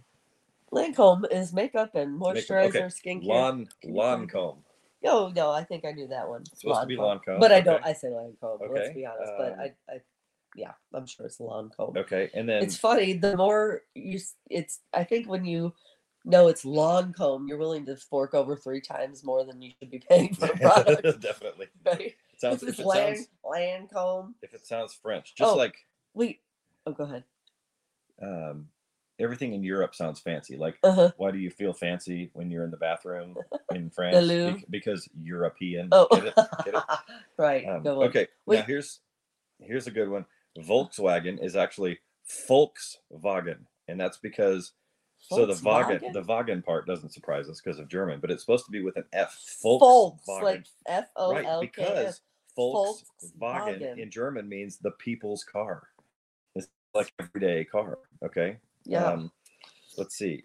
Lancome 0.73 1.31
is 1.31 1.53
makeup 1.53 1.95
and 1.95 2.19
moisturizer, 2.19 2.67
okay. 2.67 2.79
skincare. 2.79 3.25
lawn? 3.25 3.69
Lancome. 3.85 4.57
Oh 5.05 5.31
no, 5.35 5.51
I 5.51 5.63
think 5.63 5.85
I 5.85 5.91
knew 5.91 6.07
that 6.07 6.27
one. 6.27 6.41
It's 6.41 6.61
supposed 6.61 6.81
to 6.81 6.87
be 6.87 6.97
Lancome, 6.97 7.39
but 7.39 7.51
I 7.51 7.61
don't. 7.61 7.85
I 7.85 7.93
say 7.93 8.07
Lancome. 8.07 8.61
Okay. 8.61 8.73
Let's 8.73 8.95
be 8.95 9.05
honest. 9.05 9.31
but 9.37 9.53
um, 9.53 9.59
I, 9.59 9.63
I, 9.89 9.97
yeah, 10.55 10.71
I'm 10.93 11.05
sure 11.05 11.25
it's 11.25 11.37
Lancome. 11.37 11.97
Okay, 11.97 12.29
and 12.33 12.47
then 12.47 12.63
It's 12.63 12.77
funny. 12.77 13.13
The 13.13 13.37
more 13.37 13.81
you, 13.93 14.19
it's. 14.49 14.79
I 14.93 15.03
think 15.03 15.27
when 15.27 15.45
you 15.45 15.73
No, 16.25 16.47
it's 16.47 16.63
lawn 16.63 17.13
comb. 17.13 17.47
You're 17.47 17.57
willing 17.57 17.85
to 17.87 17.97
fork 17.97 18.33
over 18.33 18.55
three 18.55 18.79
times 18.81 19.23
more 19.25 19.43
than 19.43 19.61
you 19.61 19.71
should 19.79 19.91
be 19.91 19.99
paying 19.99 20.33
for 20.35 20.45
a 20.45 20.57
product. 20.57 21.03
Definitely. 21.21 21.67
right? 21.85 21.99
It 22.01 22.15
sounds, 22.39 22.63
if, 22.63 22.69
is 22.69 22.79
it 22.79 22.85
land, 22.85 23.17
sounds, 23.17 23.27
land 23.43 23.89
comb. 23.93 24.35
if 24.41 24.53
it 24.53 24.65
sounds 24.65 24.93
French, 24.93 25.35
just 25.35 25.51
Oh. 25.51 25.55
like 25.57 25.75
Wait. 26.13 26.39
Oh, 26.85 26.91
go 26.91 27.03
ahead. 27.05 27.23
um, 28.21 28.67
everything 29.19 29.53
in 29.53 29.63
Europe 29.63 29.95
sounds 29.95 30.19
fancy. 30.19 30.55
Like, 30.57 30.77
Uh-huh. 30.83 31.11
why 31.17 31.31
do 31.31 31.37
you 31.39 31.49
feel 31.49 31.73
fancy 31.73 32.29
when 32.33 32.49
you're 32.51 32.63
in 32.65 32.71
the 32.71 32.77
bathroom 32.77 33.35
in 33.73 33.89
France? 33.89 34.27
Bec- 34.27 34.65
because 34.69 35.07
European. 35.21 35.89
Oh, 35.91 36.07
Get 36.11 36.25
it? 36.27 36.35
Get 36.65 36.73
it? 36.75 36.83
right. 37.37 37.65
Um, 37.67 37.85
okay, 37.87 38.27
Wait. 38.45 38.57
now 38.59 38.63
here's 38.65 38.99
here's 39.61 39.87
a 39.87 39.91
good 39.91 40.09
one. 40.09 40.25
Volkswagen 40.59 41.41
is 41.43 41.55
actually 41.55 41.99
Volkswagen, 42.49 43.59
and 43.87 43.99
that's 43.99 44.17
because 44.17 44.73
so 45.29 45.45
the 45.45 45.59
Wagen, 45.63 46.11
the 46.11 46.23
Wagen 46.23 46.61
part 46.61 46.85
doesn't 46.85 47.13
surprise 47.13 47.49
us 47.49 47.61
because 47.61 47.79
of 47.79 47.87
German, 47.87 48.19
but 48.19 48.29
it's 48.29 48.43
supposed 48.43 48.65
to 48.65 48.71
be 48.71 48.83
with 48.83 48.97
an 48.97 49.05
F. 49.13 49.33
Folks, 49.61 50.23
Volkswagen. 50.27 50.43
like 50.43 50.65
F 50.87 51.05
O 51.15 51.33
right, 51.33 51.61
because 51.61 52.21
Volkswagen 52.57 53.01
Volkswagen. 53.39 53.97
in 53.97 54.11
German 54.11 54.47
means 54.47 54.77
the 54.77 54.91
people's 54.91 55.43
car. 55.43 55.87
It's 56.55 56.67
like 56.93 57.11
everyday 57.19 57.63
car. 57.65 57.99
Okay. 58.23 58.57
Yeah. 58.85 59.05
Um, 59.05 59.31
let's 59.97 60.15
see. 60.17 60.43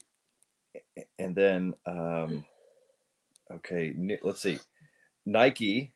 And 1.18 1.34
then, 1.34 1.74
um, 1.86 2.44
okay, 3.52 3.94
let's 4.22 4.40
see. 4.40 4.58
Nike, 5.26 5.92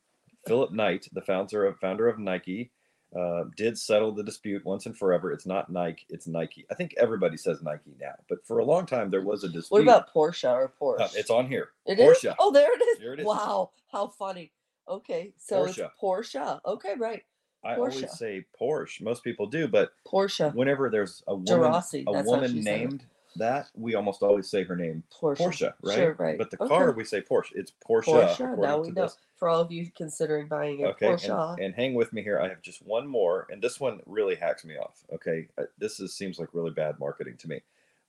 Philip 0.47 0.73
Knight, 0.73 1.09
the 1.13 1.23
founder 1.23 1.67
of 1.67 1.79
founder 1.79 2.09
of 2.09 2.19
Nike, 2.19 2.73
uh, 3.19 3.45
did 3.57 3.79
settle 3.79 4.13
the 4.13 4.23
dispute 4.23 4.65
once 4.65 4.87
and 4.87 4.97
forever. 4.97 5.33
It's 5.33 5.47
not 5.47 5.71
Nike, 5.71 6.07
it's 6.09 6.27
Nike. 6.27 6.65
I 6.71 6.75
think 6.75 6.95
everybody 6.97 7.37
says 7.37 7.63
Nike 7.63 7.95
now, 8.01 8.15
but 8.29 8.45
for 8.47 8.59
a 8.59 8.65
long 8.65 8.87
time 8.87 9.11
there 9.11 9.23
was 9.23 9.45
a 9.45 9.49
dispute. 9.49 9.77
what 9.77 9.83
about 9.83 10.13
Porsche 10.13 10.51
or 10.51 10.73
Porsche? 10.81 11.01
Uh, 11.01 11.09
it's 11.15 11.31
on 11.31 11.47
here. 11.47 11.71
It 11.87 11.99
is? 11.99 12.19
Porsche. 12.19 12.35
Oh, 12.39 12.51
there 12.53 12.73
it 12.75 12.83
is. 12.83 12.99
There 12.99 13.15
it 13.15 13.21
is. 13.21 13.27
Wow, 13.27 13.71
how 13.91 14.09
funny. 14.09 14.53
Okay, 14.89 15.33
so 15.39 15.65
Porsche. 15.67 15.79
it's 15.79 15.95
Porsche. 16.03 16.61
Okay, 16.67 16.95
right. 16.99 17.23
I 17.65 17.75
Porsche. 17.75 17.79
always 17.79 18.19
say 18.19 18.45
Porsche. 18.61 19.03
Most 19.03 19.23
people 19.23 19.47
do, 19.47 19.69
but 19.69 19.93
Porsche. 20.07 20.53
whenever 20.55 20.91
there's 20.91 21.23
a 21.29 21.35
woman, 21.35 21.47
Gerasi. 21.47 22.05
a 22.07 22.23
woman 22.25 22.61
named 22.61 23.05
that, 23.37 23.69
we 23.75 23.95
almost 23.95 24.23
always 24.23 24.49
say 24.51 24.65
her 24.65 24.77
name 24.77 25.03
Porsche. 25.13 25.39
Porsche, 25.39 25.75
right? 25.83 25.97
Sure, 25.97 26.15
right. 26.19 26.39
But 26.39 26.51
the 26.51 26.57
Okay. 26.61 26.69
car 26.69 26.93
we 26.93 27.05
say 27.05 27.21
Porsche. 27.21 27.53
It's 27.55 27.73
Porsche. 27.87 28.27
Porsche. 28.37 28.59
Now 28.59 28.81
we 28.81 28.89
know. 28.89 29.05
this. 29.05 29.17
For 29.37 29.49
all 29.49 29.61
of 29.61 29.73
you 29.73 29.91
considering 29.97 30.47
buying 30.49 30.85
a 30.85 30.89
Okay, 30.89 31.07
Porsche. 31.07 31.59
and 31.59 31.75
hang 31.75 31.95
with 31.95 32.13
me 32.13 32.23
here. 32.23 32.41
I 32.41 32.49
have 32.49 32.63
just 32.63 32.85
one 32.87 33.07
more, 33.07 33.47
and 33.51 33.61
this 33.63 33.81
one 33.81 34.01
really 34.07 34.35
hacks 34.37 34.65
me 34.65 34.77
off. 34.77 35.05
Okay, 35.13 35.49
Uh, 35.59 35.65
this 35.79 35.99
is 36.01 36.15
seems 36.15 36.39
like 36.39 36.55
really 36.55 36.71
bad 36.71 36.99
marketing 37.01 37.37
to 37.39 37.49
me, 37.49 37.61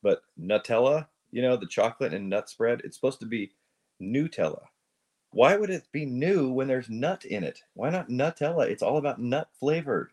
but 0.01 0.23
Nutella, 0.39 1.07
you 1.31 1.41
know, 1.41 1.57
the 1.57 1.65
chocolate 1.67 2.13
and 2.13 2.29
nut 2.29 2.49
spread, 2.49 2.81
it's 2.83 2.95
supposed 2.95 3.19
to 3.21 3.25
be 3.25 3.51
Nutella. 4.01 4.65
Why 5.31 5.57
would 5.57 5.71
it 5.71 5.91
be 5.91 6.05
new 6.05 6.51
when 6.51 6.67
there's 6.67 6.89
nut 6.89 7.25
in 7.25 7.43
it? 7.43 7.63
Why 7.73 7.89
not 7.89 8.09
Nutella? 8.09 8.67
It's 8.67 8.83
all 8.83 8.97
about 8.97 9.19
nut 9.19 9.49
flavored. 9.59 10.11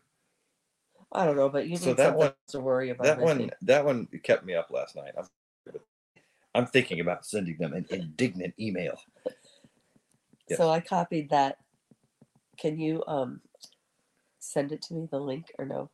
I 1.13 1.25
don't 1.25 1.35
know, 1.35 1.49
but 1.49 1.65
you 1.65 1.71
need 1.71 1.79
So 1.81 1.93
that 1.93 2.15
one- 2.15 2.33
to 2.49 2.59
worry 2.59 2.89
about. 2.89 3.03
that 3.03 3.19
one 3.19 3.37
think. 3.37 3.53
that 3.63 3.83
one 3.85 4.07
kept 4.23 4.45
me 4.45 4.53
up 4.55 4.69
last 4.71 4.95
night. 4.95 5.13
I'm, 5.17 5.27
I'm 6.55 6.65
thinking 6.65 6.99
about 6.99 7.25
sending 7.25 7.57
them 7.57 7.73
an 7.73 7.85
indignant 7.89 8.53
email. 8.59 8.99
Yes. 10.49 10.57
So 10.57 10.69
I 10.69 10.79
copied 10.81 11.29
that. 11.29 11.57
Can 12.57 12.77
you 12.79 13.03
um 13.07 13.41
send 14.39 14.71
it 14.71 14.81
to 14.83 14.93
me 14.93 15.07
the 15.09 15.19
link 15.19 15.51
or 15.57 15.65
no? 15.65 15.89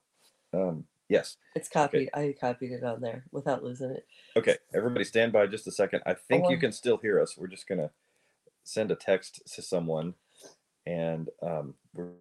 Um, 0.54 0.86
yes. 1.10 1.38
It's 1.56 1.70
copied. 1.70 2.10
I 2.14 2.34
copied 2.40 2.72
it 2.72 2.84
on 2.84 3.02
there 3.02 3.24
without 3.32 3.64
losing 3.64 3.92
it. 3.92 4.06
Okay. 4.36 4.58
Everybody, 4.74 5.04
stand 5.06 5.32
by 5.32 5.48
just 5.48 5.68
a 5.68 5.72
second. 5.72 6.02
I 6.06 6.14
think 6.14 6.50
you 6.50 6.58
can 6.58 6.72
still 6.72 6.98
hear 6.98 7.22
us. 7.22 7.38
We're 7.38 7.48
just 7.48 7.68
gonna 7.68 7.92
send 8.64 8.92
a 8.92 8.96
text 8.96 9.42
to 9.56 9.62
someone, 9.62 10.14
and 10.86 11.30
um, 11.42 11.74
we're. 11.94 12.12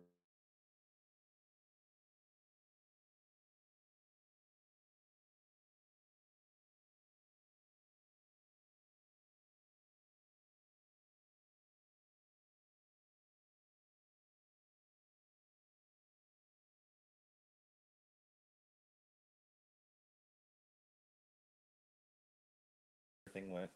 Everything 23.37 23.53
went 23.53 23.71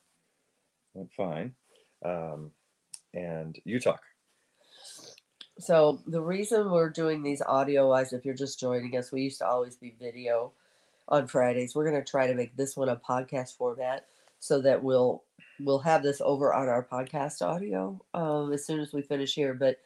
went 0.95 1.13
fine, 1.13 1.55
um, 2.05 2.51
and 3.13 3.59
you 3.65 3.79
talk. 3.79 4.01
So 5.59 6.01
the 6.07 6.23
reason 6.23 6.71
we're 6.71 6.89
doing 6.89 7.23
these 7.23 7.43
audio 7.43 7.91
wise, 7.91 8.15
if 8.15 8.25
you're 8.25 8.35
just 8.35 8.59
joining 8.59 8.97
us, 8.97 9.13
we 9.13 9.23
used 9.23 9.39
to 9.39 9.47
always 9.47 9.77
be 9.77 9.95
video 10.01 10.53
on 11.09 11.27
Fridays. 11.27 11.75
We're 11.75 11.85
gonna 11.85 12.03
try 12.03 12.27
to 12.27 12.35
make 12.35 12.57
this 12.57 12.75
one 12.75 12.89
a 12.89 12.97
podcast 12.97 13.59
format 13.59 14.07
so 14.39 14.63
that 14.63 14.83
we'll 14.83 15.25
we'll 15.61 15.81
have 15.81 16.03
this 16.03 16.23
over 16.25 16.55
on 16.55 16.69
our 16.69 16.83
podcast 16.83 17.43
audio 17.43 18.01
um, 18.15 18.55
as 18.55 18.65
soon 18.65 18.81
as 18.81 18.95
we 18.95 19.03
finish 19.03 19.35
here. 19.35 19.53
But 19.53 19.77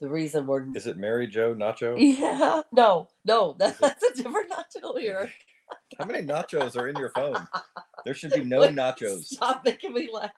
the 0.00 0.08
reason 0.10 0.46
we're 0.46 0.66
Is 0.74 0.86
it 0.86 0.98
Mary 0.98 1.26
Joe 1.26 1.54
Nacho? 1.54 1.96
yeah 2.18 2.60
no 2.72 3.08
no 3.24 3.52
Is 3.52 3.58
that, 3.58 3.78
that's 3.78 4.04
a 4.04 4.22
different 4.22 4.52
nacho 4.52 4.98
here. 5.00 5.32
How 5.98 6.04
many 6.04 6.26
nachos 6.26 6.76
are 6.76 6.88
in 6.88 6.96
your 6.96 7.10
phone? 7.10 7.46
There 8.04 8.14
should 8.14 8.32
be 8.32 8.44
no 8.44 8.68
nachos. 8.68 9.24
Stop 9.24 9.64
making 9.64 9.94
me 9.94 10.08
laugh. 10.12 10.30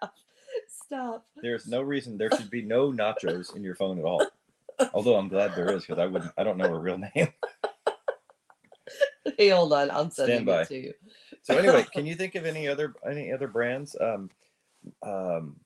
Stop. 0.68 1.26
There's 1.42 1.66
no 1.66 1.82
reason 1.82 2.16
there 2.16 2.30
should 2.36 2.50
be 2.50 2.62
no 2.62 2.92
nachos 2.92 3.54
in 3.54 3.62
your 3.62 3.74
phone 3.74 3.98
at 3.98 4.04
all. 4.04 4.26
Although 4.94 5.16
I'm 5.16 5.28
glad 5.28 5.54
there 5.54 5.70
is 5.72 5.84
because 5.84 5.98
I 5.98 6.06
wouldn't. 6.06 6.32
I 6.38 6.44
don't 6.44 6.56
know 6.56 6.68
her 6.68 6.78
real 6.78 6.98
name. 6.98 7.28
Hey, 9.36 9.50
hold 9.50 9.72
on. 9.72 9.90
I'm 9.90 10.10
sending 10.10 10.36
Stand 10.36 10.46
by. 10.46 10.62
it 10.62 10.68
to 10.68 10.76
you. 10.78 10.94
So 11.42 11.56
anyway, 11.56 11.86
can 11.92 12.06
you 12.06 12.14
think 12.14 12.34
of 12.34 12.46
any 12.46 12.66
other 12.66 12.94
any 13.08 13.32
other 13.32 13.46
brands? 13.46 13.94
Um, 14.00 14.30
um, 15.02 15.56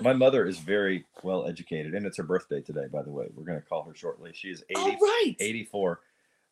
my 0.00 0.12
mother 0.12 0.46
is 0.46 0.58
very 0.58 1.04
well 1.22 1.46
educated, 1.46 1.94
and 1.94 2.06
it's 2.06 2.16
her 2.16 2.22
birthday 2.22 2.60
today. 2.60 2.86
By 2.90 3.02
the 3.02 3.10
way, 3.10 3.26
we're 3.34 3.44
going 3.44 3.60
to 3.60 3.66
call 3.66 3.82
her 3.84 3.94
shortly. 3.94 4.30
She 4.34 4.48
is 4.48 4.62
80, 4.70 4.80
All 4.80 4.90
right. 4.90 5.36
84, 5.40 6.00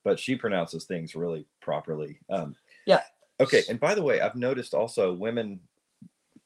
but 0.05 0.19
she 0.19 0.37
pronounces 0.37 0.85
things 0.85 1.15
really 1.15 1.47
properly. 1.61 2.19
Um, 2.29 2.57
Yeah. 2.87 3.03
Okay, 3.41 3.63
and 3.71 3.81
by 3.81 3.95
the 3.95 4.03
way, 4.03 4.21
I've 4.21 4.37
noticed 4.37 4.75
also 4.75 5.15
women 5.15 5.61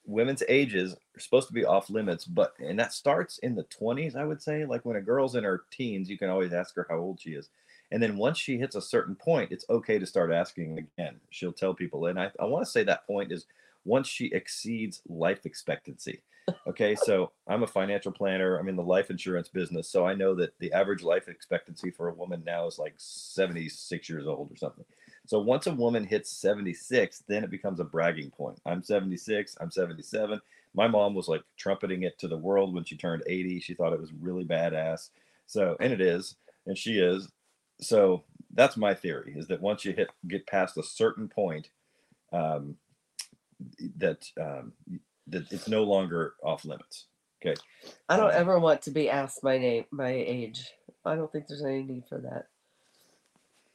women's 0.07 0.43
ages 0.49 0.95
are 1.17 1.21
supposed 1.21 1.49
to 1.49 1.55
be 1.55 1.65
off 1.65 1.91
limits, 1.91 2.25
but 2.25 2.55
and 2.59 2.79
that 2.79 2.93
starts 2.93 3.39
in 3.39 3.55
the 3.55 3.65
20s, 3.65 4.15
I 4.15 4.25
would 4.25 4.43
say. 4.43 4.65
Like 4.65 4.85
when 4.85 4.97
a 4.97 5.03
girl's 5.03 5.35
in 5.35 5.45
her 5.45 5.65
teens, 5.71 6.09
you 6.09 6.19
can 6.19 6.31
always 6.31 6.53
ask 6.53 6.75
her 6.77 6.87
how 6.89 6.99
old 6.99 7.21
she 7.21 7.31
is. 7.31 7.49
And 7.91 8.03
then 8.03 8.17
once 8.17 8.39
she 8.39 8.59
hits 8.59 8.77
a 8.77 8.83
certain 8.83 9.15
point, 9.15 9.53
it's 9.53 9.67
okay 9.71 9.99
to 9.99 10.07
start 10.07 10.33
asking 10.33 10.79
again. 10.79 11.21
She'll 11.31 11.53
tell 11.53 11.75
people. 11.75 12.07
And 12.07 12.19
I, 12.19 12.31
I 12.41 12.45
want 12.45 12.65
to 12.65 12.71
say 12.71 12.83
that 12.85 13.07
point 13.07 13.31
is 13.31 13.47
once 13.85 14.09
she 14.09 14.27
exceeds 14.27 15.03
life 15.09 15.47
expectancy. 15.47 16.21
Okay, 16.67 16.95
so 16.95 17.33
I'm 17.49 17.63
a 17.63 17.67
financial 17.67 18.13
planner. 18.13 18.59
I'm 18.59 18.69
in 18.69 18.77
the 18.77 18.83
life 18.83 19.11
insurance 19.11 19.49
business. 19.49 19.89
So 19.89 20.07
I 20.07 20.15
know 20.15 20.35
that 20.35 20.59
the 20.59 20.73
average 20.73 21.03
life 21.03 21.29
expectancy 21.29 21.91
for 21.91 22.09
a 22.09 22.15
woman 22.15 22.43
now 22.45 22.67
is 22.67 22.79
like 22.79 22.95
76 22.99 24.09
years 24.09 24.27
old 24.27 24.53
or 24.53 24.57
something. 24.57 24.85
So 25.27 25.39
once 25.39 25.67
a 25.67 25.73
woman 25.73 26.05
hits 26.05 26.31
76, 26.31 27.25
then 27.29 27.45
it 27.45 27.51
becomes 27.51 27.81
a 27.81 27.85
bragging 27.85 28.31
point. 28.31 28.61
I'm 28.67 28.83
76, 28.83 29.57
I'm 29.61 29.71
77. 29.71 30.41
My 30.75 30.87
mom 30.87 31.15
was 31.15 31.29
like 31.29 31.43
trumpeting 31.57 32.03
it 32.03 32.19
to 32.19 32.29
the 32.29 32.37
world 32.37 32.75
when 32.75 32.85
she 32.85 32.97
turned 32.97 33.23
80. 33.27 33.61
She 33.61 33.75
thought 33.75 33.93
it 33.93 34.01
was 34.01 34.13
really 34.13 34.45
badass. 34.45 35.11
So, 35.47 35.77
and 35.81 35.93
it 35.93 36.01
is, 36.01 36.37
and 36.67 36.77
she 36.77 36.99
is. 36.99 37.29
So 37.81 38.25
that's 38.53 38.77
my 38.77 38.95
theory 38.95 39.35
is 39.37 39.47
that 39.49 39.61
once 39.61 39.85
you 39.85 39.93
hit 39.93 40.09
get 40.29 40.47
past 40.47 40.77
a 40.77 40.83
certain 40.83 41.29
point, 41.29 41.71
um, 42.33 42.77
that 43.97 44.25
um, 44.41 44.73
that 45.29 45.51
it's 45.53 45.69
no 45.69 45.85
longer 45.85 46.35
off 46.43 46.65
limits. 46.65 47.07
Okay. 47.45 47.59
I 48.09 48.17
don't 48.17 48.31
Um, 48.31 48.41
ever 48.41 48.59
want 48.59 48.83
to 48.83 48.91
be 48.91 49.11
asked 49.11 49.43
my 49.45 49.59
name, 49.59 49.85
my 49.91 50.11
age. 50.11 50.71
I 51.05 51.15
don't 51.17 51.31
think 51.31 51.47
there's 51.47 51.65
any 51.65 51.83
need 51.83 52.05
for 52.09 52.19
that. 52.19 52.47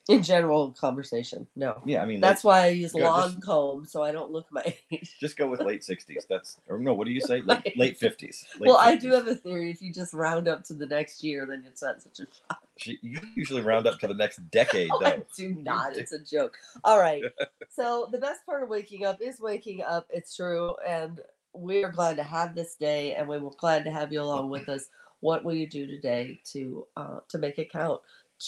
In 0.09 0.23
general 0.23 0.71
conversation, 0.71 1.45
no. 1.55 1.81
Yeah, 1.85 2.01
I 2.01 2.05
mean 2.05 2.19
That's 2.19 2.43
why 2.43 2.61
I 2.63 2.67
use 2.69 2.93
Good, 2.93 3.03
lawn 3.03 3.31
just- 3.33 3.43
comb 3.43 3.85
so 3.85 4.01
I 4.03 4.11
don't 4.11 4.31
look 4.31 4.47
my 4.51 4.75
age. 4.91 5.15
just 5.19 5.37
go 5.37 5.47
with 5.47 5.61
late 5.61 5.81
60s. 5.81 6.25
That's 6.27 6.57
or 6.67 6.79
no, 6.79 6.93
what 6.93 7.05
do 7.05 7.13
you 7.13 7.21
say? 7.31 7.41
Late, 7.41 7.77
late 7.77 7.99
50s. 7.99 8.19
Late 8.59 8.67
well, 8.69 8.77
I 8.77 8.95
do 8.95 9.11
have 9.13 9.27
a 9.27 9.35
theory. 9.35 9.69
If 9.71 9.81
you 9.81 9.93
just 9.93 10.13
round 10.13 10.47
up 10.47 10.63
to 10.65 10.73
the 10.73 10.85
next 10.87 11.23
year, 11.23 11.45
then 11.45 11.63
it's 11.67 11.81
not 11.83 12.01
such 12.01 12.19
a 12.21 12.23
shock. 12.49 12.61
You 12.83 13.19
usually 13.35 13.61
round 13.61 13.85
up 13.87 13.99
to 13.99 14.07
the 14.07 14.13
next 14.13 14.37
decade, 14.51 14.89
Oh, 14.93 14.99
I 15.05 15.17
though. 15.17 15.25
do 15.37 15.49
not. 15.53 15.95
It's 15.97 16.11
a 16.13 16.19
joke. 16.19 16.57
All 16.83 16.99
right. 16.99 17.23
so 17.69 18.07
the 18.11 18.17
best 18.17 18.45
part 18.45 18.63
of 18.63 18.69
waking 18.69 19.05
up 19.05 19.21
is 19.21 19.39
waking 19.39 19.83
up. 19.83 20.07
It's 20.09 20.35
true, 20.35 20.75
and 20.87 21.21
we 21.53 21.83
are 21.83 21.91
glad 21.91 22.15
to 22.17 22.23
have 22.23 22.55
this 22.55 22.75
day, 22.75 23.13
and 23.15 23.27
we 23.27 23.37
will 23.37 23.51
glad 23.59 23.83
to 23.85 23.91
have 23.91 24.11
you 24.13 24.21
along 24.21 24.49
with 24.49 24.69
us. 24.69 24.85
What 25.19 25.43
will 25.43 25.53
you 25.55 25.67
do 25.67 25.85
today 25.85 26.39
to 26.53 26.87
uh, 26.95 27.19
to 27.27 27.37
make 27.37 27.59
it 27.59 27.71
count? 27.71 27.99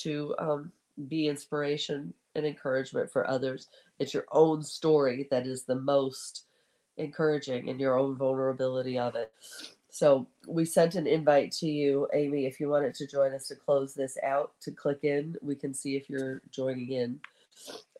To 0.03 0.33
um, 0.39 0.71
be 1.07 1.27
inspiration 1.27 2.13
and 2.35 2.45
encouragement 2.45 3.11
for 3.11 3.29
others. 3.29 3.67
It's 3.99 4.13
your 4.13 4.25
own 4.31 4.63
story 4.63 5.27
that 5.31 5.45
is 5.45 5.63
the 5.63 5.75
most 5.75 6.45
encouraging 6.97 7.67
in 7.67 7.79
your 7.79 7.97
own 7.97 8.15
vulnerability 8.15 8.97
of 8.97 9.15
it. 9.15 9.31
So 9.89 10.27
we 10.47 10.63
sent 10.63 10.95
an 10.95 11.05
invite 11.05 11.51
to 11.53 11.67
you, 11.67 12.07
Amy, 12.13 12.45
if 12.45 12.59
you 12.59 12.69
wanted 12.69 12.95
to 12.95 13.07
join 13.07 13.33
us 13.33 13.47
to 13.47 13.55
close 13.55 13.93
this 13.93 14.17
out, 14.23 14.53
to 14.61 14.71
click 14.71 14.99
in. 15.03 15.35
We 15.41 15.55
can 15.55 15.73
see 15.73 15.97
if 15.97 16.09
you're 16.09 16.41
joining 16.49 16.91
in. 16.91 17.19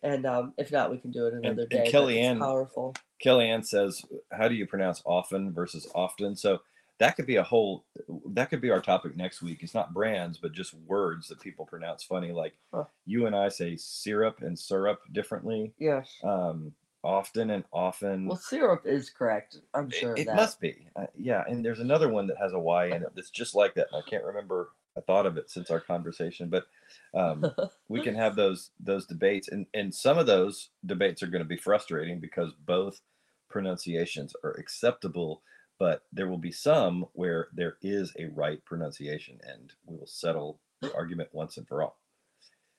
And 0.01 0.25
um, 0.25 0.53
if 0.57 0.71
not, 0.71 0.89
we 0.89 0.97
can 0.97 1.11
do 1.11 1.27
it 1.27 1.33
another 1.33 1.63
and 1.63 1.69
day. 1.69 1.83
it's 1.83 1.91
Kellyanne- 1.91 2.39
powerful. 2.39 2.95
Kellyanne 3.23 3.65
says, 3.65 4.03
"How 4.31 4.47
do 4.47 4.55
you 4.55 4.65
pronounce 4.65 5.03
often 5.05 5.51
versus 5.51 5.87
often?" 5.93 6.35
So 6.35 6.61
that 7.01 7.15
could 7.15 7.25
be 7.25 7.37
a 7.37 7.43
whole. 7.43 7.83
That 8.27 8.51
could 8.51 8.61
be 8.61 8.69
our 8.69 8.79
topic 8.79 9.17
next 9.17 9.41
week. 9.41 9.63
It's 9.63 9.73
not 9.73 9.91
brands, 9.91 10.37
but 10.37 10.51
just 10.53 10.75
words 10.85 11.27
that 11.29 11.41
people 11.41 11.65
pronounce 11.65 12.03
funny. 12.03 12.31
Like 12.31 12.53
Huh. 12.71 12.85
you 13.07 13.25
and 13.25 13.35
I 13.35 13.49
say 13.49 13.75
syrup 13.75 14.41
and 14.43 14.57
syrup 14.57 14.99
differently. 15.11 15.73
Yes. 15.79 16.15
Um, 16.23 16.73
often 17.03 17.49
and 17.49 17.63
often. 17.73 18.27
Well, 18.27 18.37
syrup 18.37 18.85
is 18.85 19.09
correct. 19.09 19.57
I'm 19.73 19.87
It- 19.87 19.95
sure 19.95 20.13
of 20.13 20.19
it, 20.19 20.27
must 20.27 20.59
be. 20.59 20.87
Uh, 20.95 21.07
yeah, 21.15 21.43
and 21.47 21.65
there's 21.65 21.79
another 21.79 22.07
one 22.07 22.27
that 22.27 22.37
has 22.37 22.53
a 22.53 22.59
Y 22.59 22.85
in 22.85 23.01
it 23.01 23.09
that's 23.15 23.31
just 23.31 23.55
like 23.55 23.73
that. 23.73 23.87
I 23.93 24.01
can't 24.07 24.23
remember. 24.23 24.69
I 24.95 25.01
thought 25.01 25.25
of 25.25 25.37
it 25.37 25.49
since 25.49 25.71
our 25.71 25.79
conversation, 25.79 26.49
but 26.49 26.67
um, 27.15 27.43
we 27.89 28.01
can 28.03 28.13
have 28.13 28.35
those 28.35 28.69
those 28.79 29.07
debates, 29.07 29.47
and 29.47 29.65
and 29.73 29.91
some 29.95 30.19
of 30.19 30.27
those 30.27 30.69
debates 30.85 31.23
are 31.23 31.27
going 31.27 31.41
to 31.43 31.49
be 31.49 31.57
frustrating 31.57 32.19
because 32.19 32.53
both 32.53 33.01
pronunciations 33.49 34.35
are 34.43 34.51
acceptable, 34.51 35.41
but 35.81 36.03
there 36.13 36.27
will 36.27 36.37
be 36.37 36.51
some 36.51 37.07
where 37.13 37.47
there 37.55 37.77
is 37.81 38.13
a 38.19 38.25
right 38.35 38.63
pronunciation, 38.65 39.39
and 39.41 39.73
we 39.87 39.97
will 39.97 40.05
settle 40.05 40.59
the 40.79 40.93
argument 40.93 41.27
once 41.31 41.57
and 41.57 41.67
for 41.67 41.81
all. 41.81 41.97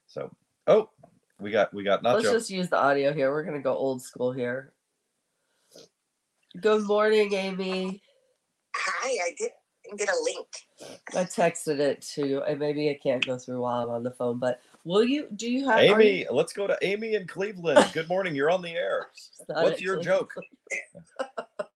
So, 0.06 0.30
oh, 0.68 0.88
we 1.40 1.50
got 1.50 1.74
we 1.74 1.82
got 1.82 2.04
Let's 2.04 2.22
just 2.22 2.48
use 2.48 2.68
the 2.68 2.78
audio 2.78 3.12
here. 3.12 3.32
We're 3.32 3.42
gonna 3.42 3.58
go 3.58 3.74
old 3.74 4.02
school 4.02 4.30
here. 4.30 4.72
Good 6.60 6.84
morning, 6.84 7.34
Amy. 7.34 8.00
Hi, 8.76 9.08
I 9.08 9.34
didn't 9.36 9.98
get 9.98 10.08
a 10.08 10.22
link. 10.22 10.46
I 11.16 11.24
texted 11.24 11.80
it 11.80 12.02
to 12.14 12.24
you, 12.24 12.42
and 12.44 12.60
maybe 12.60 12.88
I 12.88 13.00
can't 13.02 13.26
go 13.26 13.36
through 13.36 13.62
while 13.62 13.82
I'm 13.82 13.90
on 13.90 14.04
the 14.04 14.12
phone. 14.12 14.38
But 14.38 14.60
will 14.84 15.02
you? 15.02 15.26
Do 15.34 15.50
you 15.50 15.68
have? 15.68 15.78
are 15.78 16.00
you- 16.00 16.08
Amy, 16.08 16.26
let's 16.30 16.52
go 16.52 16.68
to 16.68 16.78
Amy 16.82 17.14
in 17.14 17.26
Cleveland. 17.26 17.90
Good 17.94 18.08
morning. 18.08 18.36
You're 18.36 18.50
on 18.52 18.62
the 18.62 18.70
air. 18.70 19.08
What's 19.48 19.80
your 19.80 20.00
joke? 20.00 20.32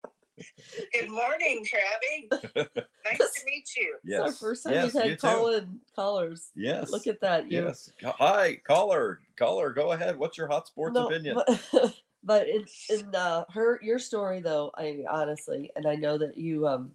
Good 0.93 1.11
morning, 1.11 1.65
Travis. 1.65 2.55
nice 3.05 3.19
to 3.19 3.45
meet 3.47 3.69
you. 3.77 3.97
It's 4.05 4.21
our 4.21 4.33
first 4.33 4.65
time 4.65 4.75
yes, 4.75 4.95
we've 4.95 5.03
had 5.03 5.11
too. 5.13 5.17
call 5.17 5.55
in 5.55 5.81
callers. 5.95 6.51
Yes. 6.55 6.91
Look 6.91 7.07
at 7.07 7.21
that. 7.21 7.51
You 7.51 7.65
yes. 7.65 7.91
Ca- 8.01 8.17
Hi, 8.19 8.57
caller. 8.67 9.21
Caller, 9.37 9.73
go 9.73 9.93
ahead. 9.93 10.19
What's 10.19 10.37
your 10.37 10.49
hot 10.49 10.67
sports 10.67 10.95
No, 10.95 11.07
opinion? 11.07 11.37
But, 11.47 11.95
but 12.25 12.49
in 12.49 12.65
in 12.91 13.15
uh, 13.15 13.45
her 13.53 13.81
your 13.83 13.99
story 13.99 14.41
though, 14.41 14.71
I 14.77 15.05
honestly, 15.11 15.71
and 15.77 15.87
I 15.87 15.95
know 15.95 16.19
that 16.19 16.37
you 16.37 16.67
um 16.67 16.93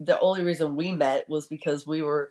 the 0.00 0.18
only 0.20 0.42
reason 0.42 0.76
we 0.76 0.92
met 0.92 1.28
was 1.28 1.46
because 1.46 1.86
we 1.86 2.02
were 2.02 2.30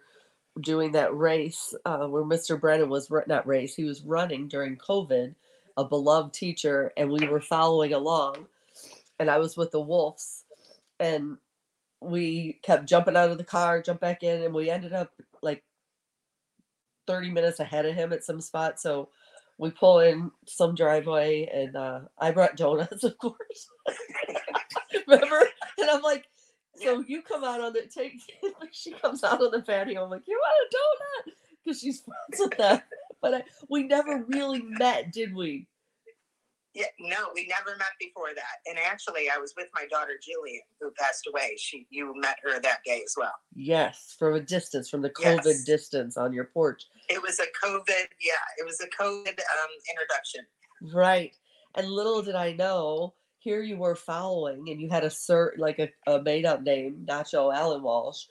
doing 0.59 0.91
that 0.91 1.15
race 1.15 1.74
uh, 1.86 2.05
where 2.07 2.24
Mr. 2.24 2.59
Brennan 2.59 2.89
was 2.89 3.09
not 3.28 3.47
race, 3.47 3.76
he 3.76 3.84
was 3.84 4.03
running 4.03 4.47
during 4.47 4.78
COVID, 4.78 5.34
a 5.78 5.86
beloved 5.86 6.34
teacher, 6.34 6.91
and 6.97 7.09
we 7.09 7.28
were 7.28 7.41
following 7.41 7.93
along, 7.93 8.45
and 9.24 9.32
I 9.32 9.39
was 9.39 9.55
with 9.55 9.71
the 9.71 9.80
Wolves, 9.80 10.43
and 10.99 11.38
we 12.01 12.59
kept 12.61 12.89
jumping 12.89 13.15
out 13.15 13.32
of 13.32 13.38
the 13.38 13.45
car, 13.45 13.82
jump 13.82 14.01
back 14.01 14.21
in, 14.21 14.43
and 14.43 14.53
we 14.53 14.69
ended 14.69 14.91
up 14.91 15.13
like 15.41 15.63
30 17.07 17.32
minutes 17.32 17.61
ahead 17.61 17.86
of 17.86 17.95
him 17.95 18.11
at 18.11 18.26
some 18.26 18.41
spot. 18.41 18.82
So 18.82 19.07
we 19.57 19.71
pull 19.71 19.99
in 19.99 20.30
some 20.45 20.76
driveway 20.76 21.49
and 21.53 21.74
uh, 21.78 22.01
I 22.19 22.32
brought 22.32 22.57
donuts, 22.57 23.03
of 23.05 23.17
course. 23.17 23.69
Remember? 25.07 25.47
And 25.80 25.89
I'm 25.89 26.01
like, 26.01 26.26
so 26.76 27.01
you 27.07 27.21
come 27.21 27.45
out 27.45 27.61
on 27.61 27.71
the 27.71 27.84
take 27.84 28.19
she 28.74 28.91
comes 28.91 29.24
out 29.24 29.41
on 29.41 29.51
the 29.51 29.61
patio. 29.61 30.03
I'm 30.03 30.09
like, 30.09 30.24
you 30.28 30.38
want 30.38 30.69
a 30.69 31.30
donut? 31.30 31.34
Because 31.63 31.80
she's 31.80 32.01
friends 32.01 32.41
with 32.49 32.57
them. 32.57 32.82
But 33.21 33.34
I, 33.36 33.43
we 33.69 33.84
never 33.84 34.26
really 34.28 34.61
met, 34.61 35.13
did 35.13 35.34
we? 35.34 35.67
Yeah, 36.74 36.86
no, 36.99 37.30
we 37.36 37.47
never 37.47 37.78
met 37.78 37.89
before 37.99 38.30
that. 38.36 38.57
And 38.65 38.80
actually, 38.80 39.30
I 39.30 39.38
was 39.38 39.53
with 39.55 39.67
my 39.76 39.86
daughter 39.91 40.13
Jillian, 40.13 40.61
who 40.82 40.91
passed 40.91 41.28
away. 41.28 41.55
She, 41.57 41.86
you 41.91 42.13
met 42.19 42.38
her 42.43 42.59
that 42.59 42.80
day 42.84 43.01
as 43.05 43.13
well. 43.15 43.34
Yes, 43.53 44.15
from 44.17 44.34
a 44.34 44.39
distance, 44.39 44.89
from 44.89 45.03
the 45.03 45.11
COVID 45.11 45.45
Yes. 45.45 45.63
distance 45.65 46.17
on 46.17 46.34
your 46.34 46.45
porch. 46.45 46.86
It 47.09 47.21
was 47.21 47.39
a 47.39 47.45
COVID, 47.63 48.07
yeah, 48.21 48.43
it 48.57 48.65
was 48.65 48.82
a 48.82 48.88
COVID 48.88 49.28
um, 49.28 49.71
introduction. 49.91 50.45
Right. 50.91 51.36
And 51.76 51.88
little 51.88 52.21
did 52.24 52.36
I 52.36 52.53
know, 52.53 53.13
here 53.38 53.61
you 53.61 53.78
were 53.78 53.95
following 53.95 54.69
and 54.69 54.82
you 54.82 54.89
had 54.89 55.03
a 55.03 55.09
cert 55.09 55.57
like 55.57 55.78
a, 55.80 55.89
a 56.07 56.21
made 56.21 56.45
up 56.45 56.63
name, 56.63 57.05
Nacho 57.07 57.53
Allen 57.53 57.84
Walsh. 57.84 58.26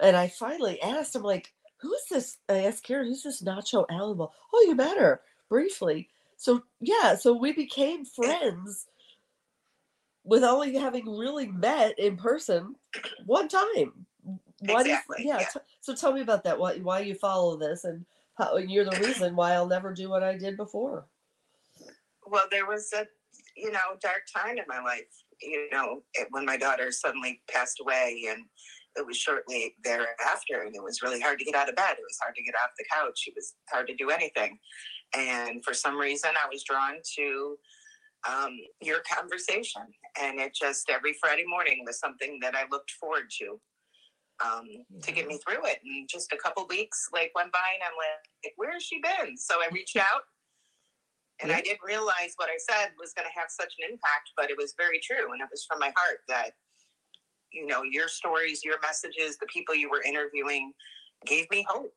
And 0.00 0.16
I 0.16 0.28
finally 0.28 0.80
asked 0.82 1.16
him, 1.16 1.22
like, 1.22 1.52
who's 1.80 2.02
this? 2.10 2.38
I 2.48 2.64
asked 2.64 2.84
Karen, 2.84 3.06
who's 3.06 3.22
this 3.24 3.42
Nacho 3.42 3.86
Allen 3.90 4.18
Walsh? 4.18 4.34
Oh, 4.54 4.64
you 4.68 4.74
met 4.76 4.98
her 4.98 5.20
briefly. 5.48 6.10
So 6.42 6.64
yeah, 6.80 7.14
so 7.14 7.32
we 7.34 7.52
became 7.52 8.04
friends 8.04 8.86
with 10.24 10.42
only 10.42 10.76
having 10.76 11.08
really 11.08 11.46
met 11.46 11.96
in 12.00 12.16
person 12.16 12.74
one 13.26 13.46
time. 13.46 14.06
Why 14.58 14.82
do 14.82 14.88
you- 14.88 14.96
Exactly, 14.96 15.18
yeah, 15.20 15.38
yeah. 15.38 15.46
t- 15.46 15.60
so 15.80 15.94
tell 15.94 16.12
me 16.12 16.20
about 16.20 16.42
that. 16.42 16.58
Why 16.58 16.78
why 16.78 16.98
you 16.98 17.14
follow 17.14 17.56
this 17.56 17.84
and 17.84 18.04
how 18.38 18.56
and 18.56 18.68
you're 18.68 18.84
the 18.84 18.98
reason 19.06 19.36
why 19.36 19.52
I'll 19.52 19.68
never 19.68 19.94
do 19.94 20.10
what 20.10 20.24
I 20.24 20.36
did 20.36 20.56
before. 20.56 21.06
Well, 22.26 22.46
there 22.50 22.66
was 22.66 22.92
a, 22.92 23.06
you 23.56 23.70
know, 23.70 23.78
dark 24.00 24.22
time 24.34 24.58
in 24.58 24.64
my 24.66 24.80
life, 24.80 25.12
you 25.40 25.68
know, 25.70 26.02
when 26.30 26.44
my 26.44 26.56
daughter 26.56 26.90
suddenly 26.90 27.40
passed 27.48 27.78
away. 27.80 28.24
And 28.30 28.44
it 28.96 29.06
was 29.06 29.16
shortly 29.16 29.76
thereafter. 29.84 30.62
And 30.62 30.74
it 30.74 30.82
was 30.82 31.02
really 31.02 31.20
hard 31.20 31.38
to 31.38 31.44
get 31.44 31.54
out 31.54 31.68
of 31.68 31.76
bed. 31.76 31.92
It 31.92 32.04
was 32.04 32.18
hard 32.20 32.34
to 32.34 32.42
get 32.42 32.56
off 32.56 32.70
the 32.78 32.84
couch. 32.90 33.24
It 33.28 33.34
was 33.36 33.54
hard 33.70 33.86
to 33.86 33.94
do 33.94 34.10
anything. 34.10 34.58
And 35.16 35.64
for 35.64 35.74
some 35.74 35.98
reason, 35.98 36.30
I 36.42 36.48
was 36.50 36.62
drawn 36.62 36.94
to 37.16 37.56
um, 38.28 38.56
your 38.80 39.00
conversation. 39.00 39.82
And 40.20 40.40
it 40.40 40.54
just 40.54 40.88
every 40.90 41.14
Friday 41.20 41.44
morning 41.46 41.82
was 41.86 41.98
something 41.98 42.38
that 42.42 42.54
I 42.54 42.64
looked 42.70 42.92
forward 42.92 43.30
to. 43.40 43.60
Um, 44.42 44.64
to 45.02 45.12
get 45.12 45.28
me 45.28 45.38
through 45.38 45.64
it, 45.66 45.78
and 45.84 46.08
just 46.08 46.32
a 46.32 46.36
couple 46.36 46.66
weeks 46.68 47.06
like 47.12 47.30
went 47.36 47.52
by, 47.52 47.58
and 47.74 47.82
I'm 47.84 47.92
like, 47.94 48.54
"Where 48.56 48.72
has 48.72 48.82
she 48.82 49.00
been?" 49.00 49.36
So 49.36 49.60
I 49.60 49.68
reached 49.70 49.96
out, 49.96 50.22
and 51.42 51.50
I 51.50 51.60
didn't 51.60 51.80
realize 51.84 52.34
what 52.36 52.48
I 52.48 52.56
said 52.58 52.90
was 52.98 53.12
going 53.12 53.26
to 53.26 53.38
have 53.38 53.50
such 53.50 53.74
an 53.78 53.90
impact, 53.90 54.30
but 54.36 54.50
it 54.50 54.56
was 54.56 54.74
very 54.78 55.00
true. 55.00 55.32
And 55.32 55.40
it 55.40 55.48
was 55.50 55.64
from 55.64 55.80
my 55.80 55.92
heart 55.96 56.20
that, 56.28 56.52
you 57.52 57.66
know, 57.66 57.82
your 57.82 58.08
stories, 58.08 58.64
your 58.64 58.78
messages, 58.80 59.38
the 59.38 59.46
people 59.46 59.74
you 59.74 59.90
were 59.90 60.02
interviewing 60.02 60.72
gave 61.26 61.50
me 61.50 61.66
hope. 61.68 61.94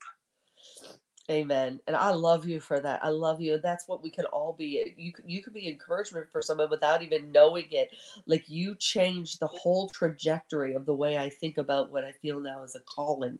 Amen. 1.29 1.79
And 1.87 1.95
I 1.95 2.11
love 2.11 2.47
you 2.47 2.59
for 2.59 2.79
that. 2.79 3.03
I 3.03 3.09
love 3.09 3.41
you. 3.41 3.57
That's 3.57 3.87
what 3.87 4.03
we 4.03 4.11
can 4.11 4.25
all 4.25 4.53
be. 4.53 4.93
You 4.95 5.11
c- 5.17 5.23
you 5.25 5.41
could 5.41 5.53
be 5.53 5.67
encouragement 5.67 6.27
for 6.31 6.41
someone 6.41 6.69
without 6.69 7.01
even 7.01 7.31
knowing 7.31 7.65
it. 7.71 7.89
Like 8.27 8.47
you 8.47 8.75
changed 8.75 9.39
the 9.39 9.47
whole 9.47 9.89
trajectory 9.89 10.75
of 10.75 10.85
the 10.85 10.93
way 10.93 11.17
I 11.17 11.29
think 11.29 11.57
about 11.57 11.91
what 11.91 12.03
I 12.03 12.11
feel 12.11 12.39
now 12.39 12.63
as 12.63 12.75
a 12.75 12.79
calling. 12.81 13.39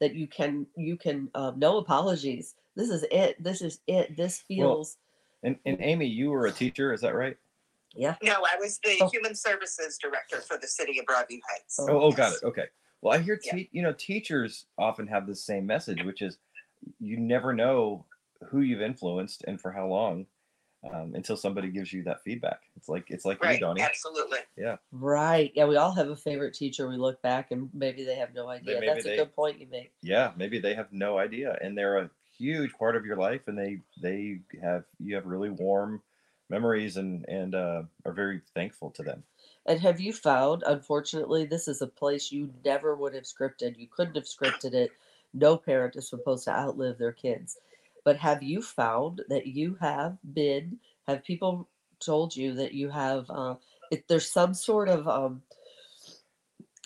That 0.00 0.14
you 0.14 0.26
can 0.26 0.66
you 0.76 0.96
can 0.96 1.30
um, 1.36 1.58
no 1.58 1.78
apologies. 1.78 2.56
This 2.74 2.90
is 2.90 3.04
it. 3.12 3.40
This 3.42 3.62
is 3.62 3.80
it. 3.86 4.16
This 4.16 4.42
Well, 4.50 4.74
feels 4.74 4.96
And, 5.44 5.56
and 5.64 5.80
Amy, 5.80 6.06
you 6.06 6.30
were 6.30 6.46
a 6.46 6.52
teacher, 6.52 6.92
is 6.92 7.00
that 7.02 7.14
right? 7.14 7.36
yeah. 7.94 8.16
No, 8.22 8.32
I 8.44 8.56
was 8.58 8.78
the 8.82 8.96
Oh. 9.02 9.08
human 9.08 9.34
services 9.36 9.98
director 9.98 10.40
for 10.40 10.56
the 10.58 10.66
city 10.66 10.98
of 10.98 11.04
Broadview 11.06 11.40
Heights. 11.48 11.78
Oh, 11.78 11.88
Oh, 11.88 12.00
oh, 12.02 12.12
got 12.12 12.32
it. 12.32 12.42
Okay. 12.42 12.66
Well, 13.02 13.14
I 13.18 13.22
hear, 13.22 13.40
Yeah. 13.44 13.56
you 13.72 13.82
know, 13.82 13.92
teachers 13.92 14.66
often 14.78 15.06
have 15.06 15.26
the 15.26 15.34
same 15.34 15.64
message, 15.66 16.02
which 16.04 16.22
is 16.22 16.38
you 16.98 17.18
never 17.18 17.52
know 17.52 18.04
who 18.48 18.60
you've 18.60 18.80
influenced 18.82 19.44
and 19.46 19.60
for 19.60 19.70
how 19.70 19.86
long 19.86 20.26
um, 20.90 21.12
until 21.14 21.36
somebody 21.36 21.68
gives 21.68 21.92
you 21.92 22.02
that 22.04 22.22
feedback. 22.22 22.60
It's 22.76 22.88
like 22.88 23.04
it's 23.08 23.24
like 23.24 23.38
you, 23.42 23.48
Right, 23.48 23.60
Donnie. 23.60 23.82
absolutely. 23.82 24.38
Yeah. 24.56 24.76
Right. 24.92 25.52
Yeah, 25.54 25.66
we 25.66 25.76
all 25.76 25.92
have 25.92 26.08
a 26.08 26.16
favorite 26.16 26.54
teacher. 26.54 26.88
We 26.88 26.96
look 26.96 27.20
back 27.22 27.50
and 27.50 27.68
maybe 27.74 28.04
they 28.04 28.14
have 28.16 28.32
no 28.34 28.48
idea. 28.48 28.76
maybe 28.80 28.86
That's 28.86 29.04
they- 29.04 29.14
a 29.14 29.24
good 29.24 29.34
point 29.34 29.60
you 29.60 29.66
make. 29.70 29.92
Yeah, 30.02 30.32
maybe 30.36 30.58
they 30.58 30.74
have 30.74 30.90
no 30.92 31.18
idea, 31.18 31.58
and 31.60 31.76
they're 31.76 31.98
a 31.98 32.10
huge 32.38 32.72
part 32.72 32.96
of 32.96 33.04
your 33.04 33.16
life, 33.16 33.42
and 33.46 33.58
they 33.58 33.80
they 34.00 34.40
have 34.62 34.84
you 34.98 35.14
have 35.16 35.26
really 35.26 35.50
warm 35.50 36.02
memories 36.48 36.96
and 36.96 37.28
and 37.28 37.54
uh, 37.54 37.82
are 38.06 38.12
very 38.12 38.40
thankful 38.54 38.90
to 38.92 39.02
them. 39.02 39.22
And 39.66 39.78
have 39.80 40.00
you 40.00 40.14
found, 40.14 40.64
unfortunately, 40.66 41.44
this 41.44 41.68
is 41.68 41.82
a 41.82 41.86
place 41.86 42.32
you 42.32 42.50
never 42.64 42.96
would 42.96 43.14
have 43.14 43.24
scripted. 43.24 43.78
You 43.78 43.86
couldn't 43.86 44.16
have 44.16 44.24
scripted 44.24 44.72
it. 44.72 44.90
No 45.32 45.56
parent 45.56 45.96
is 45.96 46.08
supposed 46.08 46.44
to 46.44 46.56
outlive 46.56 46.98
their 46.98 47.12
kids. 47.12 47.58
But 48.04 48.16
have 48.16 48.42
you 48.42 48.62
found 48.62 49.22
that 49.28 49.46
you 49.46 49.76
have 49.80 50.16
been, 50.34 50.78
have 51.06 51.24
people 51.24 51.68
told 52.00 52.34
you 52.34 52.54
that 52.54 52.72
you 52.72 52.88
have, 52.88 53.26
uh, 53.28 53.56
if 53.90 54.06
there's 54.06 54.30
some 54.30 54.54
sort 54.54 54.88
of, 54.88 55.06
um, 55.06 55.42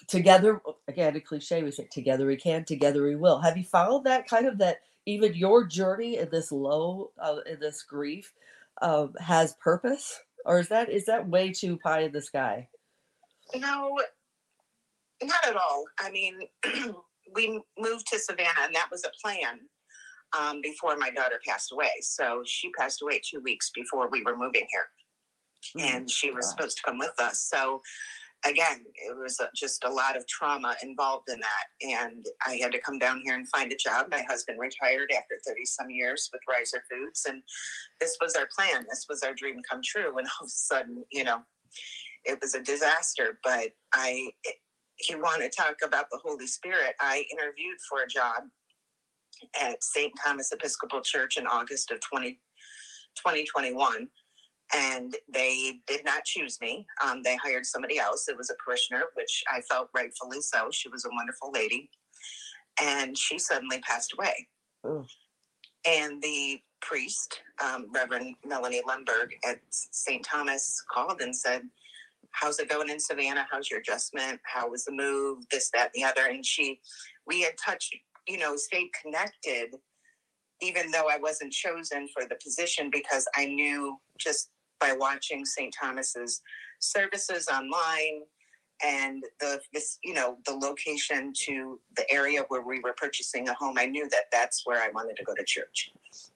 together, 0.08 0.60
again, 0.88 1.14
a 1.16 1.20
cliche, 1.20 1.62
we 1.62 1.70
say 1.70 1.88
together 1.90 2.26
we 2.26 2.36
can, 2.36 2.64
together 2.64 3.04
we 3.04 3.16
will. 3.16 3.38
Have 3.40 3.56
you 3.56 3.64
found 3.64 4.04
that 4.04 4.28
kind 4.28 4.46
of 4.46 4.58
that 4.58 4.78
even 5.06 5.34
your 5.34 5.64
journey 5.64 6.18
in 6.18 6.28
this 6.30 6.50
low, 6.50 7.12
uh, 7.18 7.38
in 7.46 7.60
this 7.60 7.82
grief, 7.82 8.32
um, 8.82 9.14
has 9.20 9.54
purpose? 9.54 10.20
or 10.44 10.60
is 10.60 10.68
that 10.68 10.90
is 10.90 11.06
that 11.06 11.28
way 11.28 11.52
too 11.52 11.78
pie 11.78 12.00
in 12.00 12.12
the 12.12 12.22
sky? 12.22 12.68
No, 13.54 13.98
not 15.22 15.46
at 15.46 15.56
all. 15.56 15.84
I 15.98 16.10
mean, 16.10 16.40
we 17.34 17.60
moved 17.78 18.06
to 18.08 18.18
Savannah, 18.18 18.64
and 18.64 18.74
that 18.74 18.88
was 18.90 19.04
a 19.04 19.10
plan 19.22 19.60
um, 20.38 20.60
before 20.60 20.96
my 20.96 21.10
daughter 21.10 21.40
passed 21.46 21.72
away. 21.72 21.92
So 22.00 22.42
she 22.44 22.70
passed 22.70 23.02
away 23.02 23.20
two 23.28 23.40
weeks 23.40 23.70
before 23.74 24.08
we 24.10 24.22
were 24.22 24.36
moving 24.36 24.66
here, 24.70 24.88
Mm, 25.76 25.82
and 25.82 26.10
she 26.10 26.30
was 26.30 26.50
supposed 26.50 26.76
to 26.78 26.82
come 26.84 26.98
with 26.98 27.18
us. 27.18 27.48
So 27.50 27.80
again, 28.44 28.84
it 28.94 29.16
was 29.16 29.40
just 29.54 29.84
a 29.84 29.90
lot 29.90 30.16
of 30.16 30.26
trauma 30.26 30.76
involved 30.82 31.28
in 31.28 31.40
that, 31.40 31.66
and 31.80 32.24
I 32.46 32.56
had 32.56 32.72
to 32.72 32.80
come 32.80 32.98
down 32.98 33.22
here 33.24 33.34
and 33.34 33.48
find 33.48 33.72
a 33.72 33.76
job. 33.76 34.06
My 34.10 34.22
husband 34.28 34.58
retired 34.60 35.10
after 35.16 35.36
thirty 35.46 35.64
some 35.64 35.90
years 35.90 36.28
with 36.32 36.42
Riser 36.48 36.82
Foods, 36.90 37.26
and 37.28 37.42
this 38.00 38.16
was 38.20 38.34
our 38.34 38.48
plan. 38.54 38.84
This 38.88 39.06
was 39.08 39.22
our 39.22 39.34
dream 39.34 39.60
come 39.68 39.80
true. 39.84 40.12
And 40.18 40.26
all 40.26 40.44
of 40.44 40.48
a 40.48 40.50
sudden, 40.50 41.04
you 41.10 41.24
know, 41.24 41.42
it 42.24 42.38
was 42.40 42.54
a 42.54 42.60
disaster. 42.60 43.38
But 43.42 43.70
I 43.94 44.30
you 45.08 45.18
want 45.18 45.42
to 45.42 45.50
talk 45.50 45.76
about 45.84 46.06
the 46.10 46.20
Holy 46.22 46.46
Spirit, 46.46 46.94
I 47.00 47.24
interviewed 47.32 47.78
for 47.88 48.02
a 48.02 48.08
job 48.08 48.44
at 49.60 49.82
St. 49.82 50.12
Thomas 50.24 50.52
Episcopal 50.52 51.00
Church 51.00 51.36
in 51.36 51.46
August 51.46 51.90
of 51.90 52.00
20, 52.00 52.32
2021. 53.16 54.08
And 54.74 55.14
they 55.32 55.80
did 55.86 56.04
not 56.04 56.24
choose 56.24 56.58
me. 56.60 56.86
Um, 57.04 57.22
they 57.22 57.36
hired 57.36 57.66
somebody 57.66 57.98
else. 57.98 58.28
It 58.28 58.36
was 58.36 58.50
a 58.50 58.54
parishioner, 58.64 59.04
which 59.14 59.44
I 59.52 59.60
felt 59.62 59.88
rightfully 59.94 60.40
so. 60.40 60.68
She 60.72 60.88
was 60.88 61.04
a 61.04 61.10
wonderful 61.12 61.52
lady. 61.52 61.90
And 62.80 63.16
she 63.16 63.38
suddenly 63.38 63.80
passed 63.80 64.14
away. 64.14 64.48
Oh. 64.84 65.04
And 65.86 66.20
the 66.22 66.60
priest, 66.80 67.40
um, 67.62 67.86
Reverend 67.94 68.34
Melanie 68.44 68.82
Lemberg 68.86 69.34
at 69.46 69.60
St. 69.70 70.24
Thomas, 70.24 70.82
called 70.90 71.20
and 71.20 71.36
said, 71.36 71.62
how's 72.34 72.58
it 72.58 72.68
going 72.68 72.90
in 72.90 73.00
Savannah? 73.00 73.46
How's 73.50 73.70
your 73.70 73.80
adjustment? 73.80 74.40
How 74.44 74.68
was 74.68 74.84
the 74.84 74.92
move? 74.92 75.44
This, 75.50 75.70
that, 75.72 75.90
and 75.94 76.02
the 76.02 76.04
other. 76.04 76.28
And 76.28 76.44
she, 76.44 76.80
we 77.26 77.42
had 77.42 77.54
touched, 77.64 77.94
you 78.28 78.38
know, 78.38 78.56
stayed 78.56 78.90
connected, 79.00 79.76
even 80.60 80.90
though 80.90 81.08
I 81.10 81.18
wasn't 81.18 81.52
chosen 81.52 82.08
for 82.12 82.26
the 82.28 82.36
position 82.42 82.90
because 82.92 83.26
I 83.36 83.46
knew 83.46 83.96
just 84.18 84.50
by 84.80 84.94
watching 84.98 85.44
St. 85.44 85.74
Thomas's 85.80 86.42
services 86.80 87.48
online 87.48 88.22
and 88.84 89.22
the 89.40 89.60
this 89.72 89.98
you 90.02 90.12
know 90.12 90.36
the 90.46 90.52
location 90.52 91.32
to 91.32 91.80
the 91.96 92.10
area 92.12 92.44
where 92.48 92.62
we 92.62 92.80
were 92.80 92.92
purchasing 92.96 93.48
a 93.48 93.54
home 93.54 93.76
i 93.78 93.86
knew 93.86 94.06
that 94.10 94.24
that's 94.32 94.62
where 94.66 94.82
i 94.82 94.88
wanted 94.92 95.16
to 95.16 95.22
go 95.22 95.32
to 95.32 95.44
church 95.44 95.90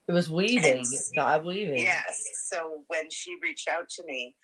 It 0.07 0.13
was 0.13 0.31
weaving, 0.31 0.79
Yes. 0.79 1.11
God 1.15 1.45
weaving. 1.45 1.79
Yes. 1.79 2.25
So 2.47 2.85
when 2.87 3.11
she 3.11 3.37
reached 3.43 3.69
out 3.69 3.89
to 3.91 4.05
me, 4.05 4.35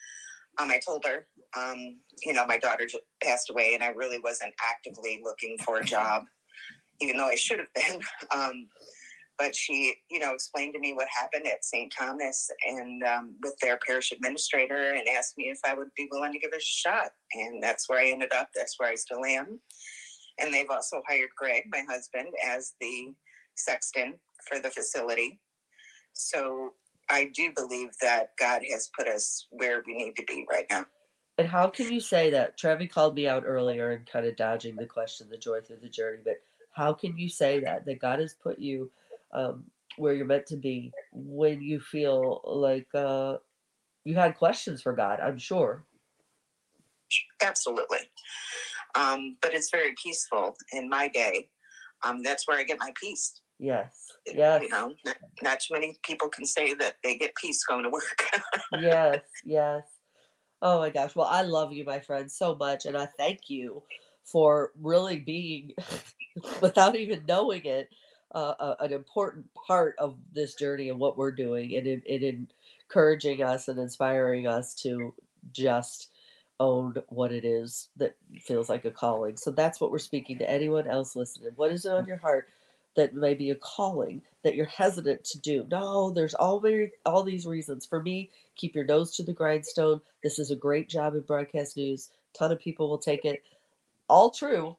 um, 0.58 0.70
I 0.70 0.80
told 0.84 1.04
her, 1.04 1.26
um, 1.56 1.98
you 2.22 2.32
know, 2.32 2.46
my 2.46 2.58
daughter 2.58 2.86
just 2.86 3.02
passed 3.22 3.50
away, 3.50 3.74
and 3.74 3.82
I 3.82 3.88
really 3.88 4.18
wasn't 4.18 4.54
actively 4.66 5.20
looking 5.22 5.56
for 5.64 5.78
a 5.78 5.84
job, 5.84 6.24
even 7.00 7.16
though 7.16 7.28
I 7.28 7.34
should 7.34 7.60
have 7.60 7.72
been. 7.74 8.00
Um, 8.34 8.68
but 9.36 9.54
she, 9.54 9.94
you 10.10 10.20
know, 10.20 10.32
explained 10.32 10.74
to 10.74 10.80
me 10.80 10.92
what 10.92 11.08
happened 11.08 11.46
at 11.46 11.64
St. 11.64 11.92
Thomas 11.96 12.48
and 12.68 13.02
um, 13.02 13.34
with 13.42 13.56
their 13.60 13.78
parish 13.84 14.12
administrator, 14.12 14.94
and 14.94 15.08
asked 15.08 15.36
me 15.36 15.50
if 15.50 15.58
I 15.64 15.74
would 15.74 15.88
be 15.96 16.08
willing 16.10 16.32
to 16.32 16.38
give 16.38 16.52
it 16.52 16.62
a 16.62 16.64
shot. 16.64 17.10
And 17.32 17.60
that's 17.62 17.88
where 17.88 17.98
I 17.98 18.10
ended 18.10 18.32
up. 18.32 18.48
That's 18.54 18.78
where 18.78 18.88
I 18.88 18.94
still 18.94 19.24
am. 19.24 19.58
And 20.38 20.54
they've 20.54 20.70
also 20.70 21.02
hired 21.08 21.30
Greg, 21.36 21.64
my 21.72 21.82
husband, 21.88 22.28
as 22.46 22.74
the 22.80 23.12
sexton 23.56 24.14
for 24.48 24.60
the 24.60 24.70
facility. 24.70 25.40
So 26.12 26.70
I 27.14 27.30
do 27.32 27.52
believe 27.54 27.90
that 28.02 28.30
God 28.38 28.62
has 28.72 28.90
put 28.98 29.06
us 29.06 29.46
where 29.50 29.84
we 29.86 29.94
need 29.94 30.16
to 30.16 30.24
be 30.24 30.44
right 30.50 30.66
now. 30.68 30.84
And 31.38 31.46
how 31.46 31.68
can 31.68 31.92
you 31.92 32.00
say 32.00 32.28
that? 32.30 32.56
Trevi 32.56 32.88
called 32.88 33.14
me 33.14 33.28
out 33.28 33.44
earlier 33.46 33.92
and 33.92 34.04
kind 34.04 34.26
of 34.26 34.36
dodging 34.36 34.74
the 34.74 34.86
question, 34.86 35.28
the 35.30 35.36
joy 35.36 35.60
through 35.60 35.78
the 35.80 35.88
journey. 35.88 36.18
But 36.24 36.42
how 36.72 36.92
can 36.92 37.16
you 37.16 37.28
say 37.28 37.60
that 37.60 37.86
that 37.86 38.00
God 38.00 38.18
has 38.18 38.34
put 38.34 38.58
you 38.58 38.90
um, 39.32 39.64
where 39.96 40.14
you're 40.14 40.26
meant 40.26 40.46
to 40.46 40.56
be 40.56 40.92
when 41.12 41.62
you 41.62 41.78
feel 41.78 42.40
like 42.44 42.88
uh, 42.94 43.36
you 44.04 44.16
had 44.16 44.36
questions 44.36 44.82
for 44.82 44.92
God? 44.92 45.20
I'm 45.20 45.38
sure. 45.38 45.84
Absolutely. 47.40 48.10
Um, 48.96 49.36
but 49.40 49.54
it's 49.54 49.70
very 49.70 49.94
peaceful 50.02 50.56
in 50.72 50.88
my 50.88 51.06
day. 51.08 51.48
Um, 52.04 52.24
that's 52.24 52.48
where 52.48 52.58
I 52.58 52.64
get 52.64 52.80
my 52.80 52.92
peace. 53.00 53.40
Yes. 53.60 54.13
You 54.26 54.68
know, 54.68 54.92
not, 55.04 55.16
not 55.42 55.60
too 55.60 55.74
many 55.74 55.98
people 56.02 56.28
can 56.28 56.46
say 56.46 56.74
that 56.74 56.96
they 57.02 57.16
get 57.16 57.34
peace 57.34 57.64
going 57.64 57.84
to 57.84 57.90
work. 57.90 58.24
yes. 58.80 59.20
Yes. 59.44 59.82
Oh 60.62 60.78
my 60.78 60.88
gosh. 60.88 61.14
Well, 61.14 61.26
I 61.26 61.42
love 61.42 61.72
you, 61.72 61.84
my 61.84 62.00
friend, 62.00 62.30
so 62.30 62.54
much, 62.54 62.86
and 62.86 62.96
I 62.96 63.06
thank 63.18 63.50
you 63.50 63.82
for 64.24 64.72
really 64.80 65.18
being, 65.18 65.72
without 66.62 66.96
even 66.96 67.24
knowing 67.28 67.64
it, 67.66 67.90
uh, 68.34 68.54
a- 68.58 68.84
an 68.84 68.92
important 68.92 69.46
part 69.54 69.94
of 69.98 70.16
this 70.32 70.54
journey 70.54 70.88
and 70.88 70.98
what 70.98 71.18
we're 71.18 71.32
doing, 71.32 71.76
and 71.76 71.86
in 71.86 72.48
encouraging 72.88 73.42
us 73.42 73.68
and 73.68 73.78
inspiring 73.78 74.46
us 74.46 74.74
to 74.74 75.14
just 75.52 76.08
own 76.60 76.94
what 77.08 77.32
it 77.32 77.44
is 77.44 77.88
that 77.96 78.16
feels 78.40 78.68
like 78.68 78.84
a 78.84 78.90
calling. 78.90 79.36
So 79.36 79.50
that's 79.50 79.80
what 79.80 79.90
we're 79.90 79.98
speaking 79.98 80.38
to 80.38 80.50
anyone 80.50 80.86
else 80.86 81.16
listening. 81.16 81.52
What 81.56 81.72
is 81.72 81.84
it 81.84 81.92
on 81.92 82.06
your 82.06 82.16
heart 82.16 82.48
that 82.96 83.14
may 83.14 83.34
be 83.34 83.50
a 83.50 83.56
calling 83.56 84.22
that 84.42 84.54
you're 84.54 84.66
hesitant 84.66 85.24
to 85.24 85.38
do? 85.38 85.66
No, 85.70 86.10
there's 86.10 86.34
all 86.34 86.60
very 86.60 86.92
all 87.04 87.22
these 87.22 87.46
reasons. 87.46 87.86
For 87.86 88.02
me, 88.02 88.30
keep 88.56 88.74
your 88.74 88.84
nose 88.84 89.14
to 89.16 89.22
the 89.22 89.32
grindstone. 89.32 90.00
This 90.22 90.38
is 90.38 90.50
a 90.50 90.56
great 90.56 90.88
job 90.88 91.14
in 91.14 91.20
broadcast 91.22 91.76
news. 91.76 92.10
ton 92.32 92.52
of 92.52 92.60
people 92.60 92.88
will 92.88 92.98
take 92.98 93.24
it. 93.24 93.42
All 94.08 94.30
true, 94.30 94.76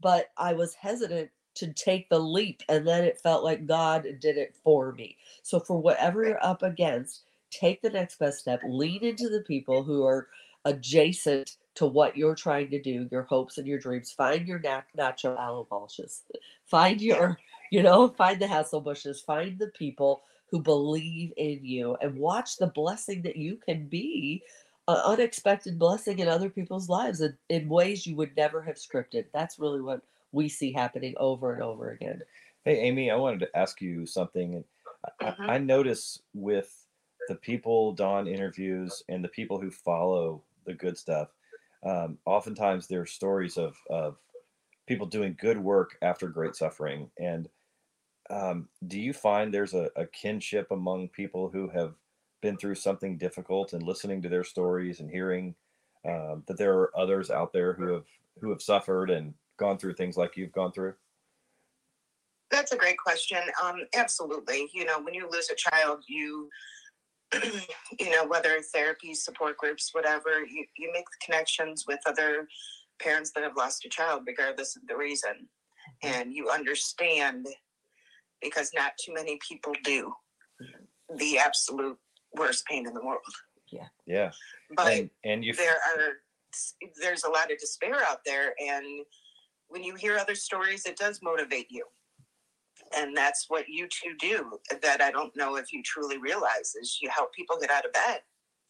but 0.00 0.30
I 0.36 0.52
was 0.52 0.74
hesitant 0.74 1.30
to 1.54 1.72
take 1.72 2.08
the 2.08 2.18
leap 2.18 2.62
and 2.68 2.86
then 2.86 3.04
it 3.04 3.20
felt 3.20 3.42
like 3.42 3.66
God 3.66 4.06
did 4.20 4.36
it 4.36 4.54
for 4.62 4.92
me. 4.92 5.16
So 5.42 5.58
for 5.58 5.78
whatever 5.78 6.24
you're 6.24 6.44
up 6.44 6.62
against, 6.62 7.22
take 7.50 7.80
the 7.80 7.90
next 7.90 8.18
best 8.18 8.40
step. 8.40 8.60
Lean 8.66 9.02
into 9.02 9.28
the 9.28 9.40
people 9.40 9.82
who 9.82 10.04
are 10.04 10.28
adjacent 10.64 11.56
to 11.76 11.86
what 11.86 12.16
you're 12.16 12.34
trying 12.34 12.70
to 12.70 12.80
do, 12.80 13.08
your 13.10 13.22
hopes 13.22 13.58
and 13.58 13.66
your 13.66 13.78
dreams. 13.78 14.12
Find 14.12 14.46
your 14.46 14.58
nat- 14.58 14.86
natural 14.94 15.38
aloe 15.38 15.66
bulges. 15.68 16.22
Find 16.66 17.00
your, 17.00 17.38
you 17.70 17.82
know, 17.82 18.08
find 18.08 18.40
the 18.40 18.46
hassle 18.46 18.80
bushes. 18.80 19.20
Find 19.20 19.58
the 19.58 19.68
people 19.68 20.22
who 20.50 20.60
believe 20.60 21.32
in 21.36 21.60
you 21.62 21.96
and 22.00 22.18
watch 22.18 22.56
the 22.56 22.68
blessing 22.68 23.22
that 23.22 23.36
you 23.36 23.56
can 23.56 23.86
be 23.86 24.42
an 24.88 24.96
unexpected 24.96 25.78
blessing 25.78 26.20
in 26.20 26.28
other 26.28 26.48
people's 26.48 26.88
lives 26.88 27.20
in, 27.20 27.36
in 27.48 27.68
ways 27.68 28.06
you 28.06 28.16
would 28.16 28.36
never 28.36 28.62
have 28.62 28.76
scripted. 28.76 29.26
That's 29.32 29.58
really 29.58 29.80
what 29.80 30.00
we 30.32 30.48
see 30.48 30.72
happening 30.72 31.14
over 31.18 31.54
and 31.54 31.62
over 31.62 31.90
again. 31.90 32.22
Hey, 32.64 32.80
Amy, 32.80 33.10
I 33.10 33.16
wanted 33.16 33.40
to 33.40 33.56
ask 33.56 33.80
you 33.80 34.06
something. 34.06 34.54
And 34.54 34.64
I, 35.20 35.30
Mhm. 35.30 35.50
I 35.50 35.58
notice 35.58 36.20
with 36.34 36.86
the 37.28 37.34
people 37.34 37.92
Dawn 37.92 38.28
interviews 38.28 39.02
and 39.08 39.24
the 39.24 39.28
people 39.28 39.60
who 39.60 39.70
follow 39.70 40.42
the 40.64 40.74
good 40.74 40.96
stuff, 40.96 41.30
um, 41.86 42.18
oftentimes 42.26 42.86
there 42.86 43.02
are 43.02 43.06
stories 43.06 43.56
of, 43.56 43.76
of 43.88 44.16
people 44.86 45.06
doing 45.06 45.36
good 45.40 45.58
work 45.58 45.96
after 46.02 46.28
great 46.28 46.56
suffering. 46.56 47.10
And 47.18 47.48
um, 48.28 48.68
do 48.86 48.98
you 48.98 49.12
find 49.12 49.52
there's 49.52 49.74
a, 49.74 49.90
a 49.96 50.06
kinship 50.06 50.70
among 50.70 51.08
people 51.08 51.48
who 51.48 51.68
have 51.68 51.94
been 52.42 52.56
through 52.56 52.74
something 52.74 53.18
difficult 53.18 53.72
and 53.72 53.82
listening 53.82 54.20
to 54.22 54.28
their 54.28 54.44
stories 54.44 55.00
and 55.00 55.10
hearing 55.10 55.54
um, 56.06 56.42
that 56.46 56.58
there 56.58 56.74
are 56.74 56.96
others 56.96 57.30
out 57.30 57.52
there 57.52 57.72
who 57.72 57.92
have 57.92 58.04
who 58.40 58.50
have 58.50 58.62
suffered 58.62 59.10
and 59.10 59.34
gone 59.56 59.78
through 59.78 59.94
things 59.94 60.16
like 60.16 60.36
you've 60.36 60.52
gone 60.52 60.72
through? 60.72 60.94
That's 62.50 62.72
a 62.72 62.76
great 62.76 62.98
question. 62.98 63.38
Um, 63.62 63.80
absolutely. 63.94 64.68
You 64.72 64.84
know, 64.84 65.00
when 65.00 65.14
you 65.14 65.28
lose 65.30 65.50
a 65.50 65.56
child, 65.56 66.04
you, 66.06 66.48
you 67.98 68.10
know, 68.10 68.26
whether 68.26 68.60
therapy, 68.72 69.14
support 69.14 69.56
groups, 69.56 69.90
whatever, 69.92 70.40
you, 70.40 70.64
you 70.76 70.90
make 70.92 71.04
connections 71.24 71.84
with 71.86 72.00
other 72.06 72.46
parents 73.00 73.32
that 73.34 73.42
have 73.42 73.56
lost 73.56 73.84
a 73.84 73.88
child, 73.88 74.22
regardless 74.26 74.76
of 74.76 74.82
the 74.88 74.96
reason. 74.96 75.48
Mm-hmm. 76.04 76.14
And 76.14 76.32
you 76.32 76.50
understand 76.50 77.46
because 78.42 78.70
not 78.74 78.92
too 79.04 79.14
many 79.14 79.38
people 79.46 79.72
do 79.82 80.12
mm-hmm. 80.62 81.16
the 81.16 81.38
absolute 81.38 81.98
worst 82.34 82.64
pain 82.66 82.86
in 82.86 82.94
the 82.94 83.04
world. 83.04 83.20
Yeah. 83.72 83.88
Yeah. 84.06 84.30
But 84.76 84.92
and, 84.92 85.10
and 85.24 85.44
you 85.44 85.52
there 85.52 85.74
are 85.74 86.12
there's 87.00 87.24
a 87.24 87.30
lot 87.30 87.50
of 87.52 87.58
despair 87.58 87.96
out 88.08 88.20
there 88.24 88.54
and 88.58 89.04
when 89.68 89.82
you 89.82 89.94
hear 89.94 90.16
other 90.16 90.34
stories 90.34 90.86
it 90.86 90.96
does 90.96 91.20
motivate 91.22 91.66
you 91.68 91.84
and 92.96 93.16
that's 93.16 93.46
what 93.48 93.64
you 93.68 93.88
two 93.88 94.14
do 94.18 94.58
that 94.82 95.00
i 95.00 95.10
don't 95.10 95.34
know 95.36 95.56
if 95.56 95.72
you 95.72 95.82
truly 95.82 96.18
realize 96.18 96.74
is 96.80 96.98
you 97.00 97.08
help 97.14 97.32
people 97.32 97.56
get 97.60 97.70
out 97.70 97.84
of 97.84 97.92
bed. 97.92 98.20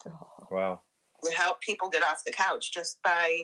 Oh, 0.06 0.46
wow. 0.50 0.80
you 1.24 1.30
help 1.32 1.60
people 1.60 1.90
get 1.90 2.02
off 2.02 2.22
the 2.24 2.32
couch 2.32 2.72
just 2.72 2.98
by 3.02 3.42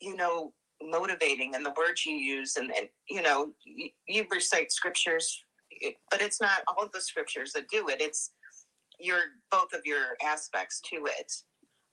you 0.00 0.16
know 0.16 0.52
motivating 0.82 1.54
and 1.54 1.64
the 1.64 1.74
words 1.76 2.04
you 2.04 2.14
use 2.14 2.56
and, 2.56 2.72
and 2.76 2.88
you 3.08 3.22
know 3.22 3.52
you, 3.64 3.88
you 4.08 4.26
recite 4.30 4.72
scriptures 4.72 5.44
but 6.10 6.20
it's 6.20 6.40
not 6.40 6.62
all 6.68 6.84
of 6.84 6.92
the 6.92 7.00
scriptures 7.00 7.52
that 7.52 7.68
do 7.68 7.88
it 7.88 8.00
it's 8.00 8.32
your 9.02 9.20
both 9.50 9.72
of 9.72 9.80
your 9.84 10.16
aspects 10.24 10.80
to 10.92 11.06
it, 11.06 11.32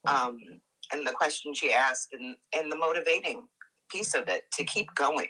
um, 0.07 0.37
and 0.93 1.05
the 1.05 1.11
questions 1.11 1.61
you 1.61 1.71
asked, 1.71 2.13
and 2.13 2.35
and 2.53 2.71
the 2.71 2.77
motivating 2.77 3.43
piece 3.91 4.13
of 4.13 4.27
it 4.27 4.43
to 4.53 4.63
keep 4.63 4.93
going, 4.95 5.27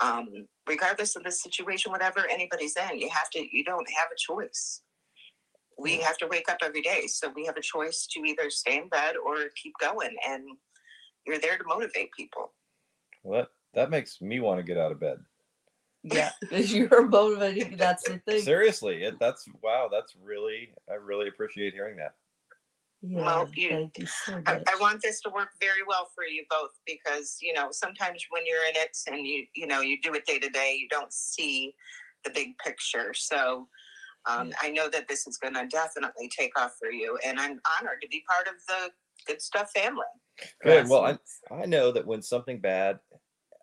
um, 0.00 0.46
regardless 0.66 1.16
of 1.16 1.24
the 1.24 1.30
situation, 1.32 1.92
whatever 1.92 2.26
anybody's 2.30 2.76
in. 2.76 2.98
You 2.98 3.08
have 3.10 3.30
to. 3.30 3.56
You 3.56 3.64
don't 3.64 3.88
have 3.90 4.08
a 4.12 4.16
choice. 4.16 4.82
We 5.78 5.98
have 5.98 6.18
to 6.18 6.26
wake 6.26 6.50
up 6.50 6.58
every 6.62 6.82
day, 6.82 7.06
so 7.06 7.32
we 7.34 7.44
have 7.46 7.56
a 7.56 7.62
choice 7.62 8.06
to 8.12 8.20
either 8.20 8.50
stay 8.50 8.78
in 8.78 8.88
bed 8.88 9.14
or 9.16 9.36
keep 9.60 9.74
going, 9.80 10.16
and 10.28 10.44
you're 11.26 11.38
there 11.38 11.56
to 11.56 11.64
motivate 11.64 12.10
people. 12.16 12.52
Well, 13.22 13.42
that, 13.42 13.48
that 13.74 13.90
makes 13.90 14.20
me 14.20 14.40
want 14.40 14.58
to 14.58 14.64
get 14.64 14.78
out 14.78 14.90
of 14.90 14.98
bed. 14.98 15.18
Yeah, 16.02 16.30
because 16.40 16.72
you're 16.72 17.06
motivating. 17.06 17.76
That's 17.76 18.02
the 18.02 18.18
thing. 18.18 18.42
Seriously, 18.42 19.04
it, 19.04 19.18
that's 19.20 19.44
wow. 19.62 19.88
That's 19.90 20.14
really, 20.22 20.70
I 20.90 20.94
really 20.94 21.28
appreciate 21.28 21.74
hearing 21.74 21.96
that. 21.96 22.14
Yeah, 23.02 23.24
Well, 23.24 23.48
you- 23.54 23.70
thank 23.70 23.98
you 23.98 24.06
so 24.06 24.42
I. 24.46 24.62
I 24.66 24.76
want 24.80 25.00
this 25.02 25.20
to 25.22 25.30
work 25.30 25.50
very 25.60 25.82
well 25.86 26.10
for 26.14 26.24
you 26.24 26.44
both 26.50 26.72
because 26.86 27.38
you 27.40 27.52
know 27.52 27.68
sometimes 27.70 28.24
when 28.30 28.44
you're 28.44 28.64
in 28.66 28.74
it 28.76 28.96
and 29.06 29.26
you 29.26 29.46
you 29.54 29.66
know 29.66 29.80
you 29.80 30.00
do 30.02 30.14
it 30.14 30.26
day 30.26 30.38
to 30.38 30.48
day 30.48 30.76
you 30.78 30.88
don't 30.88 31.12
see 31.12 31.74
the 32.24 32.30
big 32.30 32.58
picture 32.58 33.14
so 33.14 33.68
um, 34.26 34.52
i 34.60 34.68
know 34.68 34.88
that 34.88 35.06
this 35.06 35.28
is 35.28 35.36
going 35.38 35.54
to 35.54 35.64
definitely 35.68 36.28
take 36.36 36.58
off 36.58 36.74
for 36.76 36.90
you 36.90 37.16
and 37.24 37.38
i'm 37.38 37.60
honored 37.78 38.00
to 38.02 38.08
be 38.08 38.24
part 38.28 38.48
of 38.48 38.54
the 38.66 38.90
good 39.26 39.40
stuff 39.40 39.70
family 39.70 40.04
Good. 40.62 40.88
Well, 40.88 41.18
I, 41.50 41.54
I 41.54 41.66
know 41.66 41.92
that 41.92 42.06
when 42.06 42.22
something 42.22 42.60
bad 42.60 43.00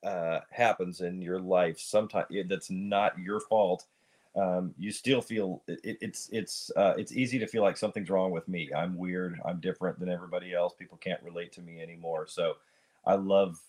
uh, 0.04 0.42
happens 0.52 1.02
in 1.02 1.22
your 1.22 1.40
life, 1.40 1.80
sometimes 1.80 2.28
that's 2.48 2.70
not 2.70 3.18
your 3.18 3.40
fault. 3.40 3.86
Um, 4.36 4.74
you 4.78 4.92
still 4.92 5.22
feel 5.22 5.64
it, 5.68 5.80
it- 5.84 5.98
it's 6.02 6.30
it's 6.32 6.72
uh, 6.76 6.94
it's 6.98 7.14
easy 7.14 7.40
to 7.40 7.48
feel 7.48 7.64
like 7.64 7.78
something's 7.78 8.10
wrong 8.10 8.32
with 8.32 8.48
me. 8.48 8.70
I'm 8.76 8.98
weird. 8.98 9.40
I'm 9.46 9.60
different 9.62 10.00
than 10.00 10.10
everybody 10.10 10.54
else. 10.54 10.74
People 10.78 10.98
can't 10.98 11.22
relate 11.24 11.52
to 11.54 11.62
me 11.62 11.82
anymore. 11.82 12.28
So, 12.28 12.56
I 13.06 13.16
love 13.16 13.60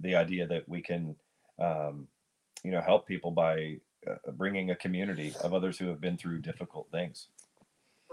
the 0.00 0.14
idea 0.16 0.46
that 0.48 0.68
we 0.68 0.82
can, 0.82 1.14
um, 1.60 2.08
you 2.64 2.70
know, 2.72 2.80
help 2.80 3.06
people 3.06 3.30
by 3.30 3.76
uh, 4.10 4.30
bringing 4.32 4.70
a 4.70 4.76
community 4.76 5.34
of 5.42 5.54
others 5.54 5.78
who 5.78 5.86
have 5.88 6.00
been 6.00 6.16
through 6.16 6.40
difficult 6.40 6.88
things. 6.90 7.28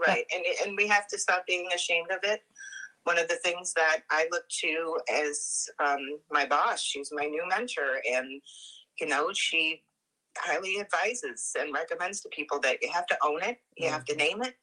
right 0.08 0.24
and, 0.34 0.42
and 0.64 0.76
we 0.76 0.86
have 0.88 1.06
to 1.08 1.18
stop 1.18 1.44
being 1.46 1.68
ashamed 1.74 2.10
of 2.10 2.18
it 2.24 2.40
one 3.04 3.18
of 3.18 3.28
the 3.28 3.36
things 3.36 3.72
that 3.74 3.98
i 4.10 4.26
look 4.32 4.42
to 4.48 4.98
as 5.12 5.68
um, 5.84 6.00
my 6.32 6.44
boss 6.46 6.80
she's 6.82 7.10
my 7.12 7.26
new 7.26 7.44
mentor 7.48 8.00
and 8.10 8.40
you 9.00 9.06
know 9.06 9.30
she 9.32 9.82
highly 10.38 10.80
advises 10.80 11.54
and 11.58 11.72
recommends 11.72 12.20
to 12.20 12.28
people 12.30 12.58
that 12.60 12.82
you 12.82 12.90
have 12.90 13.06
to 13.06 13.16
own 13.22 13.42
it 13.42 13.58
you 13.76 13.88
have 13.88 14.04
to 14.04 14.16
name 14.16 14.42
it 14.42 14.54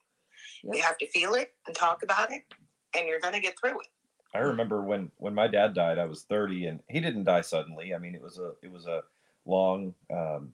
you 0.64 0.82
have 0.82 0.98
to 0.98 1.08
feel 1.08 1.34
it 1.34 1.54
and 1.68 1.76
talk 1.76 2.04
about 2.04 2.32
it 2.32 2.44
and 2.96 3.08
you're 3.08 3.20
going 3.20 3.34
to 3.34 3.40
get 3.40 3.58
through 3.60 3.80
it 3.80 3.88
I 4.34 4.40
remember 4.40 4.82
when 4.82 5.12
when 5.18 5.34
my 5.34 5.48
dad 5.48 5.74
died, 5.74 6.00
I 6.00 6.06
was 6.06 6.24
30, 6.24 6.68
and 6.68 6.80
he 6.88 7.00
didn't 7.00 7.26
die 7.26 7.42
suddenly. 7.42 7.94
I 7.94 7.98
mean, 7.98 8.16
it 8.16 8.22
was 8.22 8.40
a 8.40 8.54
it 8.62 8.72
was 8.72 8.88
a 8.88 9.04
long 9.46 9.94
um, 10.14 10.54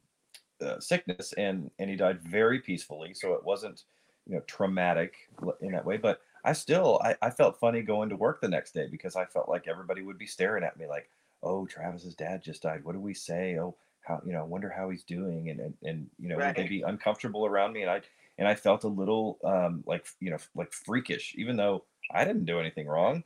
uh, 0.61 0.79
sickness, 0.79 1.33
and 1.33 1.69
and 1.77 1.89
he 1.89 1.95
died 1.95 2.21
very 2.21 2.59
peacefully. 2.59 3.13
So 3.13 3.33
it 3.33 3.43
wasn't 3.43 3.83
you 4.25 4.35
know 4.35 4.41
traumatic 4.47 5.15
in 5.61 5.71
that 5.71 5.85
way. 5.85 5.97
But 5.97 6.21
I 6.43 6.53
still 6.53 6.99
I, 7.03 7.15
I 7.21 7.29
felt 7.29 7.59
funny 7.59 7.81
going 7.81 8.09
to 8.09 8.15
work 8.15 8.41
the 8.41 8.47
next 8.47 8.73
day 8.73 8.87
because 8.89 9.15
I 9.15 9.25
felt 9.25 9.49
like 9.49 9.67
everybody 9.67 10.01
would 10.01 10.17
be 10.17 10.27
staring 10.27 10.63
at 10.63 10.77
me 10.77 10.87
like, 10.87 11.09
oh, 11.43 11.67
Travis's 11.67 12.15
dad 12.15 12.41
just 12.41 12.63
died. 12.63 12.83
What 12.83 12.93
do 12.93 12.99
we 12.99 13.13
say? 13.13 13.59
Oh, 13.59 13.75
how 14.07 14.21
you 14.25 14.33
know, 14.33 14.45
wonder 14.45 14.69
how 14.69 14.89
he's 14.89 15.03
doing, 15.03 15.49
and 15.49 15.59
and, 15.59 15.77
and 15.83 16.09
you 16.19 16.29
know, 16.29 16.39
would 16.39 16.55
they 16.55 16.63
Right. 16.63 16.69
be 16.69 16.81
uncomfortable 16.81 17.45
around 17.45 17.73
me? 17.73 17.81
And 17.81 17.91
I 17.91 18.01
and 18.37 18.47
I 18.47 18.55
felt 18.55 18.83
a 18.83 18.87
little 18.87 19.39
um, 19.43 19.83
like 19.85 20.07
you 20.19 20.31
know 20.31 20.37
like 20.55 20.73
freakish, 20.73 21.35
even 21.37 21.57
though 21.57 21.85
I 22.11 22.25
didn't 22.25 22.45
do 22.45 22.59
anything 22.59 22.87
wrong. 22.87 23.23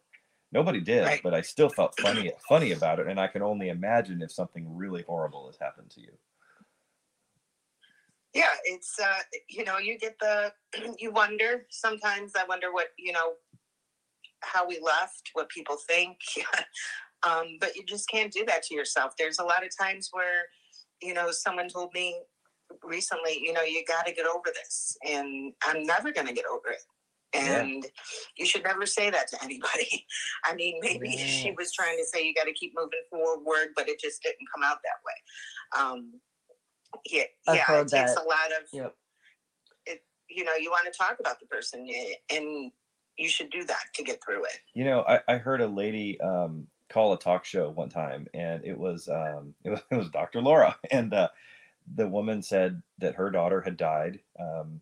Nobody 0.54 0.82
did, 0.82 1.06
Right. 1.06 1.22
but 1.24 1.34
I 1.34 1.42
still 1.42 1.70
felt 1.70 1.96
funny 1.96 2.32
funny 2.50 2.72
about 2.72 3.00
it, 3.00 3.08
and 3.08 3.20
I 3.20 3.28
can 3.28 3.42
only 3.42 3.70
imagine 3.70 4.22
if 4.22 4.32
something 4.32 4.76
really 4.76 5.04
horrible 5.04 5.48
has 5.48 5.58
happened 5.60 5.92
to 5.92 6.02
you. 6.02 6.14
yeah 8.34 8.54
it's 8.64 9.00
uh 9.00 9.20
you 9.50 9.64
know 9.64 9.78
you 9.78 9.98
get 9.98 10.18
the 10.20 10.54
you 11.00 11.12
wonder 11.12 11.66
sometimes 11.70 12.34
i 12.38 12.44
wonder 12.46 12.72
what 12.72 12.88
you 12.98 13.12
know 13.12 13.34
how 14.42 14.68
we 14.68 14.80
left 14.80 15.30
what 15.34 15.50
people 15.50 15.78
think 15.88 16.18
um 17.24 17.58
but 17.60 17.76
you 17.76 17.86
just 17.86 18.10
can't 18.10 18.34
do 18.34 18.46
that 18.46 18.64
to 18.64 18.74
yourself 18.74 19.14
there's 19.18 19.40
a 19.40 19.44
lot 19.44 19.66
of 19.66 19.72
times 19.78 20.10
where 20.12 20.44
you 21.02 21.14
know 21.14 21.32
someone 21.32 21.68
told 21.70 21.94
me 21.94 22.16
recently 22.84 23.40
you 23.44 23.52
know 23.54 23.62
you 23.64 23.84
got 23.86 24.06
to 24.06 24.14
get 24.14 24.26
over 24.26 24.50
this 24.54 24.98
and 25.08 25.54
i'm 25.66 25.84
never 25.86 26.12
going 26.12 26.28
to 26.28 26.34
get 26.34 26.46
over 26.52 26.70
it 26.70 26.82
Yeah. 27.34 27.62
and 27.62 27.86
you 28.38 28.46
should 28.46 28.64
never 28.64 28.86
say 28.86 29.10
that 29.10 29.28
to 29.30 29.44
anybody 29.44 30.06
i 30.46 30.56
mean 30.56 30.80
maybe 30.82 31.18
she 31.18 31.52
was 31.58 31.72
trying 31.74 31.98
to 31.98 32.06
say 32.06 32.26
you 32.26 32.34
got 32.34 32.46
to 32.46 32.54
keep 32.54 32.74
moving 32.76 33.02
forward 33.10 33.70
but 33.76 33.90
it 33.90 34.00
just 34.00 34.22
didn't 34.24 34.48
come 34.54 34.64
out 34.64 34.78
that 34.84 35.00
way 35.06 35.82
um 35.82 36.14
yeah 37.10 37.24
I've 37.48 37.56
yeah 37.56 37.72
it 37.82 37.88
takes 37.88 38.16
that. 38.16 38.24
a 38.24 38.26
lot 38.26 38.52
of 38.60 38.68
Yep. 38.72 38.96
you 40.34 40.46
know, 40.46 40.54
you 40.56 40.70
want 40.72 40.86
to 40.92 40.98
talk 40.98 41.18
about 41.20 41.40
the 41.42 41.46
person 41.48 41.86
and 42.30 42.72
you 43.18 43.28
should 43.30 43.50
do 43.52 43.64
that 43.66 43.84
to 43.96 44.04
get 44.04 44.20
through 44.26 44.46
it. 44.46 44.60
You 44.74 44.86
know, 44.86 45.04
I, 45.08 45.20
I 45.28 45.38
heard 45.38 45.60
a 45.62 45.68
lady 45.68 46.20
um, 46.22 46.68
call 46.92 47.14
a 47.14 47.20
talk 47.20 47.46
show 47.46 47.70
one 47.70 47.90
time, 47.90 48.28
and 48.34 48.64
it 48.66 48.78
was 48.78 49.08
um, 49.10 49.56
it 49.64 49.72
was, 49.72 49.82
it 49.92 49.96
was 49.96 50.10
Dr. 50.10 50.42
Laura, 50.42 50.78
and 50.92 51.14
uh, 51.14 51.30
the 51.96 52.08
woman 52.08 52.42
said 52.44 52.82
that 53.00 53.16
her 53.16 53.30
daughter 53.32 53.62
had 53.62 53.78
died. 53.78 54.20
Um, 54.40 54.82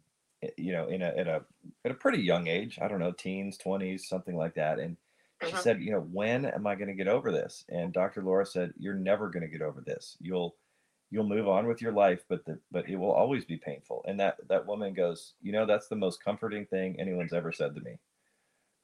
you 0.58 0.72
know, 0.72 0.88
in 0.88 1.02
a 1.02 1.08
at 1.08 1.28
a 1.28 1.46
at 1.86 1.92
a 1.92 1.96
pretty 1.96 2.22
young 2.22 2.48
age, 2.48 2.80
I 2.82 2.88
don't 2.88 3.00
know, 3.00 3.12
teens, 3.12 3.58
twenties, 3.58 4.08
something 4.08 4.36
like 4.36 4.56
that, 4.56 4.80
and 4.80 4.98
she 5.42 5.56
Mhm. 5.56 5.62
said, 5.64 5.82
you 5.82 5.92
know, 5.92 6.02
when 6.02 6.46
am 6.46 6.68
I 6.68 6.76
going 6.76 6.88
to 6.90 6.94
get 6.94 7.08
over 7.08 7.32
this? 7.32 7.66
And 7.70 7.94
Dr. 7.94 8.22
Laura 8.24 8.46
said, 8.46 8.74
you're 8.78 8.94
never 8.94 9.30
going 9.30 9.44
to 9.44 9.50
get 9.50 9.62
over 9.62 9.82
this. 9.82 10.18
You'll 10.22 10.56
you'll 11.12 11.28
move 11.28 11.48
on 11.48 11.68
with 11.68 11.82
your 11.82 11.92
life, 11.94 12.24
but 12.30 12.46
the, 12.46 12.60
but 12.72 12.88
it 12.90 12.96
will 12.98 13.12
always 13.12 13.46
be 13.46 13.58
painful. 13.58 14.04
And 14.08 14.20
that 14.20 14.38
that 14.48 14.66
woman 14.68 14.94
goes, 14.94 15.34
you 15.42 15.52
know, 15.52 15.66
that's 15.66 15.88
the 15.90 15.96
most 15.96 16.24
comforting 16.24 16.66
thing 16.66 17.00
anyone's 17.00 17.34
ever 17.34 17.52
said 17.52 17.76
to 17.76 17.82
me. 17.82 18.00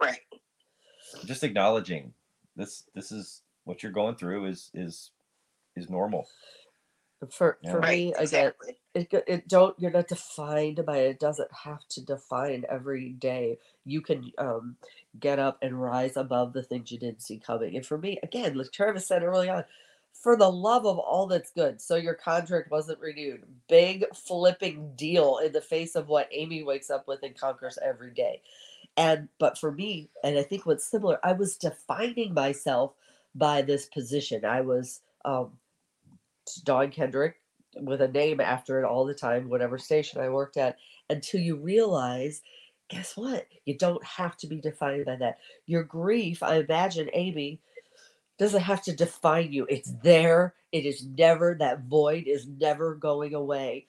Right. 0.02 0.22
Just 1.26 1.44
acknowledging 1.44 2.14
this 2.56 2.86
this 2.96 3.12
is 3.12 3.44
what 3.66 3.84
you're 3.84 3.92
going 3.92 4.16
through 4.16 4.46
is 4.46 4.72
is 4.74 5.12
is 5.76 5.90
normal. 5.90 6.28
For 7.32 7.60
Yeah. 7.62 7.72
for 7.72 7.82
Right. 7.82 7.84
me, 7.84 8.14
again, 8.16 8.54
Exactly. 8.62 8.78
it, 8.96 9.10
it 9.28 9.48
don't 9.50 9.78
you're 9.80 9.92
not 9.92 10.08
defined 10.08 10.86
by 10.86 11.00
it. 11.00 11.12
It 11.12 11.20
doesn't 11.20 11.52
have 11.66 11.88
to 11.90 12.02
define 12.06 12.66
every 12.70 13.12
day. 13.12 13.60
You 13.86 14.02
can 14.02 14.32
um 14.38 14.78
get 15.20 15.40
up 15.40 15.58
and 15.62 15.82
rise 15.82 16.18
above 16.18 16.54
the 16.54 16.64
things 16.64 16.92
you 16.92 17.00
didn't 17.00 17.24
see 17.24 17.40
coming. 17.40 17.76
And 17.76 17.86
for 17.86 17.98
me, 17.98 18.20
again, 18.24 18.56
like 18.58 18.72
Travis 18.72 19.08
said 19.08 19.24
early 19.24 19.50
on, 19.50 19.66
for 20.14 20.38
the 20.38 20.52
love 20.52 20.86
of 20.86 21.00
all 21.00 21.28
that's 21.28 21.52
good. 21.52 21.82
So 21.82 21.98
your 21.98 22.16
contract 22.16 22.72
wasn't 22.72 23.02
renewed. 23.02 23.44
Big 23.70 24.06
flipping 24.16 24.94
deal 24.96 25.40
in 25.40 25.54
the 25.54 25.62
face 25.62 25.96
of 25.96 26.08
what 26.10 26.30
Amy 26.32 26.64
wakes 26.64 26.90
up 26.90 27.08
with 27.08 27.24
and 27.24 27.38
conquers 27.38 27.80
every 27.84 28.14
day. 28.14 28.42
And 28.98 29.30
but 29.40 29.58
for 29.58 29.72
me, 29.72 30.10
and 30.24 30.38
I 30.38 30.44
think 30.44 30.66
what's 30.66 30.90
similar, 30.90 31.20
I 31.24 31.34
was 31.34 31.58
defining 31.58 32.34
myself 32.34 32.94
by 33.34 33.62
this 33.62 33.88
position. 33.88 34.46
I 34.46 34.62
was 34.62 35.02
um 35.26 35.52
Dawn 36.64 36.92
Kendrick 36.92 37.42
with 37.76 38.02
a 38.02 38.08
name 38.08 38.40
after 38.40 38.80
it 38.80 38.86
all 38.86 39.06
the 39.06 39.14
time, 39.14 39.50
whatever 39.50 39.78
station 39.78 40.22
I 40.22 40.30
worked 40.30 40.58
at, 40.58 40.78
until 41.10 41.42
you 41.42 41.58
realize, 41.58 42.42
guess 42.90 43.18
what? 43.18 43.48
You 43.66 43.78
don't 43.78 44.04
have 44.04 44.38
to 44.38 44.48
be 44.48 44.62
defined 44.62 45.06
by 45.06 45.18
that. 45.18 45.40
Your 45.66 45.84
grief, 45.84 46.42
I 46.42 46.58
imagine, 46.58 47.10
Amy, 47.14 47.60
doesn't 48.38 48.62
have 48.62 48.82
to 48.84 48.96
define 48.96 49.52
you. 49.52 49.66
It's 49.70 49.92
there. 50.04 50.54
It 50.72 50.86
is 50.86 51.06
never, 51.06 51.56
that 51.60 51.82
void 51.84 52.26
is 52.28 52.48
never 52.48 52.96
going 52.96 53.34
away. 53.34 53.88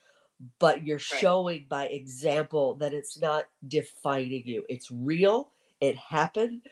But 0.58 0.84
you're 0.84 0.98
showing 0.98 1.66
by 1.68 1.86
example 1.86 2.74
that 2.76 2.92
it's 2.92 3.18
not 3.18 3.44
defining 3.68 4.42
you. 4.44 4.64
It's 4.68 4.90
real. 4.90 5.50
It 5.80 5.96
happened, 5.96 6.62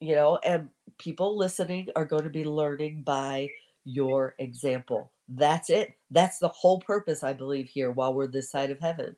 you 0.00 0.14
know, 0.14 0.38
and 0.44 0.68
people 0.98 1.36
listening 1.36 1.88
are 1.96 2.04
going 2.04 2.24
to 2.24 2.30
be 2.30 2.44
learning 2.44 3.02
by 3.02 3.48
your 3.84 4.34
example. 4.38 5.10
That's 5.28 5.70
it. 5.70 5.94
That's 6.10 6.38
the 6.38 6.48
whole 6.48 6.80
purpose, 6.80 7.22
I 7.22 7.32
believe, 7.32 7.68
here 7.68 7.90
while 7.90 8.14
we're 8.14 8.26
this 8.26 8.50
side 8.50 8.70
of 8.70 8.80
heaven. 8.80 9.16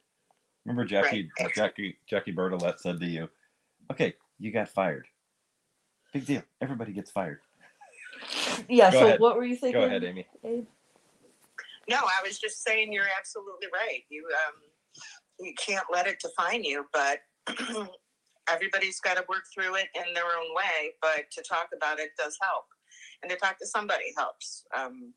Remember 0.64 0.85
Jackie 0.85 1.31
Right. 1.39 1.55
Jackie 1.55 1.91
uh, 1.91 2.03
Jackie 2.09 2.33
Bertolet 2.33 2.79
said 2.79 2.99
to 3.01 3.07
you, 3.07 3.29
"Okay, 3.91 4.14
you 4.39 4.51
got 4.51 4.68
fired. 4.68 5.07
Big 6.12 6.27
deal. 6.27 6.43
Everybody 6.61 6.93
gets 6.93 7.11
fired." 7.11 7.41
Yeah. 8.68 8.91
Go 8.91 9.01
so 9.01 9.07
ahead. 9.07 9.20
what 9.20 9.37
were 9.37 9.45
you 9.45 9.57
thinking? 9.57 9.81
Go 9.81 9.87
ahead, 9.87 10.03
Amy. 10.03 10.27
Abe? 10.45 10.66
No, 11.89 11.97
I 11.97 12.26
was 12.26 12.39
just 12.39 12.64
saying 12.64 12.93
you're 12.93 13.09
absolutely 13.18 13.68
right. 13.72 14.03
You 14.09 14.26
um 14.47 14.55
you 15.39 15.53
can't 15.55 15.87
let 15.93 16.07
it 16.07 16.20
define 16.20 16.64
you, 16.64 16.87
but 16.93 17.18
everybody's 18.51 19.01
got 19.01 19.16
to 19.16 19.24
work 19.28 19.45
through 19.53 19.76
it 19.76 19.89
in 19.95 20.14
their 20.14 20.24
own 20.24 20.55
way. 20.55 20.93
But 21.03 21.30
to 21.32 21.43
talk 21.49 21.68
about 21.76 22.01
it 22.01 22.11
does 22.18 22.39
help, 22.41 22.64
and 23.22 23.30
to 23.30 23.37
talk 23.37 23.59
to 23.59 23.66
somebody 23.66 24.12
helps. 24.16 24.64
Um, 24.76 25.12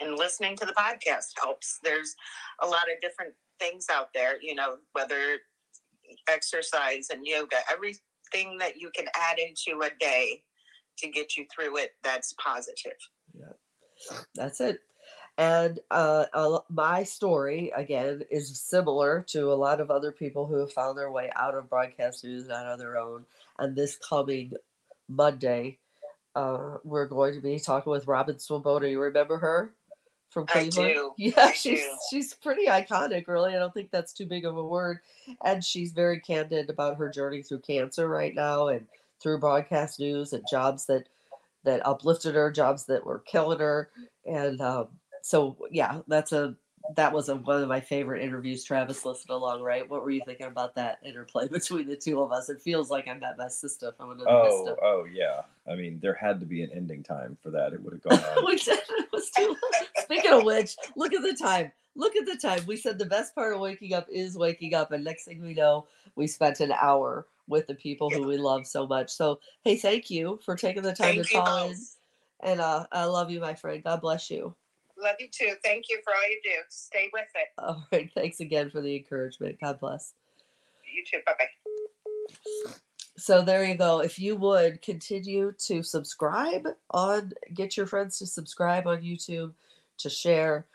and 0.00 0.18
listening 0.18 0.56
to 0.56 0.66
the 0.66 0.72
podcast 0.72 1.32
helps. 1.40 1.78
There's 1.82 2.14
a 2.60 2.66
lot 2.66 2.84
of 2.92 3.00
different 3.00 3.34
things 3.60 3.86
out 3.90 4.08
there, 4.14 4.40
you 4.42 4.54
know, 4.54 4.76
whether 4.92 5.38
exercise 6.28 7.08
and 7.10 7.26
yoga, 7.26 7.56
everything 7.70 8.58
that 8.58 8.76
you 8.76 8.90
can 8.94 9.06
add 9.16 9.38
into 9.38 9.82
a 9.82 9.90
day 10.00 10.42
to 10.98 11.08
get 11.08 11.36
you 11.36 11.46
through 11.54 11.76
it 11.78 11.90
that's 12.02 12.34
positive. 12.42 12.96
Yeah. 13.34 14.16
That's 14.34 14.60
it. 14.60 14.78
And 15.38 15.80
uh, 15.90 16.26
lo- 16.34 16.64
my 16.70 17.02
story 17.02 17.70
again 17.76 18.22
is 18.30 18.58
similar 18.58 19.24
to 19.28 19.52
a 19.52 19.54
lot 19.54 19.80
of 19.80 19.90
other 19.90 20.10
people 20.12 20.46
who 20.46 20.56
have 20.56 20.72
found 20.72 20.96
their 20.96 21.10
way 21.10 21.30
out 21.36 21.54
of 21.54 21.68
broadcast 21.68 22.24
news 22.24 22.44
and 22.44 22.52
on 22.68 22.78
their 22.78 22.96
own. 22.98 23.26
And 23.58 23.76
this 23.76 23.96
coming 23.96 24.52
Monday, 25.08 25.78
uh, 26.34 26.78
we're 26.84 27.06
going 27.06 27.34
to 27.34 27.40
be 27.40 27.58
talking 27.58 27.90
with 27.90 28.06
Robin 28.06 28.36
Svoboda. 28.36 28.90
You 28.90 29.00
remember 29.00 29.36
her 29.38 29.72
from 30.30 30.44
I 30.48 30.68
Cleveland? 30.70 30.94
do. 30.94 31.12
Yeah, 31.18 31.32
I 31.36 31.52
she's 31.52 31.80
do. 31.80 31.98
she's 32.10 32.34
pretty 32.34 32.66
iconic, 32.66 33.26
really. 33.28 33.54
I 33.54 33.58
don't 33.58 33.74
think 33.74 33.90
that's 33.90 34.12
too 34.14 34.26
big 34.26 34.44
of 34.46 34.56
a 34.56 34.64
word. 34.64 34.98
And 35.44 35.62
she's 35.64 35.92
very 35.92 36.20
candid 36.20 36.70
about 36.70 36.96
her 36.96 37.10
journey 37.10 37.42
through 37.42 37.60
cancer 37.60 38.08
right 38.08 38.34
now 38.34 38.68
and 38.68 38.86
through 39.22 39.40
broadcast 39.40 39.98
news 40.00 40.32
and 40.32 40.44
jobs 40.50 40.86
that 40.86 41.08
that 41.64 41.84
uplifted 41.84 42.34
her, 42.36 42.50
jobs 42.50 42.86
that 42.86 43.04
were 43.04 43.18
killing 43.20 43.58
her, 43.58 43.90
and 44.24 44.60
um, 44.60 44.88
so 45.26 45.56
yeah, 45.72 46.02
that's 46.06 46.30
a 46.30 46.54
that 46.94 47.12
was 47.12 47.28
a, 47.28 47.34
one 47.34 47.60
of 47.60 47.68
my 47.68 47.80
favorite 47.80 48.22
interviews. 48.22 48.62
Travis 48.62 49.04
listened 49.04 49.30
along, 49.30 49.60
right? 49.60 49.88
What 49.90 50.04
were 50.04 50.10
you 50.10 50.22
thinking 50.24 50.46
about 50.46 50.76
that 50.76 50.98
interplay 51.04 51.48
between 51.50 51.88
the 51.88 51.96
two 51.96 52.20
of 52.20 52.30
us? 52.30 52.48
It 52.48 52.62
feels 52.62 52.90
like 52.90 53.08
I 53.08 53.14
met 53.14 53.36
my 53.36 53.48
sister 53.48 53.92
from 53.96 54.12
another 54.12 54.30
Oh, 54.30 54.44
mister. 54.44 54.84
oh 54.84 55.04
yeah. 55.12 55.42
I 55.68 55.74
mean, 55.74 55.98
there 56.00 56.14
had 56.14 56.38
to 56.38 56.46
be 56.46 56.62
an 56.62 56.70
ending 56.72 57.02
time 57.02 57.36
for 57.42 57.50
that. 57.50 57.72
It 57.72 57.82
would 57.82 57.94
have 57.94 58.02
gone 58.20 58.38
on. 58.38 58.46
we 58.46 58.54
did. 58.54 58.78
It 58.88 59.08
was 59.12 59.28
too. 59.30 59.56
Speaking 59.98 60.30
of 60.30 60.44
which, 60.44 60.76
look 60.94 61.12
at 61.12 61.22
the 61.22 61.34
time. 61.34 61.72
Look 61.96 62.14
at 62.14 62.24
the 62.24 62.36
time. 62.36 62.60
We 62.64 62.76
said 62.76 62.96
the 62.96 63.04
best 63.04 63.34
part 63.34 63.52
of 63.52 63.58
waking 63.58 63.94
up 63.94 64.06
is 64.08 64.38
waking 64.38 64.74
up, 64.74 64.92
and 64.92 65.02
next 65.02 65.24
thing 65.24 65.42
we 65.42 65.54
know, 65.54 65.88
we 66.14 66.28
spent 66.28 66.60
an 66.60 66.70
hour 66.70 67.26
with 67.48 67.66
the 67.66 67.74
people 67.74 68.10
who 68.10 68.22
we 68.28 68.36
love 68.36 68.64
so 68.64 68.86
much. 68.86 69.10
So, 69.10 69.40
hey, 69.64 69.76
thank 69.76 70.08
you 70.08 70.38
for 70.44 70.54
taking 70.54 70.84
the 70.84 70.94
time 70.94 71.16
Thank 71.16 71.26
to 71.30 71.34
call 71.34 71.70
in. 71.70 71.76
And 72.44 72.60
uh, 72.60 72.86
I 72.92 73.06
love 73.06 73.28
you, 73.28 73.40
my 73.40 73.54
friend. 73.54 73.82
God 73.82 74.00
bless 74.02 74.30
you. 74.30 74.54
Love 74.98 75.16
you 75.18 75.28
too. 75.30 75.54
Thank 75.62 75.86
you 75.88 76.00
for 76.04 76.14
all 76.14 76.28
you 76.28 76.40
do. 76.42 76.50
Stay 76.68 77.10
with 77.12 77.26
it. 77.34 77.48
All 77.58 77.86
right. 77.92 78.10
Thanks 78.14 78.40
again 78.40 78.70
for 78.70 78.80
the 78.80 78.96
encouragement. 78.96 79.60
God 79.60 79.78
bless. 79.78 80.14
You 80.90 81.04
too. 81.04 81.20
Bye 81.26 81.34
bye. 81.38 82.72
So 83.18 83.42
there 83.42 83.64
you 83.64 83.74
go. 83.74 84.00
If 84.00 84.18
you 84.18 84.36
would 84.36 84.82
continue 84.82 85.52
to 85.66 85.82
subscribe 85.82 86.66
on, 86.90 87.32
get 87.54 87.76
your 87.76 87.86
friends 87.86 88.18
to 88.18 88.26
subscribe 88.26 88.86
on 88.86 89.02
YouTube, 89.02 89.52
to 89.98 90.10
share 90.10 90.66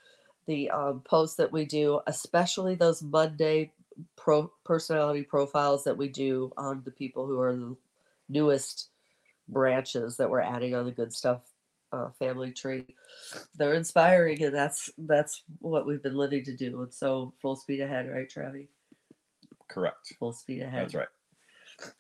the 0.47 0.69
um, 0.71 1.01
posts 1.01 1.35
that 1.37 1.51
we 1.51 1.65
do, 1.65 2.01
especially 2.07 2.75
those 2.75 3.03
Monday 3.03 3.71
pro 4.15 4.51
personality 4.63 5.21
profiles 5.21 5.83
that 5.83 5.97
we 5.97 6.07
do 6.07 6.51
on 6.57 6.81
the 6.85 6.91
people 6.91 7.27
who 7.27 7.39
are 7.39 7.55
the 7.55 7.75
newest 8.29 8.89
branches 9.47 10.17
that 10.17 10.29
we're 10.29 10.41
adding 10.41 10.73
on 10.73 10.85
the 10.85 10.91
good 10.91 11.13
stuff 11.13 11.41
uh, 11.91 12.09
family 12.19 12.51
tree. 12.51 12.85
They're 13.55 13.73
inspiring, 13.73 14.43
and 14.43 14.53
that's 14.53 14.89
that's 14.97 15.43
what 15.59 15.85
we've 15.85 16.03
been 16.03 16.17
living 16.17 16.43
to 16.45 16.55
do. 16.55 16.81
And 16.81 16.93
so 16.93 17.33
full 17.41 17.55
speed 17.55 17.81
ahead, 17.81 18.09
right, 18.09 18.29
Travi? 18.29 18.67
Correct. 19.69 20.13
Full 20.19 20.33
speed 20.33 20.61
ahead. 20.61 20.83
That's 20.83 20.95
right. 20.95 21.07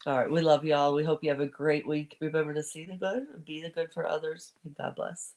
All 0.05 0.17
right. 0.17 0.31
We 0.31 0.41
love 0.41 0.63
y'all. 0.65 0.93
We 0.93 1.03
hope 1.03 1.23
you 1.23 1.29
have 1.29 1.39
a 1.39 1.47
great 1.47 1.87
week. 1.87 2.17
Remember 2.21 2.53
to 2.53 2.63
see 2.63 2.85
the 2.85 2.97
good 2.97 3.23
and 3.33 3.45
be 3.45 3.61
the 3.61 3.69
good 3.69 3.91
for 3.93 4.07
others. 4.07 4.53
And 4.63 4.75
God 4.75 4.95
bless. 4.95 5.33